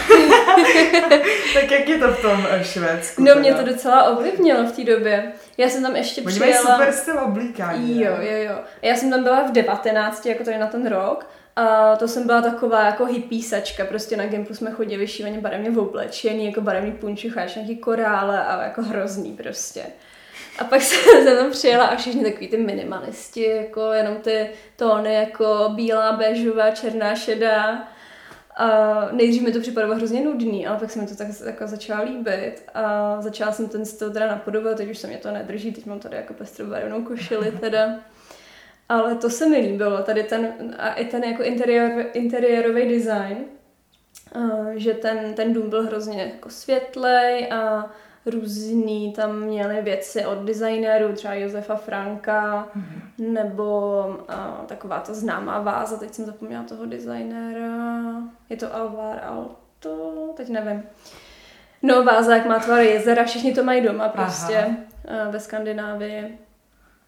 tak 1.55 1.71
jak 1.71 1.88
je 1.88 1.99
to 1.99 2.09
v 2.09 2.23
tom 2.23 2.47
eh, 2.51 2.64
Švédsku? 2.64 3.23
No 3.23 3.27
teda? 3.27 3.40
mě 3.40 3.55
to 3.55 3.62
docela 3.62 4.03
ovlivnilo 4.03 4.67
v 4.67 4.73
té 4.73 4.85
době. 4.85 5.33
Já 5.57 5.69
jsem 5.69 5.83
tam 5.83 5.97
ještě 5.97 6.23
Oni 6.23 6.40
přijela... 6.40 6.73
super 6.73 6.93
styl 6.93 7.19
oblíkání. 7.25 8.03
Jo, 8.03 8.12
jo, 8.21 8.43
jo. 8.43 8.59
Já 8.83 8.97
jsem 8.97 9.11
tam 9.11 9.23
byla 9.23 9.43
v 9.49 9.53
19, 9.53 10.27
jako 10.27 10.45
tady 10.45 10.59
na 10.59 10.67
ten 10.67 10.87
rok 10.88 11.27
a 11.57 11.97
to 11.97 12.09
jsem 12.09 12.27
byla 12.27 12.43
taková 12.43 12.85
jako 12.85 13.05
hippísačka, 13.05 13.85
prostě 13.85 14.17
na 14.17 14.27
Gimplu 14.27 14.55
jsme 14.55 14.71
chodili 14.71 14.96
vyšívaně 14.96 15.40
barevně 15.40 15.71
v 15.71 15.79
oblečení, 15.79 16.46
jako 16.46 16.61
barevný 16.61 16.92
punčucháč, 16.92 17.55
nějaký 17.55 17.77
korále 17.77 18.44
a 18.44 18.63
jako 18.63 18.83
hrozný 18.83 19.33
prostě. 19.33 19.87
A 20.59 20.65
pak 20.65 20.83
jsem 20.83 21.25
tam 21.38 21.50
přijela 21.50 21.87
a 21.87 21.96
všichni 21.96 22.25
takový 22.25 22.48
ty 22.48 22.57
minimalisti, 22.57 23.42
jako 23.42 23.92
jenom 23.92 24.17
ty 24.17 24.50
tóny 24.77 25.15
jako 25.15 25.71
bílá, 25.75 26.13
béžová, 26.13 26.71
černá, 26.71 27.15
šedá. 27.15 27.88
A 28.57 29.09
nejdřív 29.13 29.42
mi 29.42 29.52
to 29.52 29.61
připadalo 29.61 29.94
hrozně 29.94 30.21
nudný, 30.21 30.67
ale 30.67 30.79
pak 30.79 30.90
se 30.90 31.00
mi 31.00 31.07
to 31.07 31.17
tak 31.17 31.29
jako 31.46 31.67
začala 31.67 32.05
líbit 32.05 32.63
a 32.75 33.17
začala 33.21 33.52
jsem 33.52 33.69
ten 33.69 33.85
styl 33.87 34.13
teda 34.13 34.29
napodobovat, 34.29 34.77
teď 34.77 34.90
už 34.90 34.98
se 34.98 35.07
mě 35.07 35.17
to 35.17 35.31
nedrží, 35.31 35.73
teď 35.73 35.87
mám 35.87 36.00
tady 36.00 36.17
jako 36.17 36.35
pestrobarevnou 36.35 37.02
košili 37.02 37.50
teda. 37.61 37.94
Ale 38.88 39.14
to 39.14 39.30
se 39.30 39.48
mi 39.48 39.58
líbilo, 39.58 40.02
tady 40.02 40.22
ten, 40.22 40.74
a 40.78 40.92
i 40.92 41.04
ten 41.04 41.24
jako 41.24 41.42
interiér, 41.42 42.06
interiérový 42.12 42.88
design, 42.88 43.44
že 44.74 44.94
ten, 44.94 45.35
ten 45.35 45.52
dům 45.52 45.70
byl 45.70 45.87
hrozně 45.87 46.22
jako 46.22 46.50
světlej 46.50 47.48
a 47.52 47.90
různý 48.26 49.12
tam 49.12 49.40
měli 49.40 49.82
věci 49.82 50.26
od 50.26 50.38
designérů, 50.38 51.12
třeba 51.12 51.35
Josefa 51.35 51.76
Franka, 51.76 52.68
mm-hmm. 52.76 53.32
nebo 53.32 54.02
a, 54.28 54.64
taková 54.66 55.00
ta 55.00 55.14
známá 55.14 55.60
váza, 55.60 55.96
teď 55.96 56.14
jsem 56.14 56.24
zapomněla 56.24 56.62
toho 56.62 56.87
designéra, 56.87 58.02
je 58.50 58.56
to 58.56 58.74
Alvar 58.74 59.20
Alto, 59.24 60.32
teď 60.37 60.48
nevím. 60.48 60.82
No, 61.82 62.04
váza, 62.04 62.37
jak 62.37 62.46
má 62.46 62.58
tvar 62.58 62.80
jezera, 62.80 63.24
všichni 63.24 63.54
to 63.54 63.64
mají 63.64 63.80
doma 63.80 64.08
prostě 64.08 64.76
Aha. 65.08 65.30
ve 65.30 65.40
Skandinávii. 65.40 66.38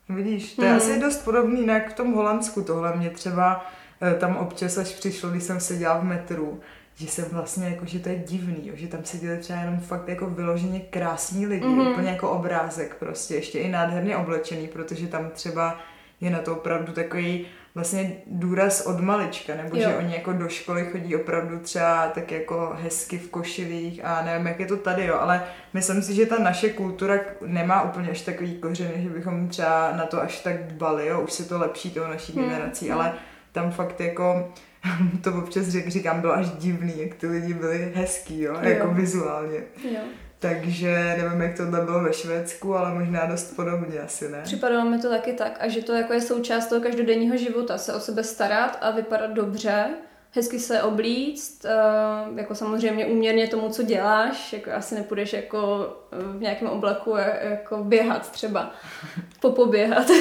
Vidíš, 0.08 0.54
to 0.54 0.62
je 0.62 0.68
hmm. 0.68 0.76
asi 0.76 1.00
dost 1.00 1.24
podobný 1.24 1.66
jak 1.66 1.90
v 1.90 1.94
tom 1.94 2.12
Holandsku. 2.12 2.62
Tohle 2.62 2.96
mě 2.96 3.10
třeba 3.10 3.66
eh, 4.02 4.14
tam 4.14 4.36
občas, 4.36 4.78
až 4.78 4.94
přišlo, 4.94 5.30
když 5.30 5.42
jsem 5.42 5.60
seděla 5.60 5.98
v 5.98 6.04
metru, 6.04 6.60
že 6.94 7.06
jsem 7.06 7.24
vlastně 7.32 7.68
jako, 7.68 7.86
že 7.86 7.98
to 7.98 8.08
je 8.08 8.16
divný, 8.16 8.68
jo, 8.68 8.72
že 8.76 8.88
tam 8.88 9.04
seděli 9.04 9.38
třeba 9.38 9.58
jenom 9.58 9.80
fakt 9.80 10.08
jako 10.08 10.30
vyloženě 10.30 10.80
krásní 10.80 11.46
lidi, 11.46 11.66
mm-hmm. 11.66 11.90
úplně 11.92 12.10
jako 12.10 12.30
obrázek 12.30 12.94
prostě, 12.94 13.34
ještě 13.34 13.58
i 13.58 13.68
nádherně 13.68 14.16
oblečený, 14.16 14.68
protože 14.68 15.06
tam 15.06 15.30
třeba 15.30 15.80
je 16.20 16.30
na 16.30 16.38
to 16.38 16.52
opravdu 16.56 16.92
takový 16.92 17.46
vlastně 17.76 18.16
důraz 18.26 18.86
od 18.86 19.00
malička, 19.00 19.54
nebo 19.54 19.76
jo. 19.76 19.82
že 19.82 19.96
oni 19.96 20.14
jako 20.14 20.32
do 20.32 20.48
školy 20.48 20.84
chodí 20.84 21.16
opravdu 21.16 21.58
třeba 21.58 22.08
tak 22.08 22.32
jako 22.32 22.76
hezky 22.82 23.18
v 23.18 23.30
košilích 23.30 24.04
a 24.04 24.22
nevím, 24.24 24.46
jak 24.46 24.60
je 24.60 24.66
to 24.66 24.76
tady, 24.76 25.06
jo, 25.06 25.14
ale 25.20 25.44
myslím 25.72 26.02
si, 26.02 26.14
že 26.14 26.26
ta 26.26 26.38
naše 26.38 26.68
kultura 26.68 27.14
nemá 27.46 27.82
úplně 27.82 28.10
až 28.10 28.20
takový 28.20 28.54
kořeny, 28.54 29.02
že 29.02 29.08
bychom 29.08 29.48
třeba 29.48 29.92
na 29.96 30.06
to 30.06 30.22
až 30.22 30.40
tak 30.40 30.66
dbali, 30.66 31.06
jo, 31.06 31.20
už 31.20 31.32
se 31.32 31.44
to 31.44 31.58
lepší 31.58 31.90
toho 31.90 32.08
naší 32.08 32.32
hmm. 32.32 32.44
generací, 32.44 32.90
ale 32.90 33.12
tam 33.52 33.70
fakt 33.70 34.00
jako 34.00 34.52
to 35.22 35.34
občas 35.34 35.68
řek, 35.68 35.88
říkám, 35.88 36.20
bylo 36.20 36.32
až 36.32 36.50
divný, 36.50 36.92
jak 36.96 37.14
ty 37.14 37.26
lidi 37.26 37.54
byli 37.54 37.92
hezký, 37.94 38.40
jo, 38.40 38.54
jo. 38.62 38.68
jako 38.68 38.94
vizuálně. 38.94 39.58
Jo. 39.92 40.00
Takže 40.38 41.16
nevím, 41.22 41.40
jak 41.40 41.56
to 41.56 41.62
bylo 41.64 42.02
ve 42.02 42.12
Švédsku, 42.12 42.76
ale 42.76 42.94
možná 42.94 43.26
dost 43.26 43.56
podobně 43.56 44.00
asi, 44.00 44.28
ne? 44.28 44.40
Připadalo 44.44 44.90
mi 44.90 44.98
to 44.98 45.10
taky 45.10 45.32
tak 45.32 45.56
a 45.60 45.68
že 45.68 45.82
to 45.82 45.92
jako 45.92 46.12
je 46.12 46.20
součást 46.20 46.66
toho 46.66 46.80
každodenního 46.80 47.36
života, 47.36 47.78
se 47.78 47.94
o 47.94 48.00
sebe 48.00 48.24
starat 48.24 48.78
a 48.80 48.90
vypadat 48.90 49.30
dobře, 49.30 49.88
hezky 50.36 50.58
se 50.58 50.82
oblíct, 50.82 51.64
uh, 51.64 52.38
jako 52.38 52.54
samozřejmě 52.54 53.06
úměrně 53.06 53.48
tomu, 53.48 53.68
co 53.68 53.82
děláš, 53.82 54.52
jako 54.52 54.70
asi 54.72 54.94
nepůjdeš 54.94 55.32
jako 55.32 55.88
v 56.12 56.40
nějakém 56.40 56.68
oblaku 56.68 57.16
jako 57.42 57.84
běhat 57.84 58.30
třeba, 58.30 58.70
popoběhat. 59.40 60.06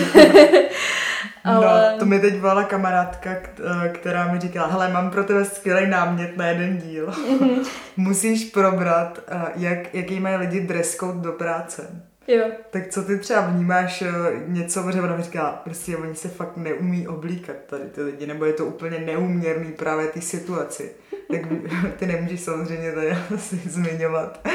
Ale... 1.45 1.91
No, 1.91 1.99
to 1.99 2.05
mi 2.05 2.20
teď 2.20 2.39
volala 2.39 2.63
kamarádka, 2.63 3.30
eh, 3.32 3.89
která 3.89 4.32
mi 4.32 4.39
říkala, 4.39 4.68
hele, 4.68 4.89
mám 4.89 5.11
pro 5.11 5.24
tebe 5.24 5.45
skvělý 5.45 5.89
námět 5.89 6.38
na 6.38 6.47
jeden 6.47 6.78
díl. 6.78 7.13
Mhm. 7.30 7.63
Musíš 7.97 8.45
probrat, 8.45 9.20
eh, 9.28 9.41
jak, 9.55 9.93
jaký 9.93 10.20
mají 10.20 10.36
lidi 10.36 10.61
dress 10.61 10.95
code 10.95 11.20
do 11.20 11.32
práce. 11.32 12.05
Jo. 12.28 12.45
Tak 12.69 12.88
co 12.88 13.03
ty 13.03 13.19
třeba 13.19 13.41
vnímáš 13.41 14.01
eh, 14.01 14.11
něco, 14.47 14.84
protože 14.84 15.01
ona 15.01 15.15
mi 15.15 15.23
říká, 15.23 15.61
prostě 15.63 15.97
oni 15.97 16.15
se 16.15 16.28
fakt 16.28 16.57
neumí 16.57 17.07
oblíkat 17.07 17.55
tady 17.65 17.84
ty 17.84 18.01
lidi, 18.01 18.28
nebo 18.28 18.45
je 18.45 18.53
to 18.53 18.65
úplně 18.65 18.99
neúměrný 18.99 19.71
právě 19.71 20.07
ty 20.07 20.21
situaci. 20.21 20.91
Tak 21.32 21.41
ty 21.97 22.05
nemůžeš 22.05 22.41
samozřejmě 22.41 22.91
tady 22.91 23.11
asi 23.36 23.55
zmiňovat. 23.55 24.47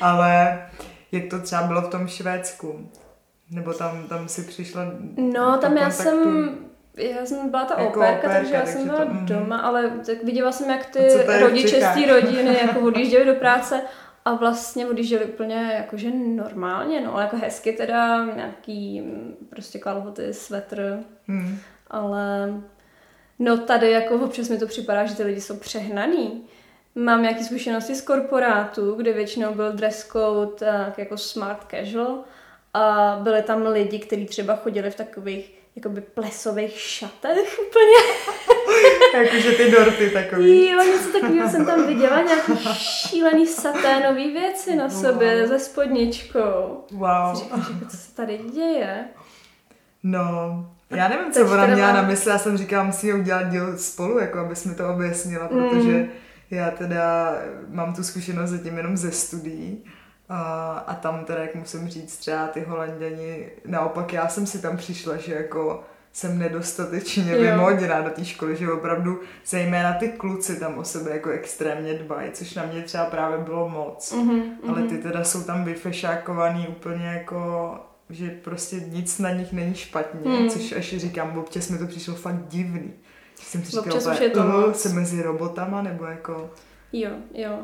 Ale 0.00 0.62
jak 1.12 1.24
to 1.30 1.38
třeba 1.38 1.62
bylo 1.62 1.82
v 1.82 1.88
tom 1.88 2.08
Švédsku? 2.08 2.90
Nebo 3.50 3.72
tam, 3.72 4.08
tam 4.08 4.28
si 4.28 4.42
přišla 4.42 4.82
No, 5.16 5.58
tam 5.58 5.76
já 5.76 5.90
jsem 5.90 6.48
já 6.96 7.26
jsem 7.26 7.50
byla 7.50 7.64
ta 7.64 7.80
jako 7.80 8.00
operka, 8.00 8.18
operka, 8.18 8.38
takže 8.38 8.54
já 8.54 8.66
jsem 8.66 8.84
byla 8.84 9.04
to, 9.04 9.12
mm. 9.12 9.26
doma, 9.26 9.58
ale 9.58 9.90
tak 10.06 10.24
viděla 10.24 10.52
jsem, 10.52 10.70
jak 10.70 10.86
ty 10.86 11.08
rodiče 11.40 11.80
z 11.80 11.94
té 11.94 12.06
rodiny 12.06 12.58
jako 12.62 12.80
odjížděly 12.86 13.24
do 13.24 13.34
práce 13.34 13.82
a 14.24 14.34
vlastně 14.34 14.86
odjížděli 14.86 15.24
úplně 15.24 15.72
jakože 15.74 16.10
normálně, 16.10 17.00
no, 17.00 17.20
jako 17.20 17.36
hezky 17.36 17.72
teda, 17.72 18.24
nějaký 18.24 19.00
mm, 19.00 19.36
prostě 19.50 19.78
kalhoty, 19.78 20.34
svetr, 20.34 20.98
hmm. 21.26 21.58
ale 21.86 22.54
no 23.38 23.58
tady 23.58 23.90
jako 23.90 24.14
občas 24.14 24.48
mi 24.48 24.58
to 24.58 24.66
připadá, 24.66 25.06
že 25.06 25.14
ty 25.14 25.22
lidi 25.22 25.40
jsou 25.40 25.56
přehnaný. 25.56 26.44
Mám 26.94 27.22
nějaké 27.22 27.44
zkušenosti 27.44 27.94
z 27.94 28.02
korporátu, 28.02 28.94
kde 28.94 29.12
většinou 29.12 29.54
byl 29.54 29.72
dress 29.72 30.08
code 30.08 30.50
tak 30.58 30.98
jako 30.98 31.18
smart 31.18 31.66
casual 31.70 32.18
a 32.74 33.18
byly 33.22 33.42
tam 33.42 33.66
lidi, 33.66 33.98
kteří 33.98 34.26
třeba 34.26 34.56
chodili 34.56 34.90
v 34.90 34.94
takových 34.94 35.61
jakoby 35.76 36.00
plesových 36.00 36.80
šatech 36.80 37.60
úplně. 37.68 38.22
Jakože 39.24 39.52
ty 39.52 39.70
dorty 39.70 40.10
takový. 40.10 40.70
Jo, 40.70 40.82
něco 40.82 41.20
takového 41.20 41.50
jsem 41.50 41.66
tam 41.66 41.86
viděla, 41.86 42.22
nějaký 42.22 42.52
šílený 42.72 43.46
saténový 43.46 44.32
věci 44.32 44.76
na 44.76 44.90
sobě 44.90 45.40
wow. 45.40 45.48
se 45.48 45.58
spodničkou. 45.58 46.84
Wow. 46.90 47.36
Říkám, 47.36 47.80
co 47.88 47.96
se 47.96 48.14
tady 48.14 48.38
děje? 48.54 49.04
No, 50.02 50.26
já 50.90 51.08
nevím, 51.08 51.32
co 51.32 51.46
ona 51.46 51.66
měla 51.66 51.92
na 51.92 52.02
mysli, 52.02 52.30
já 52.30 52.38
jsem 52.38 52.56
říkala, 52.56 52.84
musíme 52.84 53.18
udělat 53.18 53.42
díl 53.42 53.78
spolu, 53.78 54.18
jako 54.18 54.38
abys 54.38 54.64
mi 54.64 54.74
to 54.74 54.94
objasnila, 54.94 55.48
protože 55.48 55.98
mm. 55.98 56.08
já 56.50 56.70
teda 56.70 57.36
mám 57.68 57.94
tu 57.94 58.02
zkušenost 58.02 58.50
zatím 58.50 58.76
jenom 58.76 58.96
ze 58.96 59.12
studií 59.12 59.84
a, 60.32 60.72
a 60.86 60.94
tam 60.94 61.24
teda, 61.24 61.42
jak 61.42 61.54
musím 61.54 61.88
říct, 61.88 62.16
třeba 62.16 62.46
ty 62.46 62.60
holanděni, 62.60 63.46
naopak 63.66 64.12
já 64.12 64.28
jsem 64.28 64.46
si 64.46 64.62
tam 64.62 64.76
přišla, 64.76 65.16
že 65.16 65.34
jako 65.34 65.84
jsem 66.12 66.38
nedostatečně 66.38 67.36
vymoděná 67.36 68.00
do 68.00 68.10
té 68.10 68.24
školy, 68.24 68.56
že 68.56 68.72
opravdu 68.72 69.20
zejména 69.46 69.92
ty 69.92 70.08
kluci 70.08 70.60
tam 70.60 70.78
o 70.78 70.84
sebe 70.84 71.10
jako 71.10 71.30
extrémně 71.30 71.94
dbají, 71.94 72.30
což 72.32 72.54
na 72.54 72.66
mě 72.66 72.82
třeba 72.82 73.04
právě 73.04 73.38
bylo 73.38 73.68
moc. 73.68 74.12
Mm-hmm, 74.12 74.42
Ale 74.68 74.82
ty 74.82 74.98
teda 74.98 75.24
jsou 75.24 75.42
tam 75.42 75.64
vyfešákovaný 75.64 76.68
úplně 76.68 77.06
jako 77.06 77.74
že 78.10 78.30
prostě 78.30 78.76
nic 78.76 79.18
na 79.18 79.30
nich 79.30 79.52
není 79.52 79.74
špatně, 79.74 80.30
mm. 80.30 80.48
což 80.48 80.72
až 80.72 80.94
říkám, 80.96 81.38
občas 81.38 81.68
mi 81.68 81.78
to 81.78 81.86
přišlo 81.86 82.14
fakt 82.14 82.48
divný. 82.48 82.92
Jsem 83.34 83.64
si 83.64 83.70
říkala, 83.70 84.14
že 84.14 84.28
to 84.28 84.40
uh, 84.40 84.72
se 84.72 84.88
mezi 84.88 85.22
robotama, 85.22 85.82
nebo 85.82 86.04
jako... 86.04 86.50
Jo, 86.92 87.10
jo. 87.34 87.58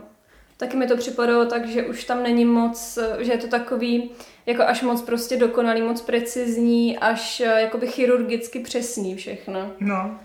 Taky 0.58 0.76
mi 0.76 0.86
to 0.86 0.96
připadalo 0.96 1.46
tak, 1.46 1.66
že 1.66 1.86
už 1.86 2.04
tam 2.04 2.22
není 2.22 2.44
moc, 2.44 2.98
že 3.18 3.32
je 3.32 3.38
to 3.38 3.48
takový, 3.48 4.10
jako 4.46 4.62
až 4.62 4.82
moc 4.82 5.02
prostě 5.02 5.36
dokonalý, 5.36 5.82
moc 5.82 6.00
precizní, 6.00 6.98
až 6.98 7.40
eh, 7.40 7.60
jakoby 7.60 7.86
chirurgicky 7.86 8.60
přesný 8.60 9.16
všechno. 9.16 9.72
No. 9.80 10.18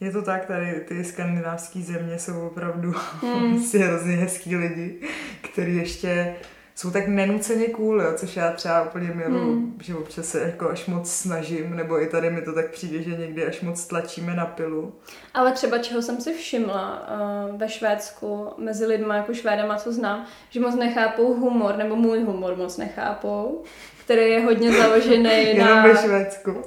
Je 0.00 0.12
to 0.12 0.22
tak, 0.22 0.46
tady 0.46 0.80
ty 0.88 1.04
skandinávské 1.04 1.80
země 1.80 2.18
jsou 2.18 2.46
opravdu 2.46 2.94
hmm. 3.20 3.64
hrozně 3.78 4.16
hezký 4.16 4.56
lidi, 4.56 5.00
kteří 5.40 5.76
ještě 5.76 6.34
jsou 6.74 6.90
tak 6.90 7.08
nenuceně 7.08 7.66
cool, 7.66 8.02
jo, 8.02 8.12
což 8.16 8.36
já 8.36 8.52
třeba 8.52 8.82
úplně 8.82 9.08
miluji, 9.08 9.52
hmm. 9.52 9.78
že 9.82 9.94
občas 9.94 10.26
se 10.26 10.40
jako 10.40 10.70
až 10.70 10.86
moc 10.86 11.10
snažím, 11.10 11.76
nebo 11.76 12.02
i 12.02 12.06
tady 12.06 12.30
mi 12.30 12.42
to 12.42 12.52
tak 12.52 12.70
přijde, 12.70 13.02
že 13.02 13.10
někdy 13.10 13.46
až 13.46 13.60
moc 13.60 13.86
tlačíme 13.86 14.34
na 14.34 14.46
pilu. 14.46 14.92
Ale 15.34 15.52
třeba 15.52 15.78
čeho 15.78 16.02
jsem 16.02 16.20
si 16.20 16.34
všimla 16.34 17.08
uh, 17.50 17.58
ve 17.58 17.68
Švédsku 17.68 18.48
mezi 18.56 18.86
lidmi 18.86 19.14
jako 19.14 19.34
Švédama, 19.34 19.76
co 19.76 19.92
znám, 19.92 20.26
že 20.50 20.60
moc 20.60 20.74
nechápou 20.74 21.34
humor, 21.34 21.76
nebo 21.76 21.96
můj 21.96 22.20
humor 22.24 22.56
moc 22.56 22.76
nechápou, 22.76 23.62
který 24.04 24.30
je 24.30 24.40
hodně 24.40 24.72
založený 24.72 25.22
na... 25.58 25.68
Jenom 25.68 25.82
ve 25.82 25.96
Švédsku. 25.96 26.62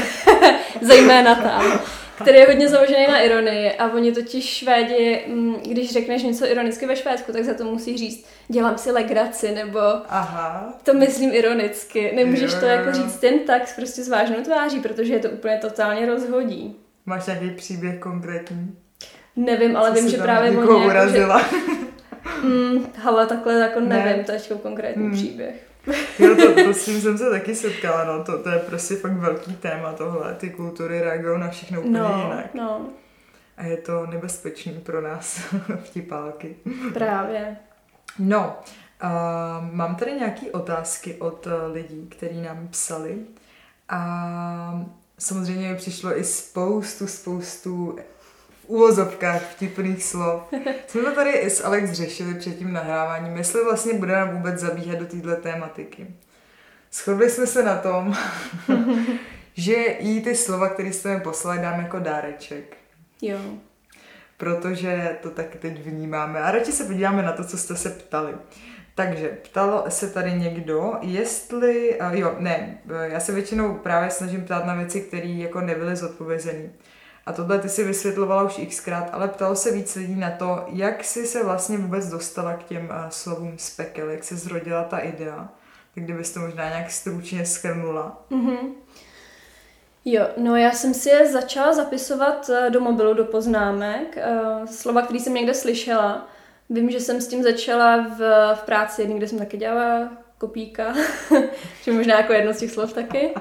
Zejména 0.82 1.34
tam 1.34 1.80
který 2.22 2.38
je 2.38 2.46
hodně 2.46 2.68
založený 2.68 3.06
na 3.06 3.18
ironii 3.18 3.72
a 3.72 3.92
oni 3.92 4.12
totiž 4.12 4.44
Švédi, 4.44 5.24
mm, 5.28 5.54
když 5.54 5.92
řekneš 5.92 6.22
něco 6.22 6.46
ironicky 6.46 6.86
ve 6.86 6.96
Švédsku, 6.96 7.32
tak 7.32 7.44
za 7.44 7.54
to 7.54 7.64
musí 7.64 7.98
říct, 7.98 8.26
dělám 8.48 8.78
si 8.78 8.90
legraci, 8.90 9.52
nebo 9.54 9.80
Aha. 10.08 10.74
to 10.82 10.94
myslím 10.94 11.34
ironicky. 11.34 12.12
Nemůžeš 12.16 12.52
jo, 12.52 12.60
to 12.60 12.66
jako 12.66 12.92
říct 12.92 13.22
jen 13.22 13.38
tak 13.38 13.74
prostě 13.76 14.02
s 14.02 14.08
vážnou 14.08 14.42
tváří, 14.42 14.80
protože 14.80 15.12
je 15.12 15.18
to 15.18 15.30
úplně 15.30 15.56
totálně 15.56 16.06
rozhodí. 16.06 16.76
Máš 17.06 17.26
nějaký 17.26 17.50
příběh 17.50 17.98
konkrétní? 17.98 18.76
Nevím, 19.36 19.76
ale 19.76 19.88
Co 19.88 19.94
vím, 19.94 20.08
že 20.08 20.16
právě 20.16 20.50
oni 20.50 20.86
jako, 20.86 21.08
že... 21.08 21.26
mm, 22.42 22.86
hele, 22.94 23.26
takhle 23.26 23.54
jako 23.54 23.80
nevím, 23.80 24.16
ne. 24.16 24.24
to 24.24 24.32
je 24.32 24.40
konkrétní 24.62 25.02
hmm. 25.02 25.12
příběh. 25.12 25.65
Jo, 26.18 26.36
to, 26.36 26.64
to 26.64 26.74
s 26.74 26.84
tím 26.84 27.00
jsem 27.00 27.18
se 27.18 27.30
taky 27.30 27.54
setkala, 27.54 28.04
no, 28.04 28.24
to, 28.24 28.42
to 28.42 28.48
je 28.48 28.58
prostě 28.58 28.96
fakt 28.96 29.12
velký 29.12 29.56
téma 29.56 29.92
tohle, 29.92 30.34
ty 30.34 30.50
kultury 30.50 31.00
reagují 31.00 31.40
na 31.40 31.48
všechno 31.48 31.80
úplně 31.80 31.98
no, 31.98 32.22
jinak. 32.24 32.54
No. 32.54 32.86
A 33.56 33.64
je 33.64 33.76
to 33.76 34.06
nebezpečný 34.06 34.72
pro 34.72 35.00
nás, 35.00 35.40
vtipálky. 35.84 36.56
Právě. 36.94 37.56
No, 38.18 38.56
uh, 39.02 39.74
mám 39.74 39.96
tady 39.96 40.12
nějaké 40.12 40.50
otázky 40.50 41.14
od 41.14 41.46
uh, 41.46 41.52
lidí, 41.72 42.06
kteří 42.10 42.40
nám 42.40 42.68
psali 42.68 43.18
a 43.88 44.84
samozřejmě 45.18 45.68
mi 45.68 45.76
přišlo 45.76 46.18
i 46.18 46.24
spoustu, 46.24 47.06
spoustu 47.06 47.98
úvozovkách 48.66 49.42
vtipných 49.42 50.04
slov. 50.04 50.42
Jsme 50.86 51.02
to 51.02 51.14
tady 51.14 51.30
i 51.30 51.50
s 51.50 51.64
Alex 51.64 51.92
řešili 51.92 52.34
před 52.34 52.58
tím 52.58 52.72
nahráváním, 52.72 53.36
jestli 53.36 53.64
vlastně 53.64 53.94
budeme 53.94 54.32
vůbec 54.32 54.60
zabíhat 54.60 54.98
do 54.98 55.06
této 55.06 55.42
tématiky. 55.42 56.06
Shodli 56.92 57.30
jsme 57.30 57.46
se 57.46 57.62
na 57.62 57.76
tom, 57.76 58.16
že 59.54 59.74
jí 59.98 60.22
ty 60.22 60.36
slova, 60.36 60.68
které 60.68 60.92
jste 60.92 61.14
mi 61.14 61.20
poslali, 61.20 61.58
dám 61.58 61.80
jako 61.80 61.98
dáreček. 61.98 62.76
Jo. 63.22 63.38
Protože 64.36 65.16
to 65.22 65.30
taky 65.30 65.58
teď 65.58 65.80
vnímáme. 65.80 66.40
A 66.40 66.50
radši 66.50 66.72
se 66.72 66.84
podíváme 66.84 67.22
na 67.22 67.32
to, 67.32 67.44
co 67.44 67.58
jste 67.58 67.76
se 67.76 67.90
ptali. 67.90 68.34
Takže 68.94 69.28
ptal 69.28 69.84
se 69.88 70.10
tady 70.10 70.32
někdo, 70.32 70.94
jestli, 71.02 72.00
uh, 72.00 72.14
jo, 72.14 72.36
ne, 72.38 72.78
já 73.02 73.20
se 73.20 73.32
většinou 73.32 73.74
právě 73.74 74.10
snažím 74.10 74.44
ptát 74.44 74.66
na 74.66 74.74
věci, 74.74 75.00
které 75.00 75.28
jako 75.28 75.60
nebyly 75.60 75.96
zodpovězeny. 75.96 76.70
A 77.26 77.32
tohle 77.32 77.58
ty 77.58 77.68
si 77.68 77.84
vysvětlovala 77.84 78.42
už 78.42 78.60
xkrát, 78.68 79.08
ale 79.12 79.28
ptalo 79.28 79.56
se 79.56 79.72
víc 79.72 79.94
lidí 79.94 80.14
na 80.14 80.30
to, 80.30 80.64
jak 80.68 81.04
jsi 81.04 81.26
se 81.26 81.44
vlastně 81.44 81.78
vůbec 81.78 82.08
dostala 82.08 82.54
k 82.54 82.64
těm 82.64 82.84
uh, 82.84 83.08
slovům 83.08 83.54
spekel, 83.56 84.10
jak 84.10 84.24
se 84.24 84.36
zrodila 84.36 84.84
ta 84.84 84.98
idea. 84.98 85.48
Tak 85.94 86.04
kdybys 86.04 86.32
to 86.32 86.40
možná 86.40 86.68
nějak 86.68 86.90
stručně 86.90 87.46
schrnula. 87.46 88.22
Mm-hmm. 88.30 88.72
Jo, 90.08 90.26
no 90.36 90.56
já 90.56 90.70
jsem 90.70 90.94
si 90.94 91.08
je 91.08 91.32
začala 91.32 91.72
zapisovat 91.72 92.50
eh, 92.50 92.70
do 92.70 92.80
mobilu, 92.80 93.14
do 93.14 93.24
poznámek, 93.24 94.18
slova, 94.70 95.02
které 95.02 95.20
jsem 95.20 95.34
někde 95.34 95.54
slyšela. 95.54 96.28
Vím, 96.70 96.90
že 96.90 97.00
jsem 97.00 97.20
s 97.20 97.28
tím 97.28 97.42
začala 97.42 97.96
v, 97.96 98.18
v 98.54 98.62
práci, 98.62 99.08
někde 99.08 99.28
jsem 99.28 99.38
taky 99.38 99.56
dělala 99.56 100.08
kopíka, 100.38 100.94
že 101.82 101.92
možná 101.92 102.16
jako 102.16 102.32
jedno 102.32 102.54
z 102.54 102.58
těch 102.58 102.70
slov 102.70 102.92
taky. 102.92 103.34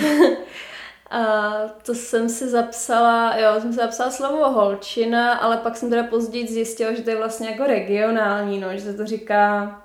A 1.10 1.52
to 1.82 1.94
jsem 1.94 2.28
si 2.28 2.48
zapsala, 2.48 3.36
jo, 3.36 3.60
jsem 3.60 3.72
si 3.72 3.78
zapsala 3.78 4.10
slovo 4.10 4.50
holčina, 4.50 5.32
ale 5.32 5.56
pak 5.56 5.76
jsem 5.76 5.90
teda 5.90 6.02
později 6.02 6.46
zjistila, 6.46 6.92
že 6.92 7.02
to 7.02 7.10
je 7.10 7.16
vlastně 7.16 7.50
jako 7.50 7.64
regionální, 7.64 8.60
no, 8.60 8.68
že 8.72 8.80
se 8.80 8.94
to 8.94 9.06
říká 9.06 9.82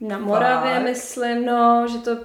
na 0.00 0.18
Moravě, 0.18 0.72
Fakt? 0.74 0.82
myslím, 0.82 1.46
no, 1.46 1.86
že 1.88 1.98
to... 1.98 2.16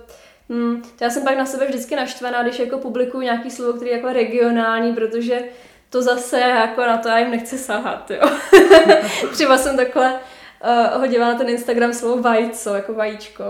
Hm, 0.49 0.81
to 0.97 1.03
já 1.03 1.09
jsem 1.09 1.23
pak 1.23 1.37
na 1.37 1.45
sebe 1.45 1.65
vždycky 1.65 1.95
naštvaná, 1.95 2.43
když 2.43 2.59
jako 2.59 2.77
publikuju 2.77 3.23
nějaký 3.23 3.51
slovo, 3.51 3.73
který 3.73 3.89
je 3.89 3.97
jako 3.97 4.13
regionální, 4.13 4.93
protože 4.93 5.43
to 5.89 6.01
zase 6.01 6.39
jako 6.39 6.81
na 6.81 6.97
to 6.97 7.09
já 7.09 7.17
jim 7.17 7.31
nechci 7.31 7.57
sahat, 7.57 8.11
jo. 8.11 8.29
Třeba 9.31 9.57
jsem 9.57 9.77
takhle 9.77 10.13
uh, 10.13 11.01
hodila 11.01 11.27
na 11.27 11.37
ten 11.37 11.49
Instagram 11.49 11.93
slovo 11.93 12.21
vajco, 12.21 12.75
jako 12.75 12.93
vajíčko. 12.93 13.43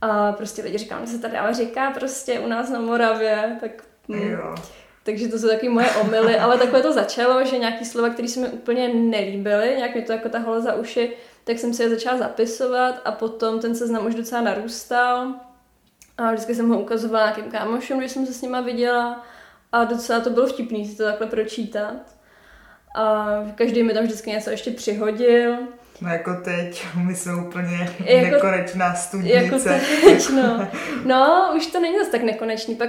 A 0.00 0.32
prostě 0.32 0.62
lidi 0.62 0.78
říkám, 0.78 1.06
že 1.06 1.12
se 1.12 1.18
tady 1.18 1.36
ale 1.36 1.54
říká 1.54 1.90
prostě 1.90 2.40
u 2.40 2.46
nás 2.48 2.70
na 2.70 2.80
Moravě, 2.80 3.56
tak... 3.60 3.70
Hm. 4.08 4.14
Jo. 4.14 4.54
Takže 5.02 5.28
to 5.28 5.38
jsou 5.38 5.48
taky 5.48 5.68
moje 5.68 5.90
omily, 5.90 6.38
ale 6.38 6.58
takhle 6.58 6.82
to 6.82 6.92
začalo, 6.92 7.44
že 7.44 7.58
nějaký 7.58 7.84
slova, 7.84 8.08
které 8.08 8.28
se 8.28 8.40
mi 8.40 8.48
úplně 8.48 8.88
nelíbily, 8.88 9.74
nějak 9.76 9.94
mi 9.94 10.02
to 10.02 10.12
jako 10.12 10.28
tahalo 10.28 10.60
za 10.60 10.74
uši, 10.74 11.16
tak 11.44 11.58
jsem 11.58 11.74
si 11.74 11.82
je 11.82 11.90
začala 11.90 12.18
zapisovat 12.18 13.00
a 13.04 13.12
potom 13.12 13.60
ten 13.60 13.74
seznam 13.74 14.06
už 14.06 14.14
docela 14.14 14.40
narůstal. 14.40 15.34
A 16.18 16.32
vždycky 16.32 16.54
jsem 16.54 16.68
ho 16.68 16.80
ukazovala 16.80 17.26
nějakým 17.26 17.50
kámošům, 17.50 17.98
když 17.98 18.12
jsem 18.12 18.26
se 18.26 18.34
s 18.34 18.42
nima 18.42 18.60
viděla. 18.60 19.26
A 19.72 19.84
docela 19.84 20.20
to 20.20 20.30
bylo 20.30 20.46
vtipný 20.46 20.86
si 20.88 20.96
to 20.96 21.04
takhle 21.04 21.26
pročítat. 21.26 21.96
A 22.96 23.26
každý 23.54 23.82
mi 23.82 23.94
tam 23.94 24.04
vždycky 24.04 24.30
něco 24.30 24.50
ještě 24.50 24.70
přihodil. 24.70 25.56
No 26.00 26.10
jako 26.10 26.34
teď, 26.34 26.86
my 27.04 27.14
jsme 27.14 27.34
úplně 27.34 27.90
jako, 28.04 28.34
nekonečná 28.34 28.94
studnice. 28.94 29.34
Jako 29.34 29.58
teď, 29.58 30.30
no. 30.34 30.68
no, 31.04 31.52
už 31.56 31.66
to 31.66 31.80
není 31.80 31.98
zase 31.98 32.10
tak 32.10 32.22
nekonečný. 32.22 32.74
Pak 32.74 32.88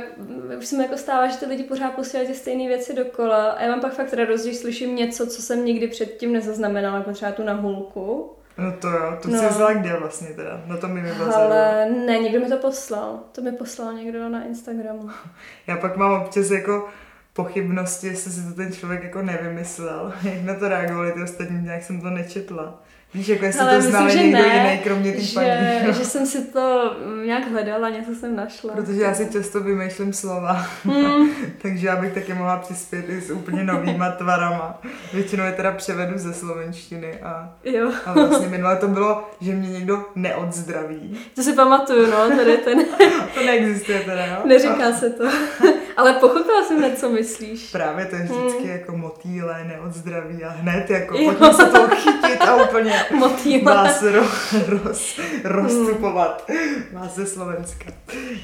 už 0.57 0.65
se 0.65 0.77
mi 0.77 0.83
jako 0.83 0.97
stává, 0.97 1.27
že 1.27 1.37
ty 1.37 1.45
lidi 1.45 1.63
pořád 1.63 1.91
posílají 1.91 2.27
ty 2.29 2.35
stejné 2.35 2.67
věci 2.67 2.95
dokola. 2.95 3.51
A 3.51 3.63
já 3.63 3.71
mám 3.71 3.81
pak 3.81 3.93
fakt 3.93 4.13
radost, 4.13 4.43
když 4.43 4.57
slyším 4.57 4.95
něco, 4.95 5.27
co 5.27 5.41
jsem 5.41 5.65
nikdy 5.65 5.87
předtím 5.87 6.33
nezaznamenala, 6.33 6.97
jako 6.97 7.11
třeba 7.11 7.31
tu 7.31 7.43
nahulku. 7.43 8.33
No 8.57 8.71
to 8.71 8.87
jo, 8.89 9.17
to 9.21 9.29
no. 9.29 9.39
jsi 9.39 9.47
vzala 9.47 9.73
kde 9.73 9.93
vlastně 9.99 10.27
teda? 10.27 10.61
Na 10.65 10.77
to 10.77 10.87
mi 10.87 11.01
mi 11.01 11.11
Ale 11.11 11.89
ne, 12.05 12.17
někdo 12.17 12.39
mi 12.39 12.49
to 12.49 12.57
poslal. 12.57 13.19
To 13.31 13.41
mi 13.41 13.51
poslal 13.51 13.93
někdo 13.93 14.29
na 14.29 14.43
Instagramu. 14.43 15.09
Já 15.67 15.77
pak 15.77 15.97
mám 15.97 16.21
občas 16.21 16.51
jako 16.51 16.87
pochybnosti, 17.33 18.07
jestli 18.07 18.31
si 18.31 18.49
to 18.49 18.55
ten 18.55 18.73
člověk 18.73 19.03
jako 19.03 19.21
nevymyslel. 19.21 20.13
Jak 20.23 20.43
na 20.43 20.55
to 20.55 20.69
reagovali 20.69 21.11
ty 21.11 21.23
ostatní, 21.23 21.61
nějak 21.61 21.83
jsem 21.83 22.01
to 22.01 22.09
nečetla. 22.09 22.83
Víš, 23.17 23.27
jako 23.27 23.45
jestli 23.45 23.65
to 23.65 23.81
znal 23.81 24.07
někdo 24.07 24.37
ne, 24.37 24.71
jiný, 24.71 24.83
kromě 24.83 25.11
té 25.11 25.21
paní. 25.33 25.87
No. 25.87 25.93
Že 25.93 26.05
jsem 26.05 26.25
si 26.25 26.41
to 26.41 26.95
nějak 27.25 27.51
hledala, 27.51 27.89
něco 27.89 28.15
jsem 28.15 28.35
našla. 28.35 28.73
Protože 28.73 29.01
já 29.01 29.13
si 29.13 29.29
často 29.31 29.59
vymýšlím 29.59 30.13
slova, 30.13 30.65
mm. 30.85 31.29
takže 31.61 31.87
já 31.87 31.95
bych 31.95 32.13
taky 32.13 32.33
mohla 32.33 32.57
přispět 32.57 33.09
i 33.09 33.21
s 33.21 33.31
úplně 33.31 33.63
novýma 33.63 34.11
tvarama. 34.11 34.81
Většinou 35.13 35.43
je 35.43 35.51
teda 35.51 35.71
převedu 35.71 36.17
ze 36.17 36.33
slovenštiny 36.33 37.19
a, 37.21 37.53
jo. 37.63 37.91
a 38.05 38.13
vlastně 38.13 38.47
minule 38.47 38.75
to 38.75 38.87
bylo, 38.87 39.29
že 39.41 39.53
mě 39.53 39.69
někdo 39.69 40.05
neodzdraví. 40.15 41.19
To 41.35 41.41
si 41.41 41.53
pamatuju, 41.53 42.11
no, 42.11 42.37
tady 42.37 42.57
ten. 42.57 42.85
to 43.33 43.45
neexistuje 43.45 43.99
teda, 43.99 44.25
jo? 44.25 44.37
Neříká 44.45 44.91
se 44.91 45.09
to. 45.09 45.23
Ale 45.97 46.13
pochopila 46.13 46.63
jsem, 46.63 46.81
na 46.81 46.89
co 46.89 47.09
myslíš. 47.09 47.71
Právě 47.71 48.05
to 48.05 48.15
je 48.15 48.21
vždycky 48.21 48.63
hmm. 48.63 48.71
jako 48.71 48.97
motýle, 48.97 49.63
neodzdraví 49.63 50.43
a 50.43 50.49
hned 50.49 50.89
jako 50.89 51.17
pojďme 51.25 51.53
se 51.53 51.65
to 51.65 51.87
chytit 51.87 52.41
a 52.41 52.55
úplně 52.55 52.93
Motýle. 53.15 53.73
vás 53.73 54.01
ro, 54.01 54.23
roz, 54.67 55.19
rozstupovat. 55.43 56.49
Vás 56.93 57.15
ze 57.15 57.25
Slovenska. 57.25 57.85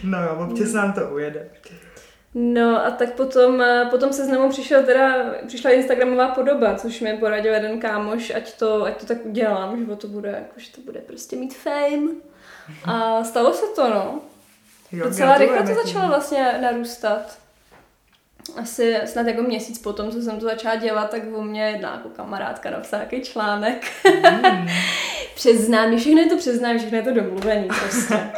No 0.03 0.23
jo, 0.23 0.47
občas 0.49 0.73
nám 0.73 0.93
to 0.93 1.07
ujede. 1.07 1.49
No 2.35 2.85
a 2.85 2.91
tak 2.91 3.13
potom, 3.13 3.61
eh, 3.61 3.87
potom 3.91 4.13
se 4.13 4.25
znovu 4.25 4.49
přišel 4.49 4.83
teda, 4.83 5.33
přišla 5.47 5.71
Instagramová 5.71 6.27
podoba, 6.27 6.75
což 6.75 7.01
mi 7.01 7.17
poradil 7.17 7.53
jeden 7.53 7.79
kámoš, 7.79 8.31
ať 8.35 8.53
to, 8.53 8.83
ať 8.85 8.99
to 8.99 9.05
tak 9.05 9.25
udělám, 9.25 9.85
že 9.89 9.95
to 9.95 10.07
bude, 10.07 10.29
jako, 10.29 10.53
že 10.59 10.71
to 10.71 10.81
bude 10.81 10.99
prostě 10.99 11.35
mít 11.35 11.57
fame. 11.57 12.11
A 12.85 13.23
stalo 13.23 13.53
se 13.53 13.65
to, 13.75 13.89
no. 13.89 14.19
Jo, 14.91 15.05
Docela 15.05 15.37
rychle 15.37 15.63
to 15.63 15.83
začalo 15.83 16.07
vlastně 16.07 16.59
narůstat 16.61 17.37
asi 18.55 18.95
snad 19.05 19.27
jako 19.27 19.41
měsíc 19.41 19.79
potom, 19.79 20.11
co 20.11 20.21
jsem 20.21 20.39
to 20.39 20.45
začala 20.45 20.75
dělat, 20.75 21.09
tak 21.09 21.21
o 21.33 21.43
mě 21.43 21.63
jedna 21.63 21.91
jako 21.91 22.09
kamarádka 22.09 22.69
napsala 22.69 23.03
nějaký 23.03 23.27
článek. 23.27 23.91
Mm. 24.53 24.67
přes 25.35 25.57
známý, 25.57 25.97
všechno 25.97 26.21
je 26.21 26.29
to 26.29 26.37
přes 26.37 26.55
známý, 26.55 26.79
všechno 26.79 26.97
je 26.97 27.03
to 27.03 27.13
domluvený 27.13 27.67
prostě. 27.67 28.19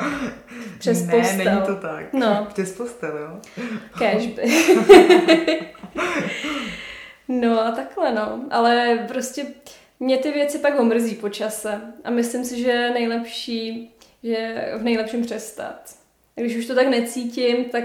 Přes 0.80 1.06
ne, 1.06 1.12
postel. 1.14 1.46
není 1.46 1.62
to 1.66 1.76
tak. 1.76 2.14
No. 2.14 2.48
Přes 2.54 2.72
postel, 2.72 3.18
jo. 3.18 3.40
Cashby. 4.00 4.44
no 7.28 7.60
a 7.60 7.72
takhle, 7.72 8.14
no. 8.14 8.42
Ale 8.52 9.06
prostě 9.08 9.46
mě 10.00 10.18
ty 10.18 10.32
věci 10.32 10.60
pak 10.60 10.80
omrzí 10.80 11.16
po 11.16 11.30
čase. 11.30 11.82
A 12.04 12.10
myslím 12.10 12.46
si, 12.46 12.62
že 12.62 12.70
je 12.70 12.92
nejlepší, 12.92 13.96
že 14.24 14.70
v 14.78 14.84
nejlepším 14.84 15.26
přestat. 15.26 15.96
Když 16.36 16.56
už 16.56 16.66
to 16.66 16.76
tak 16.76 16.88
necítím, 16.88 17.66
tak 17.66 17.84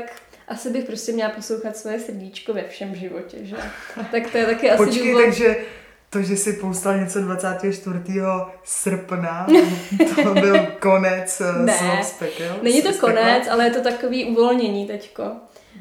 asi 0.50 0.70
bych 0.70 0.84
prostě 0.84 1.12
měla 1.12 1.30
poslouchat 1.30 1.76
svoje 1.76 2.00
srdíčko 2.00 2.52
ve 2.52 2.68
všem 2.68 2.94
životě, 2.94 3.36
že? 3.42 3.56
Tak 4.12 4.30
to 4.32 4.38
je 4.38 4.46
taky 4.46 4.70
asi 4.70 4.84
Počkej, 4.84 5.12
důvod... 5.12 5.24
takže 5.24 5.56
to, 6.10 6.22
že 6.22 6.36
si 6.36 6.52
poustal 6.52 6.98
něco 6.98 7.20
24. 7.20 7.98
srpna, 8.64 9.46
to 10.22 10.34
byl 10.40 10.66
konec 10.80 11.40
eh, 11.40 11.62
ne, 11.62 12.00
spekel? 12.02 12.58
Není 12.62 12.82
to 12.82 12.92
konec, 12.92 13.48
ale 13.50 13.64
je 13.64 13.70
to 13.70 13.80
takový 13.80 14.24
uvolnění 14.24 14.86
teďko. 14.86 15.22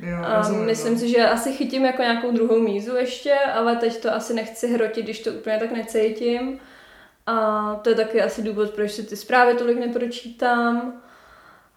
Jo, 0.02 0.18
a 0.24 0.38
rozumím, 0.38 0.66
myslím 0.66 0.94
no. 0.94 1.00
si, 1.00 1.10
že 1.10 1.28
asi 1.28 1.52
chytím 1.52 1.86
jako 1.86 2.02
nějakou 2.02 2.32
druhou 2.32 2.60
mízu 2.60 2.96
ještě, 2.96 3.36
ale 3.54 3.76
teď 3.76 4.02
to 4.02 4.14
asi 4.14 4.34
nechci 4.34 4.74
hrotit, 4.74 5.04
když 5.04 5.20
to 5.20 5.32
úplně 5.32 5.58
tak 5.58 5.72
necítím. 5.72 6.60
A 7.26 7.76
to 7.84 7.90
je 7.90 7.96
taky 7.96 8.22
asi 8.22 8.42
důvod, 8.42 8.70
proč 8.70 8.92
si 8.92 9.04
ty 9.04 9.16
zprávy 9.16 9.54
tolik 9.54 9.80
nepročítám. 9.80 11.02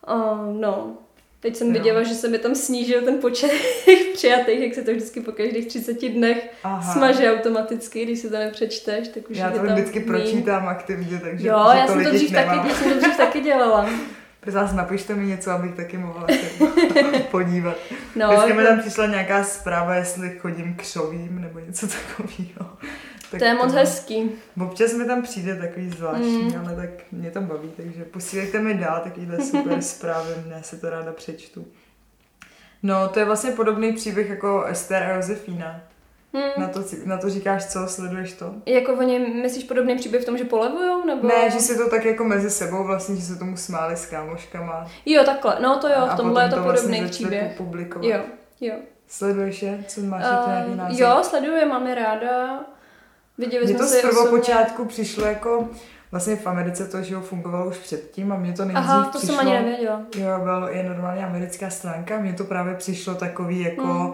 A, 0.05 0.15
no, 0.53 0.97
Teď 1.43 1.57
jsem 1.57 1.67
jo. 1.67 1.73
viděla, 1.73 2.03
že 2.03 2.15
se 2.15 2.29
mi 2.29 2.39
tam 2.39 2.55
snížil 2.55 3.03
ten 3.03 3.19
počet 3.19 3.51
přijatých, 4.15 4.61
jak 4.61 4.75
se 4.75 4.83
to 4.83 4.91
vždycky 4.91 5.21
po 5.21 5.33
každých 5.33 5.67
30 5.67 6.09
dnech 6.09 6.51
Aha. 6.65 6.93
smaže 6.93 7.33
automaticky, 7.33 8.05
když 8.05 8.19
si 8.19 8.31
to 8.31 8.37
nepřečteš, 8.37 9.09
tak 9.09 9.31
už 9.31 9.37
Já 9.37 9.51
to 9.51 9.63
vždycky 9.63 9.99
mý... 9.99 10.05
pročítám 10.05 10.69
aktivně, 10.69 11.19
takže 11.19 11.49
Jo, 11.49 11.71
já 11.77 11.87
jsem 11.87 12.05
to 12.05 12.11
dřív 12.11 12.33
taky, 12.33 12.69
já 12.69 12.75
jsem 12.75 12.93
to 12.93 12.99
dřív 12.99 13.17
taky 13.17 13.41
dělala. 13.41 13.91
Prosím 14.43 14.61
vás, 14.61 14.73
napište 14.73 15.15
mi 15.15 15.27
něco, 15.27 15.51
abych 15.51 15.75
taky 15.75 15.99
mohla 15.99 16.27
podívat. 17.31 17.77
No, 18.17 18.27
Dneska 18.27 18.47
jako... 18.47 18.61
mi 18.61 18.67
tam 18.67 18.81
přišla 18.81 19.07
nějaká 19.07 19.45
zpráva, 19.45 19.95
jestli 19.95 20.39
chodím 20.39 20.75
křovím 20.75 21.41
nebo 21.41 21.59
něco 21.59 21.87
takového. 21.87 22.77
Tak 23.31 23.39
to 23.39 23.45
je 23.45 23.55
moc 23.55 23.73
hezký. 23.73 24.31
Občas 24.63 24.93
mi 24.93 25.05
tam 25.05 25.23
přijde 25.23 25.57
takový 25.57 25.91
zvláštní, 25.91 26.43
mm. 26.43 26.61
ale 26.61 26.77
tak 26.77 26.91
mě 27.13 27.31
to 27.31 27.41
baví, 27.41 27.71
takže 27.77 28.05
posílejte 28.05 28.59
mi 28.59 28.75
dál 28.75 29.01
takovýhle 29.05 29.41
super 29.41 29.83
zprávy, 29.83 30.31
já 30.47 30.63
si 30.63 30.81
to 30.81 30.91
ráda 30.91 31.13
přečtu. 31.13 31.67
No, 32.83 33.09
to 33.09 33.19
je 33.19 33.25
vlastně 33.25 33.51
podobný 33.51 33.93
příběh 33.93 34.31
jako 34.31 34.65
Ester 34.65 35.03
a 35.03 35.17
Josefína. 35.17 35.81
Hmm. 36.35 36.51
Na, 36.57 36.69
to, 36.69 36.81
na 37.05 37.19
to 37.19 37.31
říkáš 37.31 37.67
co, 37.67 37.87
sleduješ 37.87 38.33
to? 38.33 38.55
Jako 38.67 38.93
oni, 38.93 39.19
myslíš 39.19 39.65
podobný 39.65 39.97
příběh 39.97 40.23
v 40.23 40.27
tom, 40.27 40.39
že 40.39 40.45
polevujou? 40.45 41.07
Nebo... 41.07 41.29
Ne, 41.29 41.51
že 41.51 41.61
si 41.61 41.77
to 41.79 41.91
tak 41.91 42.05
jako 42.05 42.25
mezi 42.25 42.51
sebou 42.51 42.85
vlastně, 42.85 43.17
že 43.17 43.23
se 43.23 43.37
tomu 43.37 43.57
smáli 43.57 43.97
s 43.97 44.07
kámoškama. 44.07 44.87
Jo, 45.07 45.25
takhle, 45.25 45.57
no 45.61 45.79
to 45.79 45.89
jo, 45.89 46.09
v 46.13 46.17
tomhle 46.17 46.45
je 46.45 46.49
to, 46.49 46.57
to 46.57 46.63
vlastně 46.63 46.89
podobný 46.89 47.11
příběh. 47.11 47.57
Publikovat. 47.57 48.07
Jo, 48.07 48.21
jo. 48.61 48.75
Sleduješ 49.09 49.63
je? 49.63 49.85
Co 49.89 50.01
máš 50.01 50.25
uh, 50.25 50.51
nějaký 50.51 50.75
názor? 50.75 51.01
jo, 51.01 51.19
sleduju, 51.23 51.69
mám 51.69 51.87
je 51.87 51.95
ráda. 51.95 52.61
Viděli 53.39 53.65
Mně 53.65 53.75
jsme 53.75 53.79
to 53.79 53.91
se 53.91 53.99
z 53.99 54.03
prvopočátku 54.03 54.85
přišlo 54.85 55.27
jako, 55.27 55.69
vlastně 56.11 56.37
v 56.37 56.47
Americe 56.47 56.89
to, 56.89 57.03
že 57.03 57.15
jo, 57.15 57.21
fungovalo 57.21 57.67
už 57.67 57.79
předtím 57.79 58.33
a 58.33 58.37
mně 58.37 58.53
to 58.53 58.65
nejdřív 58.65 58.89
Aha, 58.89 59.05
to 59.05 59.19
přišlo, 59.19 59.37
jsem 59.37 59.49
ani 59.49 59.53
nevěděla. 59.53 60.03
Jo, 60.17 60.39
byl, 60.43 60.69
je 60.69 60.83
normálně 60.83 61.27
americká 61.27 61.71
stránka, 61.71 62.19
mně 62.19 62.33
to 62.33 62.45
právě 62.45 62.75
přišlo 62.75 63.15
takový 63.15 63.61
jako, 63.61 63.83
Hmm. 63.83 64.13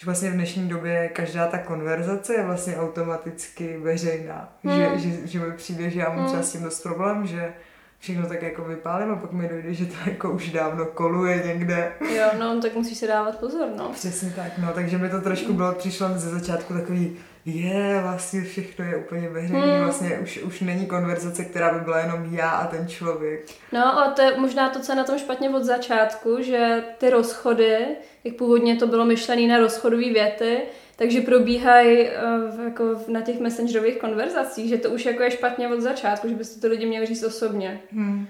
Že 0.00 0.04
vlastně 0.06 0.30
v 0.30 0.34
dnešní 0.34 0.68
době 0.68 1.08
každá 1.08 1.46
ta 1.46 1.58
konverzace 1.58 2.34
je 2.34 2.42
vlastně 2.44 2.76
automaticky 2.76 3.78
veřejná. 3.82 4.52
Hmm. 4.64 4.76
Že, 4.98 5.08
že, 5.10 5.26
že 5.26 5.38
mi 5.38 5.52
přijde, 5.52 5.90
že 5.90 6.00
já 6.00 6.08
mám 6.08 6.18
Hmm. 6.18 6.26
třeba 6.26 6.42
s 6.42 6.52
tím 6.52 6.62
dost 6.62 6.82
problém, 6.82 7.26
že 7.26 7.52
všechno 7.98 8.28
tak 8.28 8.42
jako 8.42 8.64
vypálím 8.64 9.10
a 9.12 9.16
pak 9.16 9.32
mi 9.32 9.48
dojde, 9.48 9.74
že 9.74 9.86
to 9.86 9.94
jako 10.06 10.30
už 10.30 10.50
dávno 10.50 10.86
koluje 10.86 11.42
někde. 11.46 11.92
Jo, 12.16 12.26
no, 12.38 12.60
tak 12.62 12.74
musíš 12.74 12.98
si 12.98 13.06
dávat 13.08 13.38
pozor, 13.38 13.68
no. 13.76 13.88
Přesně 13.94 14.30
tak, 14.36 14.58
no, 14.58 14.72
takže 14.74 14.98
mi 14.98 15.08
to 15.08 15.20
trošku 15.20 15.52
bylo, 15.52 15.72
přišlo 15.72 16.08
ze 16.14 16.30
začátku 16.30 16.74
takový, 16.74 17.16
je, 17.44 18.00
vlastně 18.02 18.42
všechno 18.42 18.84
je 18.84 18.96
úplně 18.96 19.28
veřejný, 19.28 19.62
Hmm. 19.62 19.84
vlastně 19.84 20.18
už, 20.18 20.38
už 20.38 20.60
není 20.60 20.86
konverzace, 20.86 21.44
která 21.44 21.74
by 21.74 21.80
byla 21.80 21.98
jenom 21.98 22.34
já 22.34 22.50
a 22.50 22.66
ten 22.66 22.88
člověk. 22.88 23.40
No 23.72 23.98
a 23.98 24.10
to 24.10 24.22
je 24.22 24.36
možná 24.40 24.68
to, 24.68 24.80
co 24.80 24.92
je 24.92 24.96
na 24.96 25.04
tom 25.04 25.18
špatně 25.18 25.50
od 25.50 25.64
začátku, 25.64 26.42
že 26.42 26.82
ty 26.98 27.10
rozchody, 27.10 27.78
jak 28.24 28.36
původně 28.36 28.76
to 28.76 28.86
bylo 28.86 29.04
myšlené 29.04 29.46
na 29.46 29.58
rozchodové 29.58 30.10
věty, 30.12 30.58
takže 30.96 31.20
probíhají 31.20 31.98
uh, 32.00 32.64
jako 32.64 32.84
na 33.08 33.20
těch 33.20 33.40
messengerových 33.40 33.98
konverzacích, 33.98 34.68
že 34.68 34.78
to 34.78 34.90
už 34.90 35.06
jako 35.06 35.22
je 35.22 35.30
špatně 35.30 35.68
od 35.68 35.80
začátku, 35.80 36.28
že 36.28 36.34
byste 36.34 36.60
to 36.60 36.68
lidi 36.68 36.86
měli 36.86 37.06
říct 37.06 37.22
osobně. 37.22 37.80
Hmm. 37.92 38.26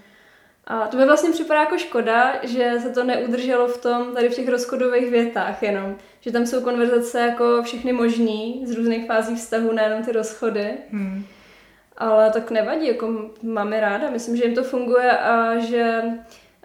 A 0.67 0.87
to 0.87 0.97
mi 0.97 1.05
vlastně 1.05 1.31
připadá 1.31 1.61
jako 1.61 1.79
škoda, 1.79 2.33
že 2.43 2.75
se 2.83 2.91
to 2.91 3.05
neudrželo 3.05 3.69
v 3.69 3.79
tom, 3.79 4.15
tady 4.15 4.29
v 4.29 4.35
těch 4.35 4.49
rozchodových 4.49 5.11
větách 5.11 5.63
jenom. 5.63 5.97
Že 6.21 6.33
tam 6.33 6.47
jsou 6.47 6.61
konverzace 6.61 7.21
jako 7.21 7.63
všechny 7.63 7.93
možný, 7.93 8.63
z 8.67 8.77
různých 8.77 9.07
fází 9.07 9.35
vztahu, 9.35 9.73
nejenom 9.73 10.03
ty 10.03 10.13
rozchody. 10.13 10.71
Hmm. 10.91 11.25
Ale 11.97 12.31
tak 12.31 12.51
nevadí, 12.51 12.87
jako 12.87 13.31
máme 13.43 13.81
ráda, 13.81 14.11
myslím, 14.11 14.37
že 14.37 14.45
jim 14.45 14.55
to 14.55 14.65
funguje 14.65 15.11
a 15.11 15.59
že 15.59 16.03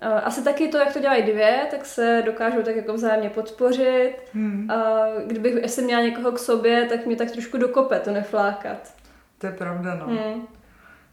asi 0.01 0.43
taky 0.43 0.67
to, 0.67 0.77
jak 0.77 0.93
to 0.93 0.99
dělají 0.99 1.23
dvě, 1.23 1.67
tak 1.71 1.85
se 1.85 2.23
dokážou 2.25 2.61
tak 2.61 2.75
jako 2.75 2.93
vzájemně 2.93 3.29
podpořit. 3.29 4.13
Hmm. 4.33 4.71
A 4.71 5.05
kdybych 5.27 5.53
jestli 5.53 5.83
měla 5.83 6.01
někoho 6.01 6.31
k 6.31 6.39
sobě, 6.39 6.85
tak 6.85 7.05
mě 7.05 7.15
tak 7.15 7.31
trošku 7.31 7.57
dokope 7.57 7.99
to 7.99 8.11
neflákat. 8.11 8.93
To 9.37 9.47
je 9.47 9.53
pravda, 9.53 9.95
no. 9.95 10.07
Hmm. 10.07 10.47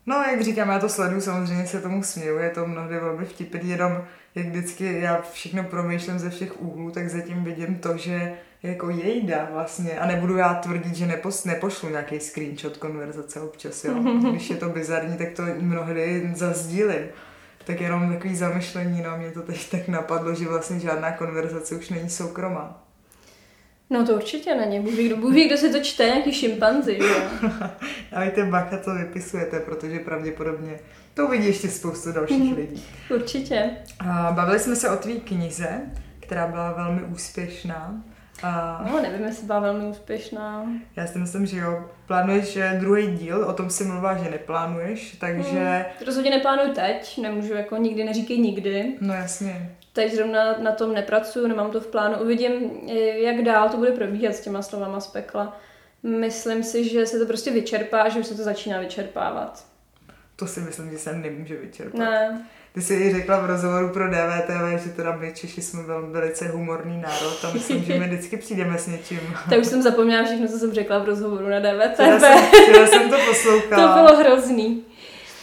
No, 0.07 0.17
jak 0.17 0.41
říkám, 0.41 0.69
já 0.69 0.79
to 0.79 0.89
sleduju, 0.89 1.21
samozřejmě 1.21 1.67
se 1.67 1.81
tomu 1.81 2.03
směju, 2.03 2.39
je 2.39 2.51
to 2.51 2.67
mnohdy 2.67 2.99
velmi 2.99 3.25
vtipný, 3.25 3.71
jenom 3.71 4.05
jak 4.35 4.47
vždycky 4.47 5.01
já 5.01 5.23
všechno 5.33 5.65
promýšlím 5.65 6.19
ze 6.19 6.31
všech 6.31 6.63
úhlů, 6.63 6.91
tak 6.91 7.09
zatím 7.09 7.45
vidím 7.45 7.75
to, 7.75 7.97
že 7.97 8.35
jako 8.63 8.91
jejda 8.91 9.49
vlastně, 9.53 9.99
a 9.99 10.07
nebudu 10.07 10.37
já 10.37 10.55
tvrdit, 10.55 10.95
že 10.95 11.07
nepos, 11.07 11.45
nepošlu 11.45 11.89
nějaký 11.89 12.21
screenshot 12.21 12.77
konverzace 12.77 13.41
občas, 13.41 13.85
jo. 13.85 13.95
Když 14.31 14.51
je 14.51 14.57
to 14.57 14.69
bizarní, 14.69 15.17
tak 15.17 15.33
to 15.33 15.43
mnohdy 15.59 16.31
zazdílím. 16.35 17.07
Tak 17.65 17.81
jenom 17.81 18.13
takový 18.13 18.37
zamyšlení, 18.37 19.03
no 19.03 19.17
mě 19.17 19.31
to 19.31 19.43
teď 19.43 19.71
tak 19.71 19.89
napadlo, 19.89 20.35
že 20.35 20.49
vlastně 20.49 20.81
žádná 20.81 21.13
konverzace 21.13 21.75
už 21.75 21.89
není 21.89 22.11
soukromá. 22.11 22.83
No 23.91 24.07
to 24.07 24.15
určitě 24.15 24.55
není. 24.55 24.81
Bůh 24.81 24.95
ví, 24.95 25.07
kdo, 25.07 25.17
Bůh 25.17 25.35
ví, 25.35 25.47
kdo 25.47 25.57
si 25.57 25.73
to 25.73 25.81
čte, 25.81 26.05
nějaký 26.05 26.33
šimpanzi, 26.33 26.99
že 27.01 27.09
jo? 27.09 27.51
A 28.13 28.25
víte, 28.25 28.45
bacha 28.45 28.77
to 28.77 28.95
vypisujete, 28.95 29.61
protože 29.61 29.99
pravděpodobně 29.99 30.81
to 31.15 31.27
uvidí 31.27 31.47
ještě 31.47 31.69
spoustu 31.69 32.13
dalších 32.13 32.57
lidí. 32.57 32.85
Určitě. 33.15 33.71
A 34.01 34.33
bavili 34.33 34.59
jsme 34.59 34.77
se 34.77 34.91
o 34.91 34.97
tvý 34.97 35.21
knize, 35.21 35.81
která 36.21 36.47
byla 36.47 36.73
velmi 36.73 37.03
úspěšná. 37.03 38.03
A 38.43 38.85
No, 38.91 39.01
nevím, 39.03 39.25
jestli 39.27 39.47
byla 39.47 39.59
velmi 39.61 39.85
úspěšná. 39.85 40.67
já 40.97 41.07
si 41.07 41.19
myslím, 41.19 41.47
že 41.47 41.59
jo, 41.59 41.85
plánuješ 42.07 42.59
druhý 42.81 43.07
díl, 43.07 43.45
o 43.45 43.53
tom 43.53 43.71
si 43.71 43.85
mluvila, 43.85 44.17
že 44.17 44.31
neplánuješ, 44.31 45.17
takže, 45.21 45.51
Hmm. 45.59 46.07
Rozhodně 46.07 46.31
neplánuju 46.31 46.73
teď, 46.75 47.19
nemůžu 47.23 47.55
jako 47.55 47.77
nikdy 47.77 48.05
neříkej 48.05 48.39
nikdy. 48.39 48.95
no 49.01 49.15
jasně, 49.15 49.77
Teď 49.95 50.15
zrovna 50.15 50.59
na 50.59 50.73
tom 50.73 50.93
nepracuju, 50.95 51.47
nemám 51.47 51.71
to 51.71 51.81
v 51.81 51.87
plánu. 51.87 52.19
Uvidím, 52.19 52.71
jak 53.17 53.43
dál 53.45 53.69
to 53.69 53.77
bude 53.77 53.91
probíhat 53.93 54.35
s 54.35 54.41
těma 54.41 54.63
slovama 54.63 55.01
z 55.01 55.07
pekla. 55.07 55.57
Myslím 56.03 56.63
si, 56.63 56.89
že 56.89 57.07
se 57.07 57.19
to 57.19 57.27
prostě 57.27 57.51
vyčerpá, 57.51 58.09
že 58.09 58.21
už 58.21 58.27
se 58.27 58.35
to 58.37 58.43
začíná 58.43 58.81
vyčerpávat. 58.81 59.65
to 60.37 60.47
si 60.47 60.61
myslím, 60.61 60.91
že 60.91 60.99
se 60.99 61.13
nemůže 61.13 61.57
vyčerpat. 61.57 62.01
Ne, 62.01 62.47
Ty 62.75 62.81
jsi 62.83 62.95
i 62.95 63.13
řekla 63.13 63.39
v 63.41 63.47
rozhovoru 63.47 63.89
pro 63.89 64.09
DVTV, 64.09 64.85
že 64.85 64.91
teda 64.91 65.17
my 65.17 65.33
Češi 65.35 65.63
jsme 65.63 65.83
velmi 65.83 66.13
velice 66.13 66.49
humorný 66.49 67.01
národ 67.01 67.45
a 67.45 67.53
myslím, 67.53 67.85
že 67.85 67.99
my 67.99 68.07
vždycky 68.07 68.37
přijdeme 68.37 68.79
s 68.79 68.87
něčím. 68.87 69.21
tak 69.51 69.59
už 69.59 69.67
jsem 69.67 69.83
zapomněla 69.83 70.25
všechno, 70.25 70.49
co 70.49 70.59
jsem 70.59 70.73
řekla 70.73 70.99
v 70.99 71.05
rozhovoru 71.05 71.49
na 71.49 71.59
Včera 71.61 71.89
DVTV. 71.89 72.21
jsem, 72.21 72.39
včera 72.63 72.87
jsem 72.87 73.11
to 73.11 73.17
To 73.17 73.23
poslouchala. 73.29 73.95
bylo 74.03 74.19
hrozný. 74.19 74.85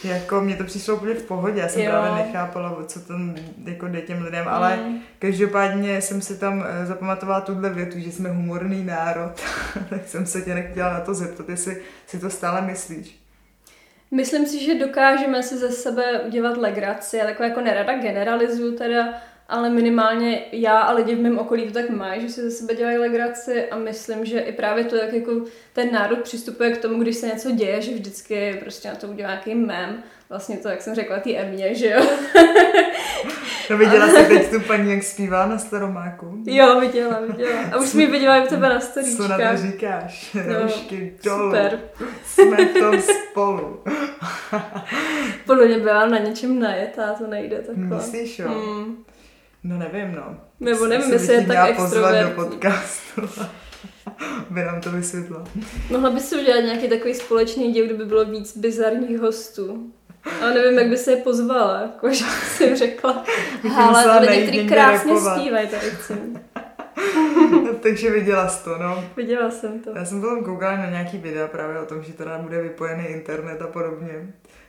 Jako 0.04 0.40
mně 0.40 0.56
to 0.56 0.64
přišlo 0.64 0.94
úplně 0.96 1.14
v 1.14 1.22
pohodě, 1.22 1.60
já 1.60 1.68
jsem 1.68 1.82
Jo. 1.82 1.90
právě 1.90 2.24
nechápala, 2.26 2.76
co 2.86 3.00
tam 3.00 3.34
jako 3.64 3.88
jde 3.88 4.00
těm 4.00 4.22
lidem, 4.22 4.48
ale 4.48 4.76
Mm. 4.76 4.98
každopádně 5.18 6.00
jsem 6.00 6.20
si 6.22 6.38
tam 6.38 6.64
eh, 6.82 6.86
zapamatovala 6.86 7.40
tuhle 7.40 7.70
větu, 7.70 7.98
že 8.00 8.12
jsme 8.12 8.28
humorný 8.30 8.84
národ, 8.84 9.32
tak 9.90 10.00
jsem 10.08 10.26
se 10.26 10.42
tě 10.42 10.54
nechtěla 10.54 10.92
na 10.92 11.00
to 11.00 11.14
zeptat, 11.14 11.48
jestli 11.48 11.76
si 12.06 12.18
to 12.18 12.30
stále 12.30 12.60
myslíš. 12.60 13.19
Myslím 14.10 14.46
si, 14.46 14.64
že 14.64 14.74
dokážeme 14.74 15.42
si 15.42 15.56
ze 15.58 15.70
sebe 15.70 16.20
udělat 16.20 16.56
legraci. 16.56 17.16
Já 17.16 17.26
takové 17.26 17.48
jako 17.48 17.60
nerada 17.60 17.98
generalizuju 17.98 18.76
teda, 18.76 19.22
ale 19.48 19.70
minimálně 19.70 20.44
já 20.52 20.80
a 20.80 20.92
lidi 20.92 21.14
v 21.14 21.20
mém 21.20 21.38
okolí 21.38 21.66
to 21.66 21.72
tak 21.72 21.90
mají, 21.90 22.20
že 22.20 22.28
si 22.28 22.42
ze 22.42 22.50
sebe 22.50 22.74
dělají 22.74 22.98
legraci 22.98 23.70
a 23.70 23.76
myslím, 23.76 24.24
že 24.24 24.40
i 24.40 24.52
právě 24.52 24.84
to, 24.84 24.96
jak 24.96 25.12
jako 25.12 25.44
ten 25.72 25.92
národ 25.92 26.20
přistupuje 26.20 26.70
k 26.70 26.82
tomu, 26.82 27.02
když 27.02 27.16
se 27.16 27.26
něco 27.26 27.50
děje, 27.50 27.82
že 27.82 27.94
vždycky 27.94 28.56
prostě 28.60 28.88
na 28.88 28.94
to 28.94 29.08
udělá 29.08 29.30
nějaký 29.30 29.54
mem. 29.54 30.02
Vlastně 30.30 30.56
to, 30.56 30.68
jak 30.68 30.82
jsem 30.82 30.94
řekla, 30.94 31.18
ty 31.18 31.36
Emě, 31.38 31.74
že 31.74 31.90
jo? 31.90 32.00
No 33.70 33.78
viděla 33.78 34.08
jsi 34.08 34.24
teď 34.28 34.50
tu 34.50 34.60
paní, 34.60 34.90
jak 34.90 35.02
zpívá 35.02 35.46
na 35.46 35.58
Staromáku? 35.58 36.42
jo, 36.46 36.80
viděla, 36.80 37.20
viděla. 37.20 37.60
A 37.72 37.76
už 37.78 37.88
jsme 37.88 38.06
viděla 38.06 38.36
i 38.36 38.44
u 38.46 38.48
tebe 38.48 38.68
na 38.68 38.80
Co 38.80 39.00
na 39.00 39.04
storíčkách. 39.04 39.60
to 39.60 39.66
říkáš? 39.66 40.34
No, 40.34 40.58
Roušky 40.60 41.14
dolů. 41.24 41.44
Super. 41.44 41.80
Jsme 42.26 42.56
v 42.64 42.78
tom 42.78 43.00
spolu. 43.02 43.80
Podle 45.46 45.66
mě 45.66 45.78
byla 45.78 46.06
na 46.06 46.18
něčem 46.18 46.58
najetá, 46.58 47.14
to 47.14 47.26
nejde 47.26 47.56
takhle. 47.58 47.96
Myslíš, 47.96 48.38
jo? 48.38 48.48
Hmm. 48.48 49.04
No 49.64 49.78
nevím, 49.78 50.14
no. 50.14 50.36
Nebo 50.60 50.86
nevím, 50.86 51.12
jestli 51.12 51.34
je 51.34 51.46
tak 51.46 51.76
pozvat 51.76 51.92
do 51.92 52.08
extrovertní. 52.08 52.34
podcastu. 52.44 53.20
By 54.50 54.62
nám 54.62 54.80
to 54.80 54.90
vysvětla. 54.90 55.44
Mohla 55.90 56.10
bys 56.10 56.28
si 56.28 56.36
udělat 56.36 56.60
nějaký 56.60 56.88
takový 56.88 57.14
společný 57.14 57.72
díl, 57.72 57.84
kde 57.86 57.94
by 57.94 58.04
bylo 58.04 58.24
víc 58.24 58.56
bizarních 58.56 59.18
hostů. 59.18 59.92
Ale 60.42 60.54
nevím, 60.54 60.78
jak 60.78 60.88
by 60.88 60.96
se 60.96 61.10
je 61.10 61.16
pozvala, 61.16 61.80
jakože 61.80 62.24
jsem 62.24 62.76
řekla. 62.76 63.24
Ale 63.76 64.04
to 64.20 64.26
kteří 64.26 64.40
někde 64.56 64.74
krásně 64.74 65.12
zpívají 65.20 65.68
tady. 65.68 65.86
Takže 67.82 68.10
viděla 68.10 68.48
jsi 68.48 68.64
to, 68.64 68.78
no. 68.78 69.04
Viděla 69.16 69.50
jsem 69.50 69.80
to. 69.80 69.90
Já 69.96 70.04
jsem 70.04 70.20
potom 70.20 70.44
koukala 70.44 70.76
na 70.76 70.86
nějaký 70.90 71.18
videa 71.18 71.46
právě 71.48 71.80
o 71.80 71.86
tom, 71.86 72.02
že 72.02 72.12
teda 72.12 72.38
bude 72.38 72.62
vypojený 72.62 73.04
internet 73.04 73.62
a 73.62 73.66
podobně. 73.66 74.08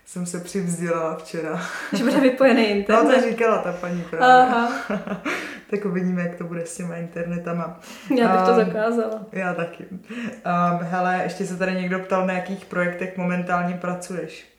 Jsem 0.05 0.25
se 0.25 0.39
přivzdělala 0.39 1.15
včera. 1.15 1.61
Že 1.93 2.03
bude 2.03 2.19
vypojený 2.19 2.61
No 2.63 2.67
to 2.69 3.01
internet. 3.01 3.29
říkala 3.29 3.57
ta 3.57 3.71
paní 3.71 4.03
právě. 4.09 4.27
Aha, 4.27 4.71
tak 5.69 5.85
uvidíme, 5.85 6.21
jak 6.21 6.35
to 6.35 6.43
bude 6.43 6.65
s 6.65 6.77
těma 6.77 6.95
internetama. 6.95 7.79
já 8.17 8.27
bych 8.37 8.41
to 8.45 8.51
Um, 8.51 8.57
zakázala. 8.65 9.21
Já 9.31 9.53
taky. 9.53 9.85
Um, 9.91 10.79
hele, 10.81 11.19
ještě 11.23 11.45
se 11.45 11.57
tady 11.57 11.71
někdo 11.73 11.99
ptal, 11.99 12.27
na 12.27 12.33
jakých 12.33 12.65
projektech 12.65 13.17
momentálně 13.17 13.77
pracuješ. 13.81 14.50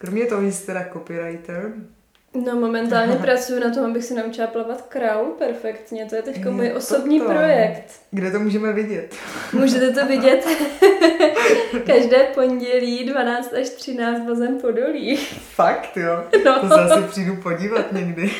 Kromě 0.00 0.26
toho, 0.26 0.42
že 0.42 0.52
jsi 0.52 0.66
teda 0.66 0.84
copywriter, 0.92 1.72
No 2.34 2.56
momentálně 2.56 3.16
pracuji 3.16 3.60
na 3.60 3.70
tom, 3.70 3.84
abych 3.84 4.04
si 4.04 4.14
naučila 4.14 4.46
plavat 4.46 4.82
kraul 4.82 5.26
perfektně. 5.38 6.06
To 6.06 6.16
je 6.16 6.22
teď 6.22 6.44
můj 6.44 6.68
to 6.68 6.76
osobní 6.76 7.20
to. 7.20 7.26
projekt. 7.26 7.84
kde 8.10 8.30
to 8.30 8.40
můžeme 8.40 8.72
vidět? 8.72 9.14
Můžete 9.52 9.90
to 9.90 10.06
vidět 10.08 10.46
každé 11.86 12.18
pondělí 12.34 13.04
12 13.04 13.54
až 13.54 13.68
13 13.68 14.20
bazén 14.20 14.58
podolí. 14.60 15.16
Fakt, 15.54 15.96
jo? 15.96 16.24
No. 16.44 16.60
To 16.60 16.68
se 16.68 16.74
asi 16.74 17.02
přijdu 17.02 17.36
podívat 17.36 17.92
někdy. 17.92 18.30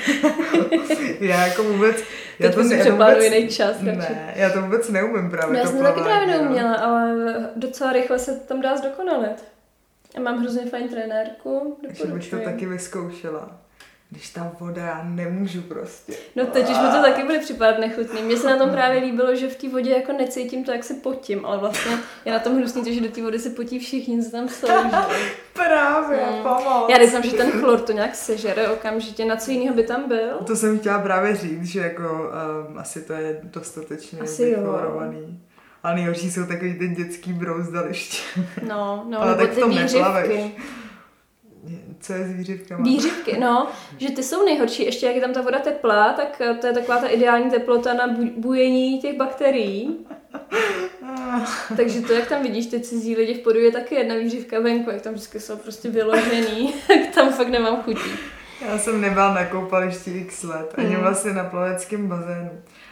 já 1.20 1.46
jako 1.46 1.62
vůbec... 1.62 1.96
Já 2.38 2.48
Teď 2.48 2.56
musím 2.56 2.78
já 2.78 3.22
jiný 3.22 3.48
čas. 3.48 3.76
radši. 3.82 4.12
Ne, 4.12 4.32
já 4.36 4.50
to 4.50 4.62
vůbec 4.62 4.88
neumím 4.88 5.30
právě. 5.30 5.52
No, 5.52 5.58
já 5.58 5.64
to 5.64 5.70
jsem 5.70 5.78
to 5.78 5.84
taky 5.84 6.00
právě 6.00 6.26
no. 6.26 6.32
neuměla, 6.42 6.74
ale 6.74 7.14
docela 7.56 7.92
rychle 7.92 8.18
se 8.18 8.40
tam 8.40 8.60
dá 8.60 8.76
zdokonalit. 8.76 9.44
A 10.16 10.20
mám 10.20 10.38
hrozně 10.38 10.66
fajn 10.66 10.88
trenérku, 10.88 11.76
Takže 11.86 12.04
bych 12.04 12.30
to 12.30 12.38
taky 12.38 12.66
vyzkoušela. 12.66 13.56
když 14.10 14.30
ta 14.30 14.52
voda, 14.60 14.82
já 14.82 15.02
nemůžu 15.04 15.62
prostě. 15.62 16.12
No 16.36 16.46
teď 16.46 16.62
už 16.70 16.76
mi 16.78 16.88
to 16.96 17.02
taky 17.02 17.22
bude 17.22 17.38
připadat 17.38 17.78
nechutný. 17.78 18.22
Mně 18.22 18.36
se 18.36 18.46
na 18.46 18.56
tom 18.56 18.70
právě 18.70 19.00
líbilo, 19.00 19.34
že 19.34 19.48
v 19.48 19.56
té 19.56 19.68
vodě 19.68 19.90
jako 19.90 20.12
necítím 20.12 20.64
to, 20.64 20.72
jak 20.72 20.84
se 20.84 20.94
potím, 20.94 21.46
ale 21.46 21.58
vlastně 21.58 21.92
je 22.24 22.32
na 22.32 22.38
tom 22.38 22.56
hnusný 22.56 22.84
to, 22.84 22.92
že 22.92 23.00
do 23.00 23.08
té 23.08 23.22
vody 23.22 23.38
se 23.38 23.50
potí 23.50 23.78
všichni, 23.78 24.24
co 24.24 24.30
tam 24.30 24.48
jsou. 24.48 24.66
Právě, 25.52 26.18
Hmm. 26.24 26.42
pomoc. 26.42 26.90
Já 26.90 26.98
doufám, 26.98 27.22
že 27.22 27.32
ten 27.36 27.50
chlor 27.50 27.80
to 27.80 27.92
nějak 27.92 28.14
sežere 28.14 28.68
okamžitě. 28.68 29.24
Na 29.24 29.36
co 29.36 29.50
jiného 29.50 29.74
by 29.76 29.82
tam 29.82 30.08
byl? 30.08 30.30
To 30.46 30.56
jsem 30.56 30.78
chtěla 30.78 30.98
právě 30.98 31.36
říct, 31.36 31.64
že 31.64 31.80
jako 31.80 32.30
um, 32.70 32.78
asi 32.78 33.02
to 33.02 33.12
je 33.12 33.40
dostatečně 33.42 34.20
Asi 34.20 34.42
jo. 34.50 34.60
Vychlorovaný. 35.82 35.92
A 35.92 35.94
nejhorší 35.94 36.30
jsou 36.30 36.46
takový 36.46 36.74
ty 36.78 36.88
dětský 36.88 37.32
brouzdaliště. 37.32 38.18
No, 38.68 39.04
no, 39.08 39.22
Ale 39.22 39.30
nebo 39.30 39.42
tak 39.42 39.54
ty 39.54 39.60
tom 39.60 39.70
výřivky. 39.70 40.52
Co 42.00 42.12
je 42.12 42.24
s 42.24 42.32
výřivkama? 42.32 42.84
Výřivky, 42.84 43.38
no, 43.40 43.68
že 43.98 44.10
ty 44.10 44.22
jsou 44.22 44.44
nejhorší. 44.44 44.84
Ještě 44.84 45.06
jak 45.06 45.14
je 45.14 45.20
tam 45.20 45.32
ta 45.32 45.40
voda 45.42 45.58
teplá, 45.58 46.12
tak 46.12 46.40
eh, 46.40 46.54
to 46.54 46.66
je 46.66 46.72
taková 46.72 46.98
ta 46.98 47.06
ideální 47.06 47.50
teplota 47.50 47.94
na 47.94 48.08
bu- 48.08 48.32
bujení 48.36 49.00
těch 49.00 49.16
bakterií. 49.16 50.06
Takže 51.76 52.00
to, 52.00 52.12
jak 52.12 52.28
tam 52.28 52.42
vidíš 52.42 52.66
ty 52.66 52.80
cizí 52.80 53.16
lidi 53.16 53.34
v 53.34 53.38
podu, 53.38 53.58
je 53.58 53.72
taky 53.72 53.94
jedna 53.94 54.14
výřivka 54.14 54.60
venku, 54.60 54.90
jak 54.90 55.02
tam 55.02 55.12
vždycky 55.14 55.40
jsou 55.40 55.56
prostě 55.56 55.90
vyložený, 55.90 56.74
tak 56.88 57.14
tam 57.14 57.32
fakt 57.32 57.48
nemám 57.48 57.82
chutí. 57.82 58.10
Já 58.68 58.78
jsem 58.78 59.00
nebyla 59.00 59.34
na 59.34 59.44
koupališti 59.44 60.10
x 60.10 60.42
let, 60.42 60.74
ani 60.76 60.88
Hmm. 60.88 61.00
vlastně 61.00 61.32
na 61.32 61.44
plaveckém 61.44 62.08
bazénu. 62.08 62.50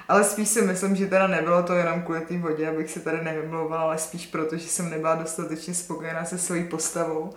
Ale 0.08 0.24
spíš 0.24 0.48
si 0.48 0.62
myslím, 0.62 0.96
že 0.96 1.06
teda 1.06 1.26
nebylo 1.26 1.62
to 1.62 1.72
jenom 1.72 2.02
kvůli 2.02 2.20
té 2.20 2.38
vodě, 2.38 2.68
abych 2.68 2.90
se 2.90 3.00
tady 3.00 3.24
nevymlouvala, 3.24 3.82
ale 3.82 3.98
spíš 3.98 4.26
proto, 4.26 4.56
že 4.56 4.68
jsem 4.68 4.90
nebyla 4.90 5.14
dostatečně 5.14 5.74
spokojená 5.74 6.24
se 6.24 6.38
svojí 6.38 6.64
postavou. 6.64 7.30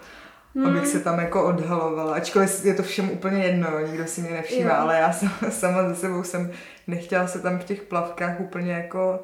Hmm. 0.55 0.65
Abych 0.65 0.87
se 0.87 0.99
tam 0.99 1.19
jako 1.19 1.45
odhalovala, 1.45 2.13
ačkoliv 2.13 2.65
je 2.65 2.73
to 2.73 2.83
všem 2.83 3.09
úplně 3.09 3.43
jedno, 3.43 3.79
nikdo 3.79 4.07
si 4.07 4.21
mě 4.21 4.31
nevšímá, 4.31 4.69
Jo. 4.69 4.75
ale 4.79 4.97
já 4.97 5.13
sama, 5.13 5.33
sama 5.49 5.89
ze 5.89 5.95
sebou 5.95 6.23
jsem 6.23 6.51
nechtěla 6.87 7.27
se 7.27 7.39
tam 7.39 7.59
v 7.59 7.63
těch 7.63 7.81
plavkách 7.81 8.39
úplně 8.39 8.73
jako 8.73 9.19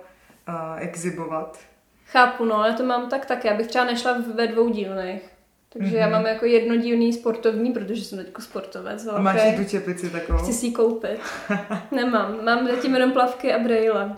uh, 0.49 0.55
exibovat. 0.77 1.59
Chápu, 2.05 2.45
no, 2.45 2.63
já 2.65 2.73
to 2.73 2.83
mám 2.83 3.09
tak 3.09 3.25
taky, 3.25 3.49
abych 3.49 3.67
třeba 3.67 3.85
nešla 3.85 4.17
ve 4.35 4.47
dvou 4.47 4.69
dílných. 4.69 5.36
Takže 5.77 5.95
mm-hmm. 5.95 5.99
já 5.99 6.05
Mhm. 6.05 6.11
mám 6.11 6.25
jako 6.25 6.45
jednodílný 6.45 7.13
sportovní, 7.13 7.71
protože 7.71 8.03
jsem 8.05 8.17
teďko 8.17 8.41
sportovec 8.41 9.07
A 9.07 9.21
máš 9.21 9.41
tu 9.57 9.63
čepici 9.63 10.09
takovou? 10.09 10.39
Chci 10.39 10.53
si 10.53 10.65
ji 10.65 10.71
koupit. 10.71 11.19
Nemám. 11.91 12.37
Mám 12.45 12.67
zatím 12.67 12.93
jenom 12.93 13.11
plavky 13.11 13.53
a 13.53 13.59
brejle. 13.59 14.15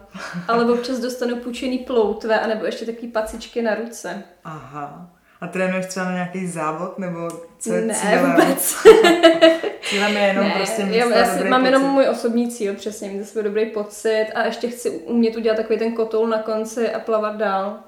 Ale 0.47 0.65
občas 0.73 0.99
dostanu 0.99 1.35
půjčený 1.35 1.77
ploutve, 1.79 2.39
anebo 2.39 2.65
ještě 2.65 2.85
takový 2.85 3.07
pacičky 3.07 3.61
na 3.61 3.75
ruce. 3.75 4.23
Aha. 4.43 5.09
A 5.41 5.47
trénuješ 5.47 5.85
třeba 5.85 6.05
na 6.05 6.11
nějaký 6.13 6.47
závod, 6.47 6.99
nebo 6.99 7.27
co 7.59 7.73
je 7.73 7.81
ne, 7.81 7.93
cílem? 7.95 8.31
vůbec. 8.31 8.75
Cílem 9.81 10.11
je 10.17 10.21
jenom 10.23 10.43
ne, 10.45 10.53
prostě 10.57 10.83
mít 10.85 10.95
já, 10.95 11.17
já 11.17 11.25
si, 11.25 11.43
mám 11.43 11.65
jenom 11.65 11.81
pocit. 11.81 11.91
můj 11.93 12.07
osobní 12.09 12.51
cíl, 12.51 12.73
přesně, 12.75 13.09
mít 13.09 13.25
svůj 13.25 13.43
dobrý 13.43 13.65
pocit 13.65 14.27
a 14.35 14.45
ještě 14.45 14.67
chci 14.69 14.89
umět 14.89 15.35
udělat 15.35 15.55
takový 15.55 15.79
ten 15.79 15.91
kotoul 15.95 16.27
na 16.27 16.37
konci 16.37 16.89
a 16.91 16.99
plavat 16.99 17.35
dál. 17.37 17.79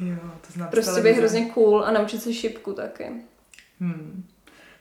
Jo, 0.00 0.16
to 0.46 0.52
znám 0.52 0.68
Prostě 0.68 0.90
televize. 0.90 1.18
hrozně 1.20 1.46
cool 1.46 1.84
a 1.84 1.90
naučit 1.90 2.22
se 2.22 2.32
šipku 2.32 2.72
taky. 2.72 3.06
Hmm. 3.80 4.24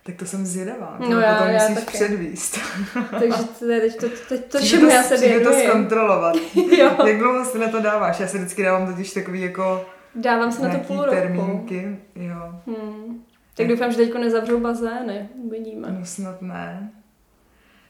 Tak 0.04 0.16
to 0.16 0.26
jsem 0.26 0.46
zvědavá. 0.46 0.98
To 1.04 1.10
No 1.10 1.20
já- 1.20 1.34
potom 1.36 1.50
já 1.54 1.70
musíš 1.70 1.86
taky. 1.86 1.98
předvíst. 1.98 2.58
Takže 3.20 3.44
to 3.60 3.66
je 3.66 3.82
teď 3.82 4.00
to, 4.00 4.08
teď 4.30 4.52
to, 4.52 4.60
čemu 4.62 4.90
já 4.90 5.04
se 5.04 5.16
přijde 5.16 5.40
to 5.40 5.50
věnuji. 5.50 5.68
zkontrolovat. 5.70 6.36
Jo. 6.78 6.92
Jak 7.08 7.18
dlouho 7.20 7.46
si 7.46 7.60
na 7.60 7.68
to 7.68 7.80
dáváš? 7.82 8.20
Já 8.20 8.28
si 8.28 8.38
vždycky 8.38 8.64
dávám 8.64 8.94
totiž 8.94 9.14
takový 9.14 9.42
jako 9.42 9.86
Dávám 10.16 10.52
se 10.52 10.62
na 10.68 10.70
to 10.70 10.78
půl 10.80 10.98
roku. 11.02 11.16
termínky. 11.16 11.98
Jo, 12.16 12.62
Hmm. 12.68 13.24
Tak 13.58 13.68
doufám, 13.68 13.92
že 13.92 13.98
teďko 13.98 14.18
nezavřou 14.18 14.60
bazény. 14.60 15.30
Uvidíme. 15.36 15.88
no 16.00 16.06
snad 16.06 16.42
ne. 16.42 16.92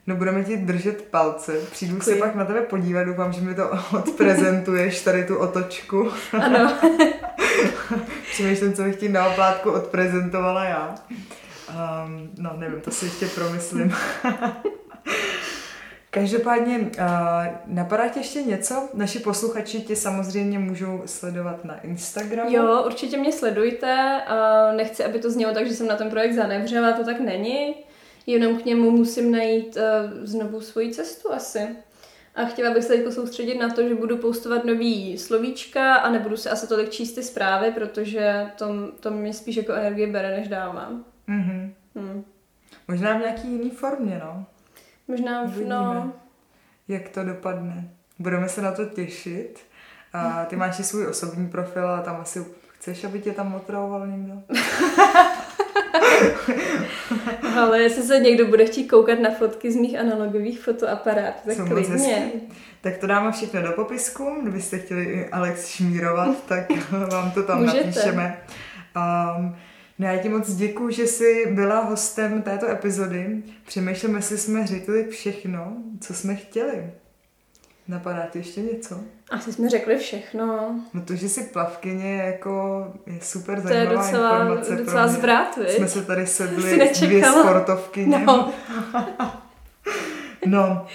No 0.09 0.15
budeme 0.15 0.43
ti 0.43 0.57
držet 0.57 1.01
palce. 1.01 1.53
Přijdu 1.71 2.01
se 2.01 2.11
Děkuji. 2.11 2.19
pak 2.19 2.35
na 2.35 2.45
tebe 2.45 2.61
podívat, 2.61 3.03
doufám, 3.03 3.33
že 3.33 3.41
mi 3.41 3.55
to 3.55 3.69
odprezentuješ, 3.97 5.01
tady 5.01 5.25
tu 5.25 5.37
otočku. 5.37 6.11
Ano. 6.33 6.73
Přemýšlím, 8.31 8.73
co 8.73 8.83
bych 8.83 8.95
ti 8.95 9.09
na 9.09 9.27
oplátku 9.27 9.71
odprezentovala 9.71 10.63
já. 10.63 10.95
Um, 11.09 12.29
no, 12.37 12.53
nevím, 12.57 12.81
to 12.81 12.91
si 12.91 13.05
ještě 13.05 13.25
promyslím. 13.25 13.95
Každopádně, 16.11 16.79
uh, 16.79 16.87
napadá 17.65 18.07
tě 18.07 18.19
ještě 18.19 18.41
něco? 18.41 18.89
Naši 18.93 19.19
posluchači 19.19 19.81
tě 19.81 19.95
samozřejmě 19.95 20.59
můžou 20.59 21.01
sledovat 21.05 21.65
na 21.65 21.79
Instagramu. 21.79 22.55
Jo, 22.55 22.83
určitě 22.85 23.17
mě 23.17 23.31
sledujte. 23.31 24.21
A 24.27 24.71
nechci, 24.71 25.03
aby 25.03 25.19
to 25.19 25.31
znělo 25.31 25.53
tak, 25.53 25.67
že 25.67 25.73
jsem 25.73 25.87
na 25.87 25.95
ten 25.95 26.09
projekt 26.09 26.33
zanevřela, 26.33 26.91
to 26.91 27.05
tak 27.05 27.19
není. 27.19 27.75
Jenom 28.27 28.57
k 28.61 28.65
němu 28.65 28.91
musím 28.91 29.31
najít 29.31 29.77
uh, 29.77 29.81
znovu 30.23 30.61
svoji 30.61 30.93
cestu 30.93 31.33
asi. 31.33 31.67
A 32.35 32.45
chtěla 32.45 32.73
bych 32.73 32.83
se 32.83 32.93
teď 32.93 33.13
soustředit 33.13 33.55
na 33.57 33.69
to, 33.69 33.87
že 33.89 33.95
budu 33.95 34.17
postovat 34.17 34.65
nový 34.65 35.17
slovíčka 35.17 35.95
a 35.95 36.09
nebudu 36.11 36.37
se 36.37 36.49
asi 36.49 36.67
tolik 36.67 36.89
číst 36.89 37.13
ty 37.13 37.23
zprávy, 37.23 37.71
protože 37.71 38.45
to, 38.57 38.91
to 38.99 39.11
mě 39.11 39.33
spíš 39.33 39.55
jako 39.55 39.73
energie 39.73 40.07
bere, 40.07 40.37
než 40.37 40.47
dávám. 40.47 41.05
Mm-hmm. 41.29 41.71
Hm. 41.95 42.23
Možná 42.87 43.17
v 43.17 43.19
nějaký 43.19 43.47
jiný 43.51 43.69
formě, 43.69 44.21
no. 44.25 44.45
Možná, 45.07 45.43
v- 45.43 45.47
Uvidíme. 45.47 45.69
no, 45.75 46.13
Jak 46.87 47.09
to 47.09 47.23
dopadne. 47.23 47.89
Budeme 48.19 48.49
se 48.49 48.61
na 48.61 48.71
to 48.71 48.85
těšit. 48.85 49.59
A 50.13 50.45
ty 50.45 50.55
máš 50.55 50.79
i 50.79 50.83
svůj 50.83 51.07
osobní 51.07 51.47
profil, 51.49 51.87
ale 51.87 52.01
tam 52.03 52.15
asi 52.21 52.45
chceš, 52.67 53.03
aby 53.03 53.19
tě 53.21 53.31
tam 53.31 53.55
otravoval 53.55 54.07
někdo? 54.07 54.33
ale 57.57 57.81
jestli 57.81 58.03
se 58.03 58.19
někdo 58.19 58.47
bude 58.47 58.65
chtít 58.65 58.87
koukat 58.87 59.19
na 59.19 59.29
fotky 59.31 59.71
z 59.71 59.75
mých 59.75 59.99
analogových 59.99 60.59
fotoaparátů, 60.61 61.39
tak 61.45 61.57
Jsou 61.57 61.65
klidně. 61.65 62.31
Tak 62.81 62.97
to 62.97 63.07
dáme 63.07 63.31
všechno 63.31 63.61
do 63.61 63.71
popisku. 63.71 64.35
Kdybyste 64.41 64.77
chtěli 64.79 65.03
i 65.03 65.29
Alex 65.29 65.67
šmírovat, 65.67 66.43
tak 66.47 66.91
vám 66.91 67.31
to 67.31 67.43
tam 67.43 67.59
Můžete. 67.61 67.79
napíšeme. 67.79 68.41
Um, 68.95 69.55
no 69.99 70.07
já 70.07 70.17
ti 70.17 70.29
moc 70.29 70.53
děkuji, 70.53 70.89
že 70.93 71.07
jsi 71.07 71.45
byla 71.51 71.79
hostem 71.79 72.41
této 72.41 72.69
epizody. 72.69 73.43
Přemýšlím, 73.65 74.15
jestli 74.15 74.37
jsme 74.37 74.67
řekli 74.67 75.07
všechno, 75.07 75.73
co 76.01 76.13
jsme 76.13 76.35
chtěli. 76.35 76.91
Napadá 77.89 78.25
ti 78.31 78.39
ještě 78.39 78.61
něco? 78.61 78.99
Asi 79.29 79.53
jsme 79.53 79.69
řekli 79.69 79.97
všechno. 79.97 80.75
No 80.93 81.01
to, 81.01 81.15
že 81.15 81.29
jsi 81.29 81.43
plavkyně, 81.43 82.15
jako 82.15 82.83
je 83.05 83.19
super 83.21 83.61
To 83.61 83.67
je 83.67 83.73
zajímavá 83.73 84.01
docela, 84.01 84.39
informace 84.39 84.75
docela 84.75 85.07
pro 85.07 85.17
mě. 85.17 85.67
viď? 85.67 85.77
Jsme 85.77 85.87
se 85.87 86.05
tady 86.05 86.27
Si 86.27 86.33
sedli 86.33 86.91
dvě 87.01 87.25
sportovkyně. 87.25 88.19
No, 88.19 88.53
no. 90.45 90.87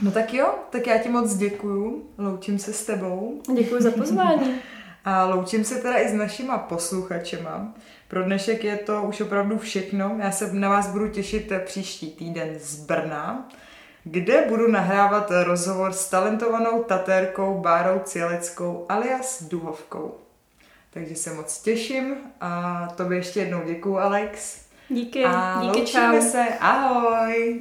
No 0.00 0.10
tak 0.10 0.34
jo, 0.34 0.54
tak 0.70 0.86
já 0.86 0.98
ti 0.98 1.08
moc 1.08 1.34
děkuju, 1.34 2.06
loučím 2.18 2.58
se 2.58 2.72
s 2.72 2.84
tebou 2.84 3.40
děkuji 3.54 3.82
za 3.82 3.90
pozvání. 3.90 4.54
a 5.04 5.24
loučím 5.24 5.64
se 5.64 5.74
teda 5.74 5.98
i 5.98 6.08
s 6.08 6.12
našima 6.12 6.58
posluchačema. 6.58 7.74
Pro 8.08 8.22
dnešek 8.22 8.64
je 8.64 8.76
to 8.76 9.02
už 9.02 9.20
opravdu 9.20 9.58
všechno. 9.58 10.16
Já 10.18 10.30
se 10.30 10.52
na 10.52 10.68
vás 10.68 10.90
budu 10.90 11.08
těšit 11.08 11.52
příští 11.64 12.10
týden 12.10 12.54
z 12.58 12.76
Brna, 12.86 13.48
kde 14.04 14.44
budu 14.48 14.70
nahrávat 14.70 15.30
rozhovor 15.42 15.92
s 15.92 16.08
talentovanou 16.08 16.82
tatérkou 16.82 17.60
Bárou 17.60 17.98
Cieleckou 18.04 18.86
alias 18.88 19.42
Duhovkou. 19.42 20.14
Takže 20.90 21.16
se 21.16 21.34
moc 21.34 21.62
těším 21.62 22.14
a 22.40 22.88
tobě 22.96 23.18
ještě 23.18 23.40
jednou 23.40 23.60
děkuju, 23.66 23.98
Alex. 23.98 24.62
Díky, 24.88 25.24
a 25.24 25.60
díky, 25.62 25.86
čau. 25.86 26.20
se. 26.20 26.44
Ahoj. 26.60 27.60